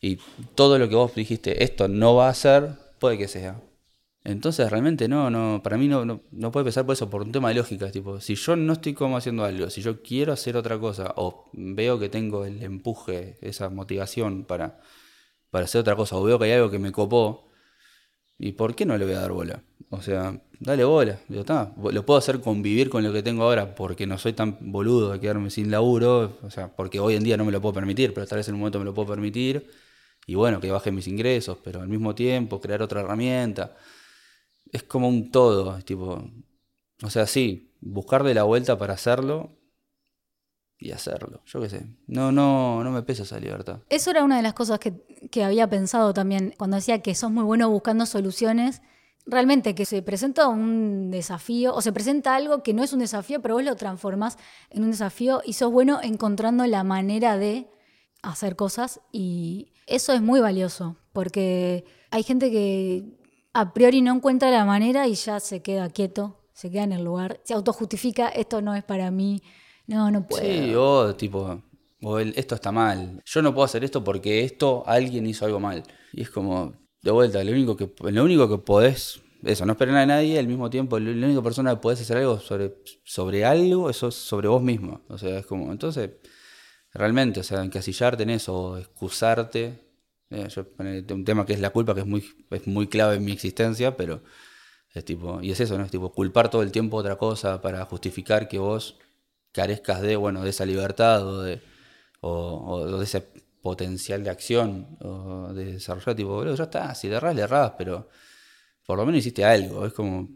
Y 0.00 0.18
todo 0.54 0.78
lo 0.78 0.88
que 0.88 0.96
vos 0.96 1.14
dijiste, 1.14 1.62
esto 1.62 1.86
no 1.88 2.16
va 2.16 2.28
a 2.28 2.34
ser, 2.34 2.70
puede 2.98 3.16
que 3.18 3.28
sea. 3.28 3.60
Entonces 4.26 4.68
realmente 4.70 5.06
no, 5.06 5.30
no, 5.30 5.60
para 5.62 5.76
mí 5.78 5.86
no, 5.86 6.04
no, 6.04 6.50
puede 6.50 6.64
pensar 6.64 6.84
por 6.84 6.94
eso, 6.94 7.08
por 7.08 7.22
un 7.22 7.30
tema 7.30 7.50
de 7.50 7.54
lógica. 7.54 7.92
Tipo, 7.92 8.20
si 8.20 8.34
yo 8.34 8.56
no 8.56 8.72
estoy 8.72 8.92
como 8.92 9.16
haciendo 9.16 9.44
algo, 9.44 9.70
si 9.70 9.82
yo 9.82 10.02
quiero 10.02 10.32
hacer 10.32 10.56
otra 10.56 10.80
cosa, 10.80 11.14
o 11.16 11.48
veo 11.52 11.96
que 12.00 12.08
tengo 12.08 12.44
el 12.44 12.60
empuje, 12.60 13.38
esa 13.40 13.70
motivación 13.70 14.44
para, 14.44 14.80
para 15.50 15.66
hacer 15.66 15.80
otra 15.80 15.94
cosa, 15.94 16.16
o 16.16 16.24
veo 16.24 16.40
que 16.40 16.46
hay 16.46 16.52
algo 16.52 16.70
que 16.72 16.80
me 16.80 16.90
copó, 16.90 17.50
¿y 18.36 18.52
por 18.52 18.74
qué 18.74 18.84
no 18.84 18.98
le 18.98 19.04
voy 19.04 19.14
a 19.14 19.20
dar 19.20 19.30
bola? 19.30 19.62
O 19.90 20.02
sea, 20.02 20.42
dale 20.58 20.82
bola. 20.82 21.20
Digo, 21.28 21.44
lo 21.92 22.04
puedo 22.04 22.18
hacer 22.18 22.40
convivir 22.40 22.90
con 22.90 23.04
lo 23.04 23.12
que 23.12 23.22
tengo 23.22 23.44
ahora 23.44 23.76
porque 23.76 24.08
no 24.08 24.18
soy 24.18 24.32
tan 24.32 24.58
boludo 24.60 25.12
de 25.12 25.20
quedarme 25.20 25.50
sin 25.50 25.70
laburo, 25.70 26.38
o 26.42 26.50
sea, 26.50 26.74
porque 26.74 26.98
hoy 26.98 27.14
en 27.14 27.22
día 27.22 27.36
no 27.36 27.44
me 27.44 27.52
lo 27.52 27.60
puedo 27.60 27.74
permitir, 27.74 28.12
pero 28.12 28.26
tal 28.26 28.38
vez 28.38 28.48
en 28.48 28.54
un 28.54 28.60
momento 28.60 28.80
me 28.80 28.86
lo 28.86 28.94
puedo 28.94 29.08
permitir. 29.08 29.70
Y 30.26 30.34
bueno, 30.34 30.60
que 30.60 30.68
bajen 30.72 30.96
mis 30.96 31.06
ingresos, 31.06 31.58
pero 31.62 31.80
al 31.80 31.88
mismo 31.88 32.12
tiempo 32.16 32.60
crear 32.60 32.82
otra 32.82 33.02
herramienta 33.02 33.76
es 34.72 34.82
como 34.82 35.08
un 35.08 35.30
todo, 35.30 35.78
tipo, 35.82 36.22
o 37.02 37.10
sea, 37.10 37.26
sí, 37.26 37.74
buscarle 37.80 38.34
la 38.34 38.44
vuelta 38.44 38.78
para 38.78 38.94
hacerlo 38.94 39.56
y 40.78 40.92
hacerlo, 40.92 41.42
yo 41.46 41.60
qué 41.60 41.68
sé. 41.68 41.86
No, 42.06 42.32
no, 42.32 42.82
no 42.84 42.90
me 42.90 43.02
pesa 43.02 43.22
esa 43.22 43.40
libertad. 43.40 43.80
Eso 43.88 44.10
era 44.10 44.24
una 44.24 44.36
de 44.36 44.42
las 44.42 44.54
cosas 44.54 44.78
que, 44.78 44.94
que 45.30 45.44
había 45.44 45.68
pensado 45.68 46.12
también 46.12 46.54
cuando 46.58 46.76
decía 46.76 47.00
que 47.00 47.14
sos 47.14 47.30
muy 47.30 47.44
bueno 47.44 47.70
buscando 47.70 48.06
soluciones. 48.06 48.82
Realmente 49.28 49.74
que 49.74 49.86
se 49.86 50.02
presenta 50.02 50.46
un 50.46 51.10
desafío 51.10 51.74
o 51.74 51.82
se 51.82 51.92
presenta 51.92 52.36
algo 52.36 52.62
que 52.62 52.74
no 52.74 52.84
es 52.84 52.92
un 52.92 53.00
desafío, 53.00 53.42
pero 53.42 53.54
vos 53.54 53.64
lo 53.64 53.74
transformás 53.74 54.38
en 54.70 54.84
un 54.84 54.92
desafío 54.92 55.42
y 55.44 55.54
sos 55.54 55.72
bueno 55.72 55.98
encontrando 56.02 56.64
la 56.66 56.84
manera 56.84 57.36
de 57.36 57.68
hacer 58.22 58.54
cosas 58.54 59.00
y 59.10 59.72
eso 59.86 60.12
es 60.12 60.22
muy 60.22 60.40
valioso 60.40 60.96
porque 61.12 61.84
hay 62.10 62.22
gente 62.22 62.50
que 62.50 63.16
a 63.56 63.72
priori 63.72 64.02
no 64.02 64.14
encuentra 64.14 64.50
la 64.50 64.66
manera 64.66 65.08
y 65.08 65.14
ya 65.14 65.40
se 65.40 65.62
queda 65.62 65.88
quieto, 65.88 66.42
se 66.52 66.70
queda 66.70 66.82
en 66.82 66.92
el 66.92 67.02
lugar, 67.02 67.40
se 67.42 67.54
autojustifica, 67.54 68.28
esto 68.28 68.60
no 68.60 68.74
es 68.74 68.84
para 68.84 69.10
mí, 69.10 69.42
no, 69.86 70.10
no 70.10 70.26
puedo. 70.26 70.42
Sí, 70.42 70.74
o 70.74 71.16
tipo, 71.16 71.62
o 72.02 72.18
el, 72.18 72.34
esto 72.36 72.54
está 72.54 72.70
mal. 72.70 73.22
Yo 73.24 73.40
no 73.40 73.54
puedo 73.54 73.64
hacer 73.64 73.82
esto 73.82 74.04
porque 74.04 74.44
esto 74.44 74.84
alguien 74.86 75.26
hizo 75.26 75.46
algo 75.46 75.58
mal. 75.58 75.82
Y 76.12 76.20
es 76.20 76.28
como, 76.28 76.74
de 77.00 77.10
vuelta, 77.10 77.42
lo 77.42 77.50
único 77.52 77.78
que, 77.78 77.90
lo 78.12 78.24
único 78.24 78.46
que 78.46 78.58
podés, 78.58 79.22
eso, 79.42 79.64
no 79.64 79.72
esperar 79.72 79.96
a 79.96 80.04
nadie, 80.04 80.38
al 80.38 80.48
mismo 80.48 80.68
tiempo, 80.68 80.98
la 80.98 81.26
única 81.26 81.42
persona 81.42 81.70
que 81.70 81.80
podés 81.80 82.02
hacer 82.02 82.18
algo 82.18 82.38
sobre, 82.38 82.74
sobre 83.04 83.46
algo, 83.46 83.88
eso 83.88 84.08
es 84.08 84.16
sobre 84.16 84.48
vos 84.48 84.60
mismo. 84.60 85.00
O 85.08 85.16
sea, 85.16 85.38
es 85.38 85.46
como, 85.46 85.72
entonces, 85.72 86.10
realmente, 86.92 87.40
o 87.40 87.42
sea, 87.42 87.64
encasillarte 87.64 88.22
en 88.24 88.30
eso, 88.30 88.54
o 88.54 88.76
excusarte. 88.76 89.85
Eh, 90.30 90.48
yo, 90.48 90.66
un 91.14 91.24
tema 91.24 91.46
que 91.46 91.52
es 91.54 91.60
la 91.60 91.70
culpa, 91.70 91.94
que 91.94 92.00
es 92.00 92.06
muy, 92.06 92.24
es 92.50 92.66
muy 92.66 92.88
clave 92.88 93.16
en 93.16 93.24
mi 93.24 93.32
existencia, 93.32 93.96
pero 93.96 94.22
es 94.94 95.04
tipo, 95.04 95.40
y 95.42 95.50
es 95.52 95.60
eso, 95.60 95.78
¿no? 95.78 95.84
Es 95.84 95.90
tipo, 95.90 96.12
culpar 96.12 96.50
todo 96.50 96.62
el 96.62 96.72
tiempo 96.72 96.96
otra 96.98 97.16
cosa 97.18 97.60
para 97.62 97.84
justificar 97.86 98.48
que 98.48 98.58
vos 98.58 98.98
carezcas 99.52 100.02
de, 100.02 100.16
bueno, 100.16 100.42
de 100.44 100.50
esa 100.50 100.66
libertad 100.66 101.26
o 101.26 101.42
de 101.42 101.62
o, 102.20 102.86
de 102.98 103.04
ese 103.04 103.22
potencial 103.62 104.24
de 104.24 104.30
acción 104.30 104.98
o 105.02 105.52
de 105.54 105.74
desarrollar, 105.74 106.16
tipo, 106.16 106.30
boludo, 106.30 106.54
ya 106.56 106.64
está, 106.64 106.94
si 106.94 107.08
le 107.08 107.16
erras, 107.16 107.34
le 107.34 107.42
erras, 107.42 107.72
pero 107.78 108.08
por 108.86 108.98
lo 108.98 109.06
menos 109.06 109.20
hiciste 109.20 109.44
algo. 109.44 109.86
Es 109.86 109.92
como 109.92 110.28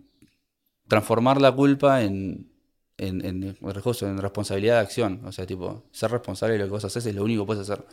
transformar 0.88 1.41
la 1.41 1.53
culpa 1.53 2.03
en, 2.03 2.51
en, 2.99 3.24
en, 3.24 3.45
en 3.45 4.18
responsabilidad 4.18 4.74
de 4.76 4.80
acción. 4.80 5.22
O 5.24 5.32
sea, 5.32 5.47
tipo, 5.47 5.84
ser 5.93 6.11
responsable 6.11 6.55
de 6.55 6.61
lo 6.61 6.66
que 6.66 6.70
vos 6.72 6.84
haces 6.84 7.07
es 7.07 7.14
lo 7.14 7.24
único 7.24 7.43
que 7.43 7.47
puedes 7.49 7.68
hacer. 7.70 7.84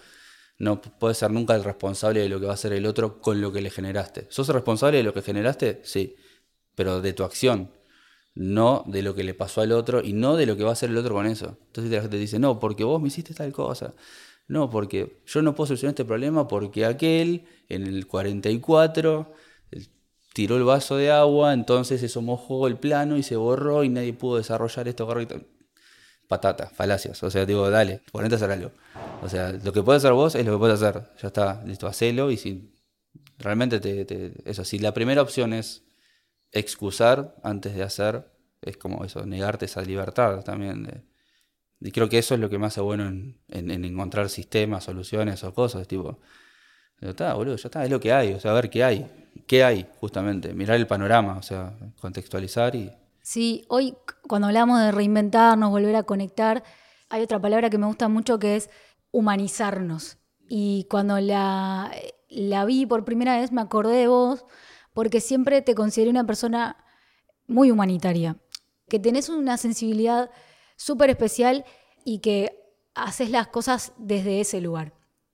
No 0.60 0.82
puedes 0.82 1.18
ser 1.18 1.32
nunca 1.32 1.56
el 1.56 1.64
responsable 1.64 2.22
de 2.22 2.30
lo 2.30 2.40
que 2.40 2.46
va 2.46 2.54
a 2.54 2.56
hacer 2.56 2.74
el 2.74 2.86
otro 2.86 3.22
con 3.22 3.42
lo 3.42 3.52
que 3.52 3.62
le 3.62 3.70
generaste. 3.70 4.28
¿Sos 4.30 4.50
responsable 4.50 4.98
de 4.98 5.04
lo 5.04 5.14
que 5.14 5.22
generaste? 5.22 5.82
Sí, 5.84 6.16
pero 6.76 7.02
de 7.02 7.14
tu 7.14 7.24
acción 7.24 7.72
no 8.38 8.84
de 8.86 9.02
lo 9.02 9.16
que 9.16 9.24
le 9.24 9.34
pasó 9.34 9.62
al 9.62 9.72
otro 9.72 10.02
y 10.04 10.14
no 10.14 10.36
de 10.36 10.46
lo 10.46 10.56
que 10.56 10.64
va 10.64 10.70
a 10.70 10.74
hacer 10.74 10.92
el 10.92 10.98
otro 10.98 11.16
con 11.16 11.26
eso. 11.26 11.58
Entonces 11.68 11.92
la 11.92 12.02
gente 12.02 12.18
dice, 12.18 12.40
no, 12.40 12.60
porque 12.60 12.84
vos 12.84 13.02
me 13.02 13.08
hiciste 13.08 13.34
tal 13.34 13.52
cosa. 13.52 13.96
No, 14.48 14.70
porque 14.70 15.22
yo 15.26 15.42
no 15.42 15.56
puedo 15.56 15.68
solucionar 15.68 15.92
este 15.92 16.06
problema 16.06 16.48
porque 16.48 16.86
aquel 16.86 17.46
en 17.68 17.86
el 17.86 18.08
44 18.08 19.34
tiró 20.34 20.56
el 20.56 20.64
vaso 20.64 20.98
de 20.98 21.12
agua, 21.12 21.54
entonces 21.54 22.04
eso 22.04 22.22
mojó 22.22 22.68
el 22.68 22.78
plano 22.78 23.18
y 23.18 23.24
se 23.24 23.36
borró 23.36 23.84
y 23.84 23.90
nadie 23.90 24.14
pudo 24.14 24.38
desarrollar 24.38 24.88
esto 24.88 25.08
correcto. 25.08 25.42
Patata, 26.28 26.68
falacias. 26.70 27.24
O 27.24 27.32
sea, 27.32 27.46
digo, 27.46 27.70
dale, 27.70 28.02
ponete 28.12 28.36
a 28.36 28.38
hacer 28.38 28.52
algo. 28.52 28.72
O 29.22 29.30
sea, 29.30 29.52
lo 29.52 29.72
que 29.72 29.82
puedes 29.82 30.04
hacer 30.04 30.14
vos 30.14 30.36
es 30.36 30.46
lo 30.46 30.54
que 30.54 30.58
puedes 30.60 30.82
hacer. 30.82 31.04
Ya 31.22 31.28
está, 31.28 31.64
listo, 31.66 31.88
hacelo 31.88 32.32
y 32.32 32.38
si 32.38 32.74
realmente 33.38 33.80
te, 33.80 34.34
eso, 34.50 34.66
si 34.66 34.80
la 34.80 34.94
primera 34.94 35.22
opción 35.22 35.54
es 35.54 35.84
excusar 36.52 37.36
antes 37.44 37.76
de 37.76 37.84
hacer, 37.84 38.26
es 38.62 38.78
como 38.78 39.06
eso, 39.06 39.26
negarte 39.26 39.66
esa 39.66 39.82
libertad 39.82 40.44
también. 40.44 41.06
y 41.80 41.92
creo 41.92 42.10
que 42.10 42.18
eso 42.18 42.34
es 42.36 42.40
lo 42.40 42.50
que 42.50 42.58
me 42.58 42.68
hace 42.68 42.82
bueno 42.82 43.08
en, 43.08 43.40
encontrar 43.86 44.30
sistemas, 44.30 44.86
soluciones 44.86 45.44
o 45.44 45.54
cosas, 45.54 45.88
tipo, 45.88 46.20
está, 47.02 47.34
boludo, 47.34 47.56
ya 47.58 47.68
está, 47.68 47.84
es 47.86 47.92
lo 47.92 48.00
que 48.00 48.14
hay, 48.14 48.34
o 48.34 48.40
sea, 48.40 48.54
ver 48.54 48.70
qué 48.70 48.84
hay, 48.84 49.08
qué 49.48 49.64
hay, 49.64 49.88
justamente, 50.00 50.54
mirar 50.54 50.78
el 50.78 50.88
panorama, 50.88 51.38
o 51.38 51.44
sea, 51.44 51.78
contextualizar 52.00 52.76
y... 52.76 52.92
Sí, 53.30 53.66
hoy 53.68 53.94
cuando 54.26 54.48
hablamos 54.48 54.80
de 54.80 54.90
reinventarnos, 54.94 55.70
volver 55.70 55.98
a 55.98 56.04
conectar, 56.04 56.64
hay 57.10 57.24
otra 57.24 57.42
palabra 57.42 57.70
que 57.70 57.78
me 57.78 57.86
gusta 57.86 58.08
mucho 58.08 58.40
que 58.40 58.56
es 58.56 58.70
humanizarnos. 59.12 60.18
Y 60.48 60.88
cuando 60.90 61.20
la, 61.20 61.92
vi 62.66 62.86
por 62.86 63.04
primera 63.04 63.38
vez 63.38 63.52
me 63.52 63.60
acordé 63.60 63.98
de 63.98 64.08
vos, 64.08 64.46
porque 64.94 65.20
siempre 65.20 65.62
te 65.62 65.76
consideré 65.76 66.10
una 66.10 66.26
persona 66.26 66.78
muy 67.48 67.70
humanitaria, 67.70 68.38
que 68.88 68.98
tenés 68.98 69.28
una 69.28 69.58
sensibilidad 69.58 70.32
súper 70.78 71.10
especial 71.10 71.66
y 72.06 72.20
que 72.20 72.58
haces 72.96 73.30
las 73.30 73.50
cosas 73.50 73.92
desde 73.98 74.40
ese 74.40 74.62
lugar. 74.62 74.94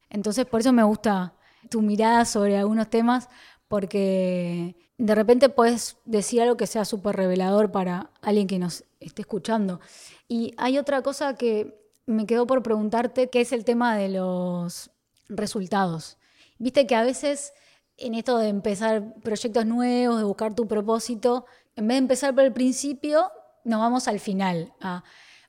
Entonces, 0.09 0.47
por 0.47 0.61
eso 0.61 0.73
me 0.73 0.81
gusta 0.81 1.35
tu 1.69 1.83
mirada 1.83 2.25
sobre 2.25 2.57
algunos 2.57 2.89
temas, 2.89 3.29
porque 3.67 4.83
de 4.97 5.15
repente 5.15 5.49
puedes 5.49 5.97
decir 6.05 6.41
algo 6.41 6.57
que 6.57 6.67
sea 6.67 6.85
súper 6.85 7.15
revelador 7.15 7.71
para 7.71 8.11
alguien 8.21 8.47
que 8.47 8.59
nos 8.59 8.83
esté 8.99 9.23
escuchando. 9.23 9.79
Y 10.27 10.53
hay 10.57 10.77
otra 10.77 11.01
cosa 11.01 11.35
que 11.35 11.79
me 12.05 12.25
quedó 12.25 12.45
por 12.45 12.63
preguntarte, 12.63 13.29
que 13.29 13.41
es 13.41 13.51
el 13.51 13.65
tema 13.65 13.95
de 13.97 14.09
los 14.09 14.91
resultados. 15.29 16.17
Viste 16.57 16.85
que 16.85 16.95
a 16.95 17.03
veces 17.03 17.53
en 17.97 18.15
esto 18.15 18.37
de 18.37 18.49
empezar 18.49 19.13
proyectos 19.21 19.65
nuevos, 19.65 20.17
de 20.17 20.23
buscar 20.23 20.55
tu 20.55 20.67
propósito, 20.67 21.45
en 21.75 21.87
vez 21.87 21.95
de 21.95 21.99
empezar 21.99 22.35
por 22.35 22.43
el 22.43 22.53
principio, 22.53 23.31
nos 23.63 23.79
vamos 23.79 24.07
al 24.07 24.19
final. 24.19 24.73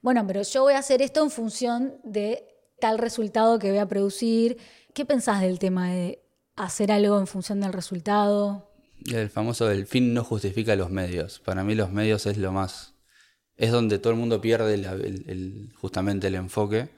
bueno, 0.03 0.27
pero 0.27 0.43
yo 0.43 0.63
voy 0.63 0.75
a 0.75 0.79
hacer 0.79 1.03
esto 1.03 1.23
en 1.23 1.31
función 1.31 1.99
de 2.05 2.47
tal 2.81 2.99
resultado 2.99 3.59
que 3.59 3.71
voy 3.71 3.79
a 3.79 3.89
producir. 3.89 4.59
¿Qué 4.93 5.05
pensás 5.05 5.41
del 5.41 5.59
tema 5.59 5.91
de 5.91 6.23
hacer 6.57 6.93
algo 6.93 7.19
en 7.19 7.27
función 7.27 7.61
del 7.61 7.73
resultado? 7.73 8.74
El 9.13 9.29
famoso 9.31 9.67
del 9.67 9.87
fin 9.87 10.15
no 10.15 10.25
justifica 10.25 10.77
los 10.77 10.91
medios. 10.91 11.41
Para 11.41 11.65
mí 11.65 11.75
los 11.75 11.91
medios 11.91 12.27
es 12.27 12.39
lo 12.39 12.53
más... 12.53 12.95
Es 13.57 13.71
donde 13.71 13.99
todo 13.99 14.13
el 14.13 14.19
mundo 14.19 14.41
pierde 14.41 14.83
justamente 15.77 16.27
el 16.27 16.35
enfoque 16.35 16.91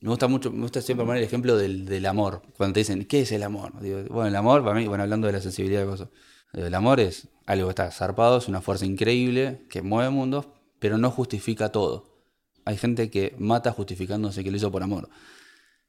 me 0.00 0.08
gusta 0.08 0.28
mucho, 0.28 0.50
me 0.50 0.62
gusta 0.62 0.80
siempre 0.80 1.04
poner 1.04 1.20
el 1.20 1.26
ejemplo 1.26 1.58
del, 1.58 2.06
amor. 2.06 2.42
Cuando 2.56 2.74
te 2.74 2.80
dicen, 2.80 3.04
¿qué 3.04 3.20
es 3.20 3.32
el 3.32 3.42
amor? 3.42 3.72
bueno, 4.08 4.26
el 4.26 4.36
amor, 4.36 4.64
para 4.64 4.74
mí, 4.74 4.86
bueno, 4.86 5.02
hablando 5.02 5.26
de 5.26 5.34
la 5.34 5.40
sensibilidad 5.40 5.82
de 5.82 5.86
cosas, 5.86 6.08
el 6.54 6.74
amor 6.74 7.00
es 7.00 7.28
algo 7.46 7.66
que 7.66 7.70
está 7.70 7.90
zarpado, 7.90 8.38
es 8.38 8.48
una 8.48 8.62
fuerza 8.62 8.86
increíble 8.86 9.66
que 9.68 9.82
mueve 9.82 10.08
mundos, 10.08 10.48
pero 10.78 10.96
no 10.96 11.10
justifica 11.10 11.70
todo. 11.70 12.24
Hay 12.64 12.78
gente 12.78 13.10
que 13.10 13.36
mata 13.38 13.72
justificándose 13.72 14.42
que 14.42 14.50
lo 14.50 14.56
hizo 14.56 14.72
por 14.72 14.82
amor. 14.82 15.10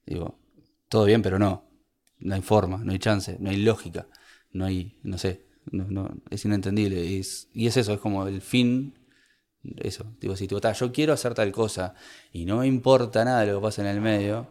Digo, 0.06 0.38
todo 0.90 1.06
bien, 1.06 1.22
pero 1.22 1.40
no. 1.40 1.64
No 2.20 2.36
hay 2.36 2.42
forma, 2.42 2.80
no 2.80 2.92
hay 2.92 3.00
chance, 3.00 3.38
no 3.40 3.50
hay 3.50 3.58
lógica, 3.58 4.08
no 4.54 4.66
hay, 4.66 4.98
no 5.04 5.18
sé, 5.18 5.46
no, 5.72 6.10
es 6.30 6.46
inentendible. 6.46 7.04
y 7.04 7.20
es 7.68 7.78
eso, 7.78 7.94
es 7.94 8.00
como 8.00 8.28
el 8.28 8.42
fin 8.42 8.96
eso, 9.78 10.06
digo, 10.20 10.36
si 10.36 10.48
tú, 10.48 10.60
yo 10.60 10.92
quiero 10.92 11.14
hacer 11.14 11.34
tal 11.34 11.52
cosa 11.52 11.94
y 12.32 12.46
no 12.46 12.58
me 12.58 12.68
importa 12.68 13.24
nada 13.24 13.46
lo 13.46 13.60
que 13.60 13.64
pasa 13.64 13.82
en 13.82 13.88
el 13.88 14.02
medio, 14.02 14.48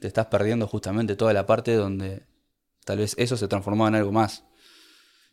te 0.00 0.06
estás 0.06 0.26
perdiendo 0.26 0.66
justamente 0.66 1.16
toda 1.16 1.32
la 1.32 1.44
parte 1.46 1.74
donde 1.74 2.22
tal 2.84 2.98
vez 2.98 3.14
eso 3.18 3.36
se 3.36 3.48
transformaba 3.48 3.88
en 3.88 3.96
algo 3.96 4.12
más. 4.12 4.44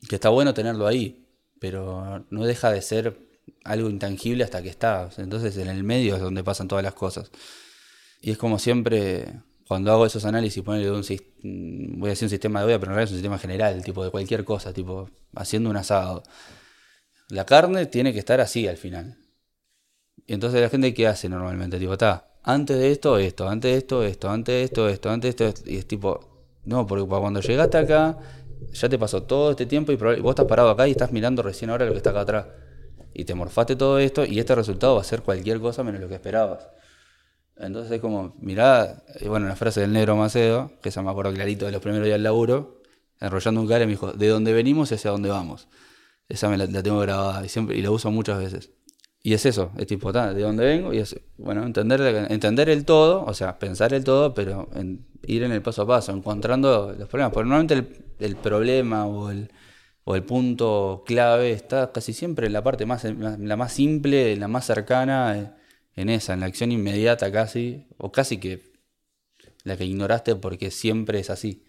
Que 0.09 0.15
está 0.15 0.29
bueno 0.29 0.53
tenerlo 0.53 0.85
ahí, 0.85 1.27
pero 1.59 2.25
no 2.29 2.45
deja 2.45 2.71
de 2.71 2.81
ser 2.81 3.17
algo 3.63 3.89
intangible 3.89 4.43
hasta 4.43 4.61
que 4.61 4.69
está. 4.69 5.09
Entonces 5.17 5.55
en 5.57 5.69
el 5.69 5.83
medio 5.83 6.15
es 6.15 6.21
donde 6.21 6.43
pasan 6.43 6.67
todas 6.67 6.83
las 6.83 6.93
cosas. 6.93 7.31
Y 8.21 8.31
es 8.31 8.37
como 8.37 8.59
siempre, 8.59 9.41
cuando 9.67 9.91
hago 9.91 10.05
esos 10.05 10.25
análisis, 10.25 10.63
ponerle 10.63 10.91
un 10.91 11.99
voy 11.99 12.09
a 12.09 12.13
hacer 12.13 12.25
un 12.25 12.29
sistema 12.29 12.59
de 12.59 12.65
olla, 12.67 12.79
pero 12.79 12.91
en 12.91 12.95
realidad 12.95 13.09
es 13.09 13.11
un 13.11 13.17
sistema 13.17 13.37
general, 13.39 13.83
tipo 13.83 14.03
de 14.03 14.11
cualquier 14.11 14.43
cosa, 14.45 14.73
tipo 14.73 15.09
haciendo 15.35 15.69
un 15.69 15.77
asado 15.77 16.23
la 17.29 17.45
carne 17.45 17.85
tiene 17.85 18.13
que 18.13 18.19
estar 18.19 18.39
así 18.41 18.67
al 18.67 18.77
final. 18.77 19.17
Y 20.27 20.33
entonces 20.33 20.61
la 20.61 20.69
gente, 20.69 20.93
¿qué 20.93 21.07
hace 21.07 21.29
normalmente? 21.29 21.79
Tipo, 21.79 21.93
está, 21.93 22.27
antes 22.43 22.77
de 22.77 22.91
esto, 22.91 23.17
esto, 23.17 23.47
antes 23.47 23.71
de 23.71 23.77
esto, 23.77 24.03
esto, 24.03 24.29
antes 24.29 24.53
de 24.55 24.63
esto, 24.63 24.89
esto, 24.89 25.09
antes 25.09 25.35
de 25.35 25.47
esto, 25.47 25.69
y 25.69 25.77
es 25.77 25.87
tipo, 25.87 26.47
no, 26.65 26.85
porque 26.87 27.05
cuando 27.05 27.41
llegaste 27.41 27.77
acá, 27.77 28.17
ya 28.73 28.89
te 28.89 28.97
pasó 28.97 29.23
todo 29.23 29.51
este 29.51 29.65
tiempo 29.65 29.91
y 29.91 29.95
vos 29.95 30.31
estás 30.31 30.45
parado 30.45 30.69
acá 30.69 30.87
y 30.87 30.91
estás 30.91 31.11
mirando 31.11 31.43
recién 31.43 31.69
ahora 31.69 31.85
lo 31.85 31.91
que 31.91 31.97
está 31.97 32.11
acá 32.11 32.21
atrás. 32.21 32.45
Y 33.13 33.25
te 33.25 33.33
morfaste 33.33 33.75
todo 33.75 33.99
esto 33.99 34.25
y 34.25 34.39
este 34.39 34.55
resultado 34.55 34.95
va 34.95 35.01
a 35.01 35.05
ser 35.05 35.21
cualquier 35.21 35.59
cosa 35.59 35.83
menos 35.83 36.01
lo 36.01 36.09
que 36.09 36.15
esperabas. 36.15 36.67
Entonces 37.57 37.91
es 37.93 38.01
como, 38.01 38.35
mirá, 38.39 39.03
y 39.19 39.27
bueno, 39.27 39.47
la 39.47 39.55
frase 39.55 39.81
del 39.81 39.93
negro 39.93 40.15
Macedo, 40.15 40.71
que 40.81 40.91
se 40.91 41.01
me 41.01 41.09
acuerdo 41.09 41.33
clarito 41.33 41.65
de 41.65 41.71
los 41.71 41.81
primeros 41.81 42.05
días 42.05 42.15
del 42.15 42.23
laburo, 42.23 42.81
enrollando 43.21 43.61
un 43.61 43.67
cara 43.67 43.85
me 43.85 43.91
dijo, 43.91 44.11
de 44.11 44.27
dónde 44.27 44.53
venimos 44.53 44.91
y 44.91 44.95
hacia 44.95 45.11
dónde 45.11 45.29
vamos. 45.29 45.67
Esa 46.27 46.49
me 46.49 46.57
la, 46.57 46.67
tengo 46.67 46.99
grabada 46.99 47.45
y, 47.45 47.49
siempre, 47.49 47.77
y 47.77 47.81
la 47.81 47.91
uso 47.91 48.11
muchas 48.11 48.39
veces. 48.39 48.71
Y 49.23 49.33
es 49.33 49.45
eso, 49.45 49.71
es 49.77 49.87
tipo, 49.87 50.11
de 50.11 50.39
dónde 50.41 50.65
vengo 50.65 50.93
y 50.93 50.99
es, 50.99 51.19
bueno, 51.37 51.65
entender, 51.65 52.27
entender 52.29 52.69
el 52.69 52.85
todo, 52.85 53.23
o 53.25 53.33
sea, 53.33 53.57
pensar 53.57 53.93
el 53.93 54.03
todo, 54.03 54.33
pero 54.33 54.69
ir 55.25 55.43
en 55.43 55.51
el 55.51 55.61
paso 55.61 55.83
a 55.83 55.87
paso, 55.87 56.11
encontrando 56.11 56.93
los 56.97 57.09
problemas. 57.09 57.33
Porque 57.33 57.49
normalmente 57.49 58.03
el, 58.19 58.35
problema 58.35 59.07
o 59.07 59.31
el, 59.31 59.49
o 60.03 60.15
el 60.15 60.23
punto 60.23 61.03
clave 61.07 61.53
está 61.53 61.91
casi 61.91 62.13
siempre 62.13 62.47
en 62.47 62.53
la 62.53 62.63
parte 62.63 62.85
más, 62.85 63.03
la 63.03 63.55
más 63.55 63.73
simple, 63.73 64.35
la 64.35 64.47
más 64.47 64.65
cercana, 64.65 65.55
en 65.95 66.09
esa, 66.09 66.33
en 66.33 66.41
la 66.41 66.47
acción 66.47 66.71
inmediata 66.71 67.31
casi, 67.31 67.87
o 67.97 68.11
casi 68.11 68.37
que 68.37 68.73
la 69.63 69.77
que 69.77 69.85
ignoraste 69.85 70.35
porque 70.35 70.71
siempre 70.71 71.19
es 71.19 71.29
así. 71.29 71.65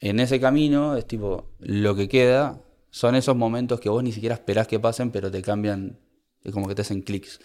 En 0.00 0.20
ese 0.20 0.40
camino 0.40 0.96
es 0.96 1.06
tipo, 1.06 1.54
lo 1.58 1.96
que 1.96 2.08
queda 2.08 2.62
son 2.90 3.14
esos 3.14 3.36
momentos 3.36 3.80
que 3.80 3.88
vos 3.88 4.02
ni 4.02 4.12
siquiera 4.12 4.34
esperás 4.34 4.68
que 4.68 4.78
pasen, 4.78 5.10
pero 5.10 5.30
te 5.30 5.42
cambian, 5.42 5.98
es 6.42 6.52
como 6.52 6.68
que 6.68 6.74
te 6.74 6.82
hacen 6.82 7.02
clics. 7.02 7.40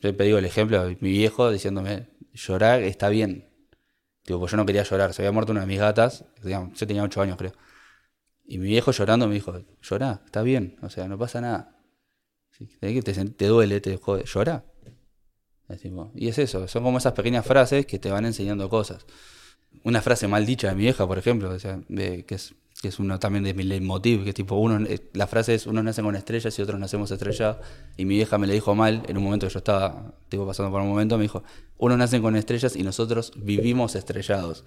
Yo 0.00 0.14
te 0.14 0.24
digo 0.24 0.38
el 0.38 0.44
ejemplo 0.44 0.86
de 0.86 0.98
mi 1.00 1.10
viejo 1.10 1.50
diciéndome, 1.50 2.10
llorar 2.32 2.82
está 2.82 3.08
bien. 3.08 3.48
Digo, 4.24 4.40
pues 4.40 4.52
yo 4.52 4.56
no 4.56 4.66
quería 4.66 4.82
llorar, 4.82 5.14
se 5.14 5.22
había 5.22 5.32
muerto 5.32 5.52
una 5.52 5.62
de 5.62 5.66
mis 5.66 5.78
gatas, 5.78 6.24
digamos, 6.42 6.78
yo 6.78 6.86
tenía 6.86 7.02
8 7.02 7.22
años 7.22 7.36
creo. 7.36 7.52
Y 8.44 8.58
mi 8.58 8.68
viejo 8.68 8.92
llorando 8.92 9.26
me 9.26 9.34
dijo, 9.34 9.64
llorá, 9.82 10.22
está 10.24 10.42
bien, 10.42 10.78
o 10.82 10.90
sea, 10.90 11.08
no 11.08 11.18
pasa 11.18 11.40
nada. 11.40 11.76
Te, 12.80 13.46
duele, 13.46 13.80
te 13.80 13.96
jode, 13.96 14.24
llora. 14.24 14.64
Es 15.68 15.80
y 16.14 16.28
es 16.28 16.38
eso, 16.38 16.68
son 16.68 16.84
como 16.84 16.98
esas 16.98 17.12
pequeñas 17.12 17.44
frases 17.44 17.86
que 17.86 17.98
te 17.98 18.10
van 18.10 18.24
enseñando 18.24 18.68
cosas. 18.68 19.04
Una 19.82 20.00
frase 20.00 20.28
mal 20.28 20.46
dicha 20.46 20.68
de 20.68 20.74
mi 20.76 20.82
vieja, 20.82 21.06
por 21.06 21.18
ejemplo, 21.18 21.50
que, 21.58 22.24
es, 22.28 22.54
que 22.80 22.88
es 22.88 22.98
uno 23.00 23.18
también 23.18 23.42
de 23.42 23.52
mi 23.52 23.64
leitmotiv, 23.64 24.22
que 24.22 24.30
es 24.30 24.34
tipo, 24.34 24.54
uno, 24.56 24.86
eh, 24.86 25.10
la 25.12 25.26
frase 25.26 25.54
es, 25.54 25.66
unos 25.66 25.82
nacen 25.82 26.04
con 26.04 26.14
estrellas 26.14 26.56
y 26.56 26.62
otros 26.62 26.78
nacemos 26.78 27.10
estrellados. 27.10 27.58
Y 27.96 28.04
mi 28.04 28.14
vieja 28.14 28.38
me 28.38 28.46
lo 28.46 28.52
dijo 28.52 28.76
mal, 28.76 29.02
en 29.08 29.16
un 29.16 29.24
momento 29.24 29.48
que 29.48 29.52
yo 29.52 29.58
estaba 29.58 30.14
tipo, 30.28 30.46
pasando 30.46 30.70
por 30.70 30.80
un 30.80 30.88
momento, 30.88 31.18
me 31.18 31.24
dijo, 31.24 31.42
unos 31.78 31.98
nacen 31.98 32.22
con 32.22 32.36
estrellas 32.36 32.76
y 32.76 32.84
nosotros 32.84 33.32
vivimos 33.36 33.96
estrellados. 33.96 34.64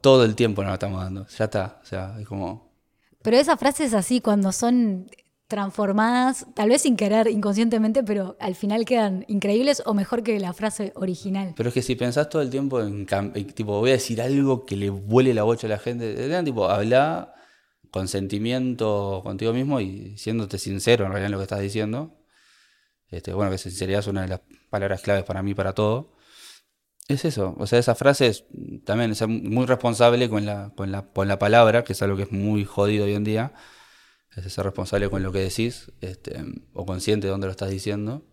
Todo 0.00 0.24
el 0.24 0.34
tiempo 0.34 0.62
nos 0.62 0.70
la 0.70 0.74
estamos 0.74 1.00
dando, 1.00 1.26
ya 1.28 1.44
está, 1.44 1.80
o 1.82 1.86
sea, 1.86 2.16
es 2.20 2.26
como... 2.26 2.72
Pero 3.22 3.36
esas 3.36 3.58
frases 3.60 3.94
así, 3.94 4.20
cuando 4.20 4.50
son 4.50 5.06
transformadas, 5.52 6.46
tal 6.54 6.70
vez 6.70 6.80
sin 6.80 6.96
querer, 6.96 7.28
inconscientemente, 7.28 8.02
pero 8.02 8.38
al 8.40 8.54
final 8.54 8.86
quedan 8.86 9.26
increíbles 9.28 9.82
o 9.84 9.92
mejor 9.92 10.22
que 10.22 10.40
la 10.40 10.54
frase 10.54 10.92
original. 10.94 11.52
Pero 11.54 11.68
es 11.68 11.74
que 11.74 11.82
si 11.82 11.94
pensás 11.94 12.30
todo 12.30 12.40
el 12.40 12.48
tiempo 12.48 12.80
en, 12.80 13.04
tipo, 13.54 13.78
voy 13.78 13.90
a 13.90 13.92
decir 13.92 14.22
algo 14.22 14.64
que 14.64 14.76
le 14.76 14.88
vuele 14.88 15.34
la 15.34 15.42
bocha 15.42 15.66
a 15.66 15.70
la 15.70 15.78
gente, 15.78 16.42
tipo, 16.42 16.70
habla 16.70 17.34
con 17.90 18.08
sentimiento 18.08 19.20
contigo 19.22 19.52
mismo 19.52 19.78
y 19.78 20.16
siéndote 20.16 20.56
sincero 20.56 21.04
en 21.04 21.10
realidad 21.10 21.26
en 21.26 21.32
lo 21.32 21.38
que 21.38 21.44
estás 21.44 21.60
diciendo. 21.60 22.16
Este, 23.10 23.34
bueno, 23.34 23.50
que 23.50 23.58
sinceridad 23.58 24.00
es 24.00 24.06
una 24.06 24.22
de 24.22 24.28
las 24.28 24.40
palabras 24.70 25.02
claves 25.02 25.24
para 25.24 25.42
mí, 25.42 25.54
para 25.54 25.74
todo. 25.74 26.14
Es 27.08 27.26
eso, 27.26 27.54
o 27.58 27.66
sea, 27.66 27.78
esa 27.78 27.94
frase 27.94 28.28
es 28.28 28.46
también 28.86 29.10
es 29.10 29.28
muy 29.28 29.66
responsable 29.66 30.30
con 30.30 30.46
la, 30.46 30.72
con 30.74 30.90
la, 30.90 31.02
con 31.02 31.28
la 31.28 31.38
palabra, 31.38 31.84
que 31.84 31.92
es 31.92 32.00
algo 32.00 32.16
que 32.16 32.22
es 32.22 32.32
muy 32.32 32.64
jodido 32.64 33.04
hoy 33.04 33.12
en 33.12 33.24
día. 33.24 33.52
Es 34.36 34.52
ser 34.52 34.64
responsable 34.64 35.10
con 35.10 35.22
lo 35.22 35.30
que 35.30 35.40
decís, 35.40 35.92
este, 36.00 36.44
o 36.72 36.86
consciente 36.86 37.26
de 37.26 37.30
dónde 37.30 37.46
lo 37.46 37.50
estás 37.50 37.70
diciendo 37.70 38.24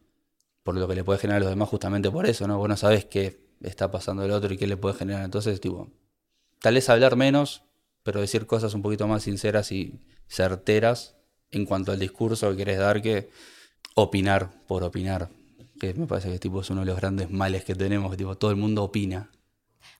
por 0.69 0.75
lo 0.75 0.87
que 0.87 0.93
le 0.93 1.03
puede 1.03 1.19
generar 1.19 1.37
a 1.37 1.45
los 1.45 1.49
demás 1.49 1.69
justamente 1.69 2.11
por 2.11 2.27
eso, 2.27 2.47
¿no? 2.47 2.57
Vos 2.59 2.69
no 2.69 2.77
sabés 2.77 3.03
qué 3.05 3.43
está 3.61 3.89
pasando 3.89 4.23
el 4.23 4.29
otro 4.29 4.53
y 4.53 4.57
qué 4.57 4.67
le 4.67 4.77
puede 4.77 4.95
generar. 4.95 5.23
Entonces, 5.25 5.59
tipo, 5.59 5.89
tal 6.61 6.75
vez 6.75 6.89
hablar 6.89 7.15
menos, 7.15 7.63
pero 8.03 8.21
decir 8.21 8.45
cosas 8.45 8.73
un 8.75 8.81
poquito 8.81 9.07
más 9.07 9.23
sinceras 9.23 9.71
y 9.71 9.99
certeras 10.27 11.15
en 11.49 11.65
cuanto 11.65 11.91
al 11.91 11.97
discurso 11.99 12.51
que 12.51 12.57
querés 12.57 12.77
dar 12.77 13.01
que 13.01 13.31
opinar 13.95 14.63
por 14.67 14.83
opinar. 14.83 15.29
Que 15.79 15.93
me 15.95 16.05
parece 16.05 16.31
que 16.31 16.37
tipo, 16.37 16.61
es 16.61 16.69
uno 16.69 16.81
de 16.81 16.87
los 16.87 16.97
grandes 16.97 17.31
males 17.31 17.63
que 17.63 17.73
tenemos, 17.73 18.15
que 18.15 18.23
todo 18.35 18.51
el 18.51 18.57
mundo 18.57 18.83
opina. 18.83 19.31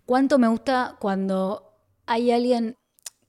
¿Cuánto 0.05 0.37
me 0.37 0.49
gusta 0.49 0.97
cuando 0.99 1.79
hay 2.05 2.31
alguien 2.31 2.75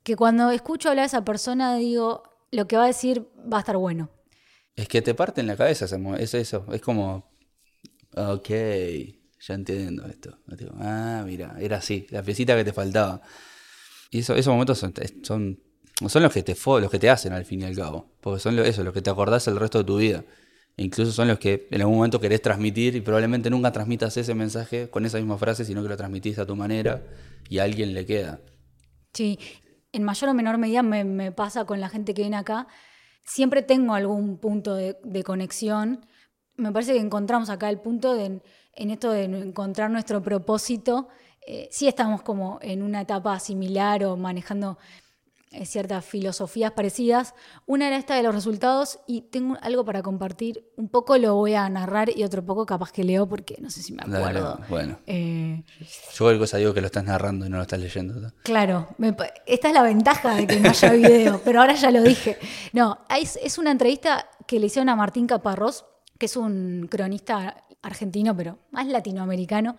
que 0.02 0.16
cuando 0.16 0.50
escucho 0.50 0.90
hablar 0.90 1.04
a 1.04 1.06
esa 1.06 1.24
persona 1.24 1.74
digo, 1.76 2.22
lo 2.50 2.66
que 2.66 2.76
va 2.76 2.84
a 2.84 2.86
decir 2.88 3.26
va 3.52 3.58
a 3.58 3.60
estar 3.60 3.76
bueno? 3.76 4.10
Es 4.76 4.88
que 4.88 5.02
te 5.02 5.14
parte 5.14 5.40
en 5.40 5.46
la 5.46 5.56
cabeza, 5.56 5.86
es 6.18 6.34
eso. 6.34 6.66
Es 6.72 6.80
como, 6.80 7.30
ok, 8.16 8.48
ya 8.48 9.54
entiendo 9.54 10.06
esto. 10.06 10.38
Ah, 10.78 11.22
mira, 11.26 11.56
era 11.60 11.78
así, 11.78 12.06
la 12.10 12.22
piecita 12.22 12.56
que 12.56 12.64
te 12.64 12.72
faltaba. 12.72 13.20
Y 14.10 14.20
eso, 14.20 14.34
esos 14.34 14.52
momentos 14.52 14.78
son, 14.78 14.92
son, 15.22 15.60
son 16.08 16.22
los, 16.22 16.32
que 16.32 16.42
te, 16.42 16.56
los 16.80 16.90
que 16.90 16.98
te 16.98 17.10
hacen 17.10 17.32
al 17.32 17.44
fin 17.44 17.62
y 17.62 17.64
al 17.64 17.76
cabo. 17.76 18.10
Porque 18.20 18.40
son 18.40 18.56
lo- 18.56 18.64
eso, 18.64 18.82
los 18.84 18.94
que 18.94 19.02
te 19.02 19.10
acordás 19.10 19.46
el 19.48 19.56
resto 19.58 19.78
de 19.78 19.84
tu 19.84 19.98
vida. 19.98 20.24
E 20.76 20.84
incluso 20.84 21.12
son 21.12 21.28
los 21.28 21.38
que 21.38 21.68
en 21.70 21.80
algún 21.82 21.96
momento 21.96 22.20
querés 22.20 22.42
transmitir 22.42 22.96
y 22.96 23.00
probablemente 23.00 23.50
nunca 23.50 23.72
transmitas 23.72 24.16
ese 24.16 24.34
mensaje 24.34 24.88
con 24.90 25.04
esa 25.06 25.18
misma 25.18 25.38
frase, 25.38 25.64
sino 25.64 25.82
que 25.82 25.88
lo 25.88 25.96
transmitís 25.96 26.38
a 26.38 26.46
tu 26.46 26.56
manera 26.56 27.02
y 27.48 27.58
a 27.58 27.64
alguien 27.64 27.94
le 27.94 28.06
queda. 28.06 28.40
Sí, 29.12 29.38
en 29.92 30.02
mayor 30.04 30.30
o 30.30 30.34
menor 30.34 30.58
medida 30.58 30.82
me, 30.82 31.32
pasa 31.32 31.64
con 31.64 31.80
la 31.80 31.88
gente 31.88 32.14
que 32.14 32.22
viene 32.22 32.36
acá. 32.36 32.66
Siempre 33.24 33.62
tengo 33.62 33.94
algún 33.94 34.38
punto 34.38 34.74
de, 34.74 35.24
conexión. 35.24 36.06
Me 36.56 36.72
parece 36.72 36.94
que 36.94 37.00
encontramos 37.00 37.50
acá 37.50 37.70
el 37.70 37.80
punto 37.80 38.16
en 38.16 38.42
esto 38.90 39.10
de 39.10 39.24
encontrar 39.24 39.90
nuestro 39.90 40.22
propósito. 40.22 41.08
Eh, 41.46 41.68
sí 41.70 41.88
estamos 41.88 42.22
como 42.22 42.58
en 42.62 42.82
una 42.82 43.00
etapa 43.00 43.38
similar 43.40 44.04
o 44.04 44.16
manejando 44.16 44.78
ciertas 45.64 46.04
filosofías 46.04 46.72
parecidas. 46.72 47.34
Una 47.66 47.88
era 47.88 47.96
esta 47.96 48.14
de 48.14 48.22
los 48.22 48.34
resultados 48.34 49.00
y 49.06 49.22
tengo 49.22 49.56
algo 49.62 49.84
para 49.84 50.02
compartir. 50.02 50.64
Un 50.76 50.88
poco 50.88 51.18
lo 51.18 51.34
voy 51.34 51.54
a 51.54 51.68
narrar 51.68 52.16
y 52.16 52.22
otro 52.24 52.44
poco 52.44 52.66
capaz 52.66 52.92
que 52.92 53.02
leo 53.04 53.28
porque 53.28 53.56
no 53.60 53.68
sé 53.70 53.82
si 53.82 53.92
me 53.92 54.02
Dale, 54.06 54.38
acuerdo. 54.38 54.60
bueno, 54.68 54.98
Eh, 55.06 55.64
yo 56.14 56.38
cosa 56.38 56.56
digo 56.58 56.72
que 56.72 56.80
lo 56.80 56.86
estás 56.86 57.04
narrando 57.04 57.46
y 57.46 57.48
no 57.50 57.56
lo 57.56 57.62
estás 57.62 57.80
leyendo. 57.80 58.14
¿no? 58.14 58.32
Claro, 58.44 58.88
me 58.98 59.14
esta 59.46 59.68
es 59.68 59.74
la 59.74 59.82
ventaja 59.82 60.34
de 60.36 60.46
que 60.46 60.60
no 60.60 60.70
haya 60.70 60.92
video, 60.92 61.40
pero 61.44 61.60
ahora 61.60 61.74
ya 61.74 61.90
lo 61.90 62.02
dije. 62.02 62.38
No, 62.72 62.98
es, 63.20 63.38
es 63.42 63.58
una 63.58 63.70
entrevista 63.72 64.28
que 64.46 64.60
le 64.60 64.66
hicieron 64.66 64.88
a 64.88 64.96
Martín 64.96 65.26
Caparrós, 65.26 65.84
que 66.18 66.26
es 66.26 66.36
un 66.36 66.86
cronista 66.90 67.64
argentino, 67.82 68.36
pero 68.36 68.58
más 68.70 68.86
latinoamericano, 68.86 69.76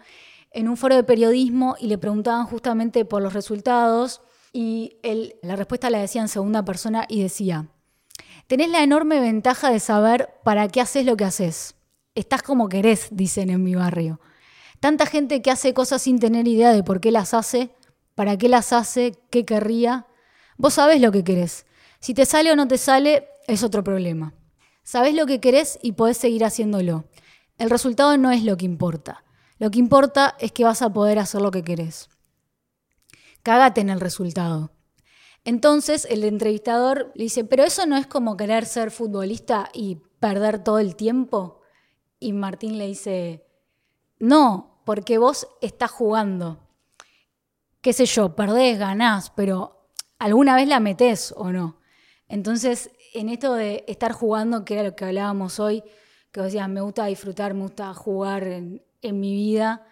en 0.51 0.67
un 0.67 0.75
foro 0.75 0.95
de 0.95 1.03
periodismo 1.03 1.75
y 1.79 1.87
le 1.87 1.97
preguntaban 1.97 2.45
justamente 2.45 3.05
por 3.05 3.21
los 3.21 3.33
resultados 3.33 4.21
y 4.53 4.97
él, 5.03 5.35
la 5.41 5.55
respuesta 5.55 5.89
la 5.89 5.99
decía 5.99 6.21
en 6.21 6.27
segunda 6.27 6.63
persona 6.65 7.05
y 7.07 7.21
decía, 7.21 7.67
tenés 8.47 8.69
la 8.69 8.83
enorme 8.83 9.19
ventaja 9.19 9.69
de 9.69 9.79
saber 9.79 10.29
para 10.43 10.67
qué 10.67 10.81
haces 10.81 11.05
lo 11.05 11.15
que 11.15 11.25
haces. 11.25 11.75
Estás 12.15 12.43
como 12.43 12.67
querés, 12.67 13.07
dicen 13.11 13.49
en 13.49 13.63
mi 13.63 13.75
barrio. 13.75 14.19
Tanta 14.79 15.05
gente 15.05 15.41
que 15.41 15.51
hace 15.51 15.73
cosas 15.73 16.01
sin 16.01 16.19
tener 16.19 16.47
idea 16.47 16.73
de 16.73 16.83
por 16.83 16.99
qué 16.99 17.11
las 17.11 17.33
hace, 17.33 17.69
para 18.15 18.37
qué 18.37 18.49
las 18.49 18.73
hace, 18.73 19.13
qué 19.29 19.45
querría. 19.45 20.07
Vos 20.57 20.73
sabés 20.73 20.99
lo 21.01 21.11
que 21.11 21.23
querés. 21.23 21.65
Si 21.99 22.13
te 22.13 22.25
sale 22.25 22.51
o 22.51 22.55
no 22.55 22.67
te 22.67 22.77
sale, 22.77 23.27
es 23.47 23.63
otro 23.63 23.83
problema. 23.83 24.33
Sabés 24.83 25.13
lo 25.13 25.25
que 25.25 25.39
querés 25.39 25.79
y 25.81 25.93
podés 25.93 26.17
seguir 26.17 26.43
haciéndolo. 26.43 27.05
El 27.57 27.69
resultado 27.69 28.17
no 28.17 28.31
es 28.31 28.43
lo 28.43 28.57
que 28.57 28.65
importa. 28.65 29.23
Lo 29.59 29.69
que 29.69 29.79
importa 29.79 30.35
es 30.39 30.51
que 30.51 30.63
vas 30.63 30.81
a 30.81 30.91
poder 30.91 31.19
hacer 31.19 31.41
lo 31.41 31.51
que 31.51 31.63
querés. 31.63 32.09
Cágate 33.43 33.81
en 33.81 33.89
el 33.89 33.99
resultado. 33.99 34.71
Entonces 35.43 36.05
el 36.09 36.23
entrevistador 36.23 37.11
le 37.15 37.23
dice, 37.23 37.43
pero 37.43 37.63
eso 37.63 37.85
no 37.85 37.97
es 37.97 38.05
como 38.05 38.37
querer 38.37 38.65
ser 38.65 38.91
futbolista 38.91 39.69
y 39.73 39.97
perder 40.19 40.63
todo 40.63 40.79
el 40.79 40.95
tiempo. 40.95 41.61
Y 42.19 42.33
Martín 42.33 42.77
le 42.77 42.87
dice, 42.87 43.43
no, 44.19 44.81
porque 44.85 45.17
vos 45.17 45.47
estás 45.61 45.89
jugando. 45.89 46.67
Qué 47.81 47.93
sé 47.93 48.05
yo, 48.05 48.35
perdés, 48.35 48.77
ganás, 48.77 49.31
pero 49.31 49.89
alguna 50.19 50.55
vez 50.55 50.67
la 50.67 50.79
metés 50.79 51.33
o 51.35 51.51
no. 51.51 51.79
Entonces, 52.27 52.91
en 53.15 53.29
esto 53.29 53.55
de 53.55 53.83
estar 53.87 54.11
jugando, 54.11 54.63
que 54.63 54.75
era 54.75 54.83
lo 54.83 54.95
que 54.95 55.05
hablábamos 55.05 55.59
hoy, 55.59 55.83
que 56.31 56.39
vos 56.39 56.45
decías, 56.45 56.69
me 56.69 56.81
gusta 56.81 57.05
disfrutar, 57.07 57.55
me 57.55 57.63
gusta 57.63 57.91
jugar 57.95 58.43
en, 58.43 58.85
en 59.01 59.19
mi 59.19 59.33
vida, 59.33 59.87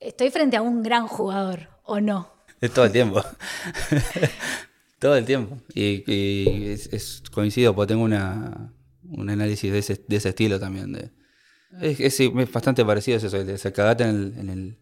estoy 0.00 0.30
frente 0.30 0.56
a 0.56 0.62
un 0.62 0.82
gran 0.82 1.06
jugador, 1.06 1.68
¿o 1.84 2.00
no? 2.00 2.31
Es 2.62 2.70
todo 2.74 2.86
el 2.86 2.92
tiempo. 2.92 3.22
todo 4.98 5.16
el 5.16 5.24
tiempo. 5.24 5.58
Y, 5.74 6.04
es, 6.70 7.22
coincido, 7.30 7.74
porque 7.74 7.92
tengo 7.92 8.04
una, 8.04 8.72
un 9.02 9.28
análisis 9.28 9.70
de 9.70 9.78
ese, 9.78 10.02
de 10.08 10.16
ese 10.16 10.30
estilo 10.30 10.58
también. 10.58 11.12
Es, 11.80 12.18
bastante 12.52 12.84
parecido 12.84 13.18
es 13.18 13.24
eso, 13.24 13.44
de 13.44 13.58
se 13.58 13.72
cagate 13.72 14.04
en 14.04 14.10
el, 14.38 14.48
el- 14.50 14.78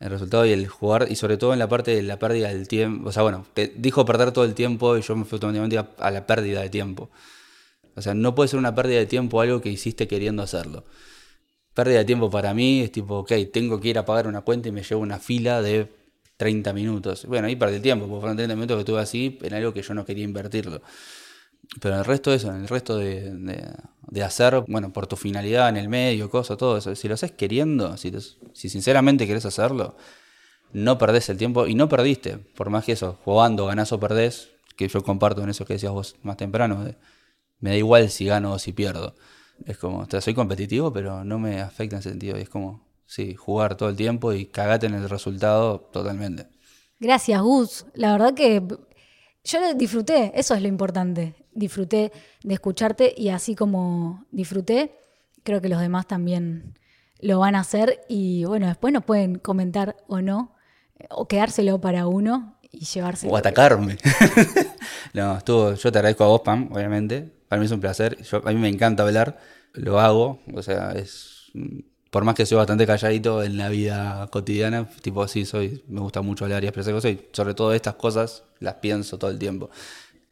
el 0.00 0.10
resultado 0.10 0.44
y 0.44 0.50
el 0.50 0.66
jugar, 0.66 1.06
y 1.10 1.14
sobre 1.14 1.36
todo 1.36 1.52
en 1.52 1.60
la 1.60 1.68
parte 1.68 1.94
de 1.94 2.02
la 2.02 2.18
pérdida 2.18 2.48
del 2.48 2.66
tiempo. 2.66 3.08
O 3.10 3.12
sea, 3.12 3.22
bueno, 3.22 3.46
pe- 3.54 3.72
dijo 3.76 4.04
perder 4.04 4.32
todo 4.32 4.44
el 4.44 4.52
tiempo 4.54 4.98
y 4.98 5.02
yo 5.02 5.14
me 5.14 5.24
fui 5.24 5.36
automáticamente 5.36 5.78
a 5.98 6.10
la 6.10 6.26
pérdida 6.26 6.60
de 6.60 6.70
tiempo. 6.70 7.08
O 7.94 8.02
sea, 8.02 8.12
no 8.12 8.34
puede 8.34 8.48
ser 8.48 8.58
una 8.58 8.74
pérdida 8.74 8.98
de 8.98 9.06
tiempo 9.06 9.40
algo 9.40 9.60
que 9.60 9.68
hiciste 9.68 10.08
queriendo 10.08 10.42
hacerlo. 10.42 10.84
Pérdida 11.74 11.98
de 11.98 12.04
tiempo 12.04 12.30
para 12.30 12.52
mí 12.52 12.80
es 12.80 12.90
tipo, 12.90 13.18
ok, 13.18 13.32
tengo 13.52 13.80
que 13.80 13.90
ir 13.90 13.98
a 13.98 14.04
pagar 14.04 14.26
una 14.26 14.40
cuenta 14.40 14.68
y 14.68 14.72
me 14.72 14.82
llevo 14.82 15.00
una 15.02 15.20
fila 15.20 15.62
de 15.62 15.86
30 16.42 16.72
minutos. 16.72 17.26
Bueno, 17.26 17.46
ahí 17.48 17.56
perdí 17.56 17.76
el 17.76 17.82
tiempo, 17.82 18.06
porque 18.06 18.20
fueron 18.20 18.36
30 18.36 18.54
minutos 18.56 18.76
que 18.76 18.80
estuve 18.80 19.00
así 19.00 19.38
en 19.42 19.54
algo 19.54 19.72
que 19.72 19.82
yo 19.82 19.94
no 19.94 20.04
quería 20.04 20.24
invertirlo. 20.24 20.82
Pero 21.80 21.94
en 21.94 22.00
el 22.00 22.04
resto 22.04 22.30
de 22.30 22.36
eso, 22.36 22.50
en 22.50 22.62
el 22.62 22.68
resto 22.68 22.96
de, 22.98 23.30
de- 24.10 24.22
hacer, 24.22 24.62
bueno, 24.68 24.92
por 24.92 25.06
tu 25.06 25.16
finalidad 25.16 25.68
en 25.70 25.76
el 25.78 25.88
medio, 25.88 26.28
cosas, 26.30 26.58
todo 26.58 26.76
eso, 26.76 26.94
si 26.94 27.08
lo 27.08 27.14
haces 27.14 27.32
queriendo, 27.32 27.96
si, 27.96 28.12
si 28.52 28.68
sinceramente 28.68 29.26
querés 29.26 29.46
hacerlo, 29.46 29.96
no 30.72 30.98
perdés 30.98 31.28
el 31.30 31.38
tiempo 31.38 31.66
y 31.66 31.74
no 31.74 31.88
perdiste, 31.88 32.38
por 32.38 32.70
más 32.70 32.84
que 32.84 32.92
eso, 32.92 33.18
jugando, 33.24 33.66
ganás 33.66 33.92
o 33.92 34.00
perdés, 34.00 34.50
que 34.76 34.88
yo 34.88 35.02
comparto 35.04 35.42
en 35.42 35.50
eso 35.50 35.64
que 35.66 35.74
decías 35.74 35.92
vos 35.92 36.16
más 36.22 36.36
temprano, 36.38 36.84
me 37.60 37.70
da 37.70 37.76
igual 37.76 38.10
si 38.10 38.26
gano 38.26 38.52
o 38.54 38.58
si 38.58 38.72
pierdo. 38.72 39.14
Es 39.66 39.78
como, 39.78 40.00
o 40.00 40.06
sea, 40.10 40.20
soy 40.20 40.34
competitivo, 40.34 40.92
pero 40.92 41.24
no 41.24 41.38
me 41.38 41.60
afecta 41.60 41.96
en 41.96 42.00
ese 42.00 42.10
sentido. 42.10 42.38
Y 42.38 42.42
es 42.42 42.48
como, 42.48 42.84
sí, 43.06 43.34
jugar 43.34 43.76
todo 43.76 43.88
el 43.88 43.96
tiempo 43.96 44.32
y 44.32 44.46
cagate 44.46 44.86
en 44.86 44.94
el 44.94 45.08
resultado 45.08 45.80
totalmente. 45.80 46.46
Gracias, 46.98 47.40
Gus. 47.42 47.86
La 47.94 48.12
verdad 48.12 48.34
que 48.34 48.62
yo 49.44 49.60
lo 49.60 49.74
disfruté, 49.74 50.32
eso 50.34 50.54
es 50.54 50.62
lo 50.62 50.68
importante. 50.68 51.34
Disfruté 51.52 52.12
de 52.42 52.54
escucharte 52.54 53.14
y 53.16 53.28
así 53.30 53.54
como 53.54 54.24
disfruté, 54.30 54.92
creo 55.42 55.60
que 55.60 55.68
los 55.68 55.80
demás 55.80 56.06
también 56.06 56.78
lo 57.20 57.38
van 57.40 57.54
a 57.54 57.60
hacer 57.60 58.04
y 58.08 58.44
bueno, 58.44 58.66
después 58.66 58.92
nos 58.92 59.04
pueden 59.04 59.38
comentar 59.38 59.96
o 60.06 60.20
no, 60.20 60.54
o 61.10 61.26
quedárselo 61.26 61.80
para 61.80 62.06
uno 62.06 62.58
y 62.70 62.84
llevárselo. 62.84 63.32
O 63.32 63.36
atacarme. 63.36 63.98
no, 65.12 65.36
estuvo, 65.36 65.74
yo 65.74 65.92
te 65.92 65.98
agradezco 65.98 66.24
a 66.24 66.28
vos, 66.28 66.40
Pam, 66.40 66.70
obviamente. 66.72 67.30
Para 67.48 67.60
mí 67.60 67.66
es 67.66 67.72
un 67.72 67.80
placer. 67.80 68.20
Yo, 68.22 68.42
a 68.46 68.50
mí 68.50 68.58
me 68.58 68.68
encanta 68.68 69.02
hablar, 69.02 69.38
lo 69.74 70.00
hago. 70.00 70.40
O 70.54 70.62
sea, 70.62 70.92
es. 70.92 71.50
Por 72.12 72.24
más 72.24 72.34
que 72.34 72.44
soy 72.44 72.58
bastante 72.58 72.86
calladito 72.86 73.42
en 73.42 73.56
la 73.56 73.70
vida 73.70 74.28
cotidiana, 74.30 74.86
tipo 75.00 75.22
así 75.22 75.46
soy, 75.46 75.82
me 75.88 75.98
gusta 76.02 76.20
mucho 76.20 76.44
hablar 76.44 76.62
y 76.62 76.66
expresar 76.66 76.92
cosas. 76.92 77.12
Y 77.12 77.28
sobre 77.32 77.54
todo 77.54 77.72
estas 77.72 77.94
cosas 77.94 78.42
las 78.60 78.74
pienso 78.74 79.16
todo 79.16 79.30
el 79.30 79.38
tiempo. 79.38 79.70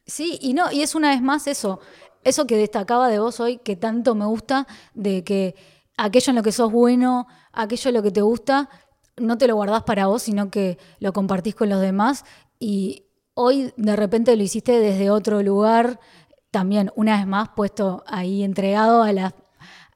Sí, 0.04 0.38
y 0.42 0.52
no, 0.52 0.70
y 0.70 0.82
es 0.82 0.94
una 0.94 1.08
vez 1.08 1.22
más 1.22 1.46
eso, 1.46 1.80
eso 2.22 2.46
que 2.46 2.58
destacaba 2.58 3.08
de 3.08 3.18
vos 3.18 3.40
hoy, 3.40 3.56
que 3.56 3.76
tanto 3.76 4.14
me 4.14 4.26
gusta, 4.26 4.66
de 4.92 5.24
que 5.24 5.54
aquello 5.96 6.32
en 6.32 6.36
lo 6.36 6.42
que 6.42 6.52
sos 6.52 6.70
bueno, 6.70 7.26
aquello 7.50 7.88
en 7.88 7.94
lo 7.94 8.02
que 8.02 8.10
te 8.10 8.20
gusta, 8.20 8.68
no 9.16 9.38
te 9.38 9.46
lo 9.46 9.54
guardás 9.54 9.84
para 9.84 10.06
vos, 10.06 10.24
sino 10.24 10.50
que 10.50 10.76
lo 10.98 11.14
compartís 11.14 11.54
con 11.54 11.70
los 11.70 11.80
demás. 11.80 12.26
Y 12.58 13.06
hoy 13.32 13.72
de 13.78 13.96
repente 13.96 14.36
lo 14.36 14.42
hiciste 14.42 14.78
desde 14.80 15.10
otro 15.10 15.42
lugar, 15.42 15.98
también 16.50 16.92
una 16.94 17.16
vez 17.16 17.26
más 17.26 17.48
puesto 17.56 18.04
ahí 18.06 18.42
entregado 18.42 19.02
a 19.02 19.14
la, 19.14 19.34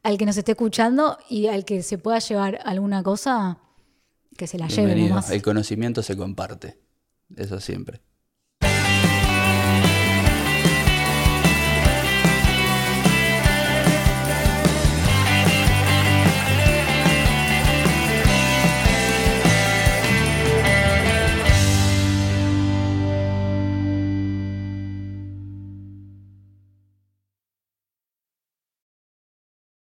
al 0.04 0.18
que 0.18 0.26
nos 0.26 0.36
esté 0.36 0.52
escuchando 0.52 1.18
y 1.28 1.48
al 1.48 1.64
que 1.64 1.82
se 1.82 1.98
pueda 1.98 2.20
llevar 2.20 2.60
alguna 2.64 3.02
cosa, 3.02 3.58
que 4.36 4.46
se 4.46 4.58
la 4.58 4.68
lleve 4.68 4.86
Bienvenido. 4.86 5.08
nomás. 5.16 5.30
El 5.30 5.42
conocimiento 5.42 6.02
se 6.02 6.16
comparte. 6.16 6.78
Eso 7.34 7.58
siempre. 7.58 8.02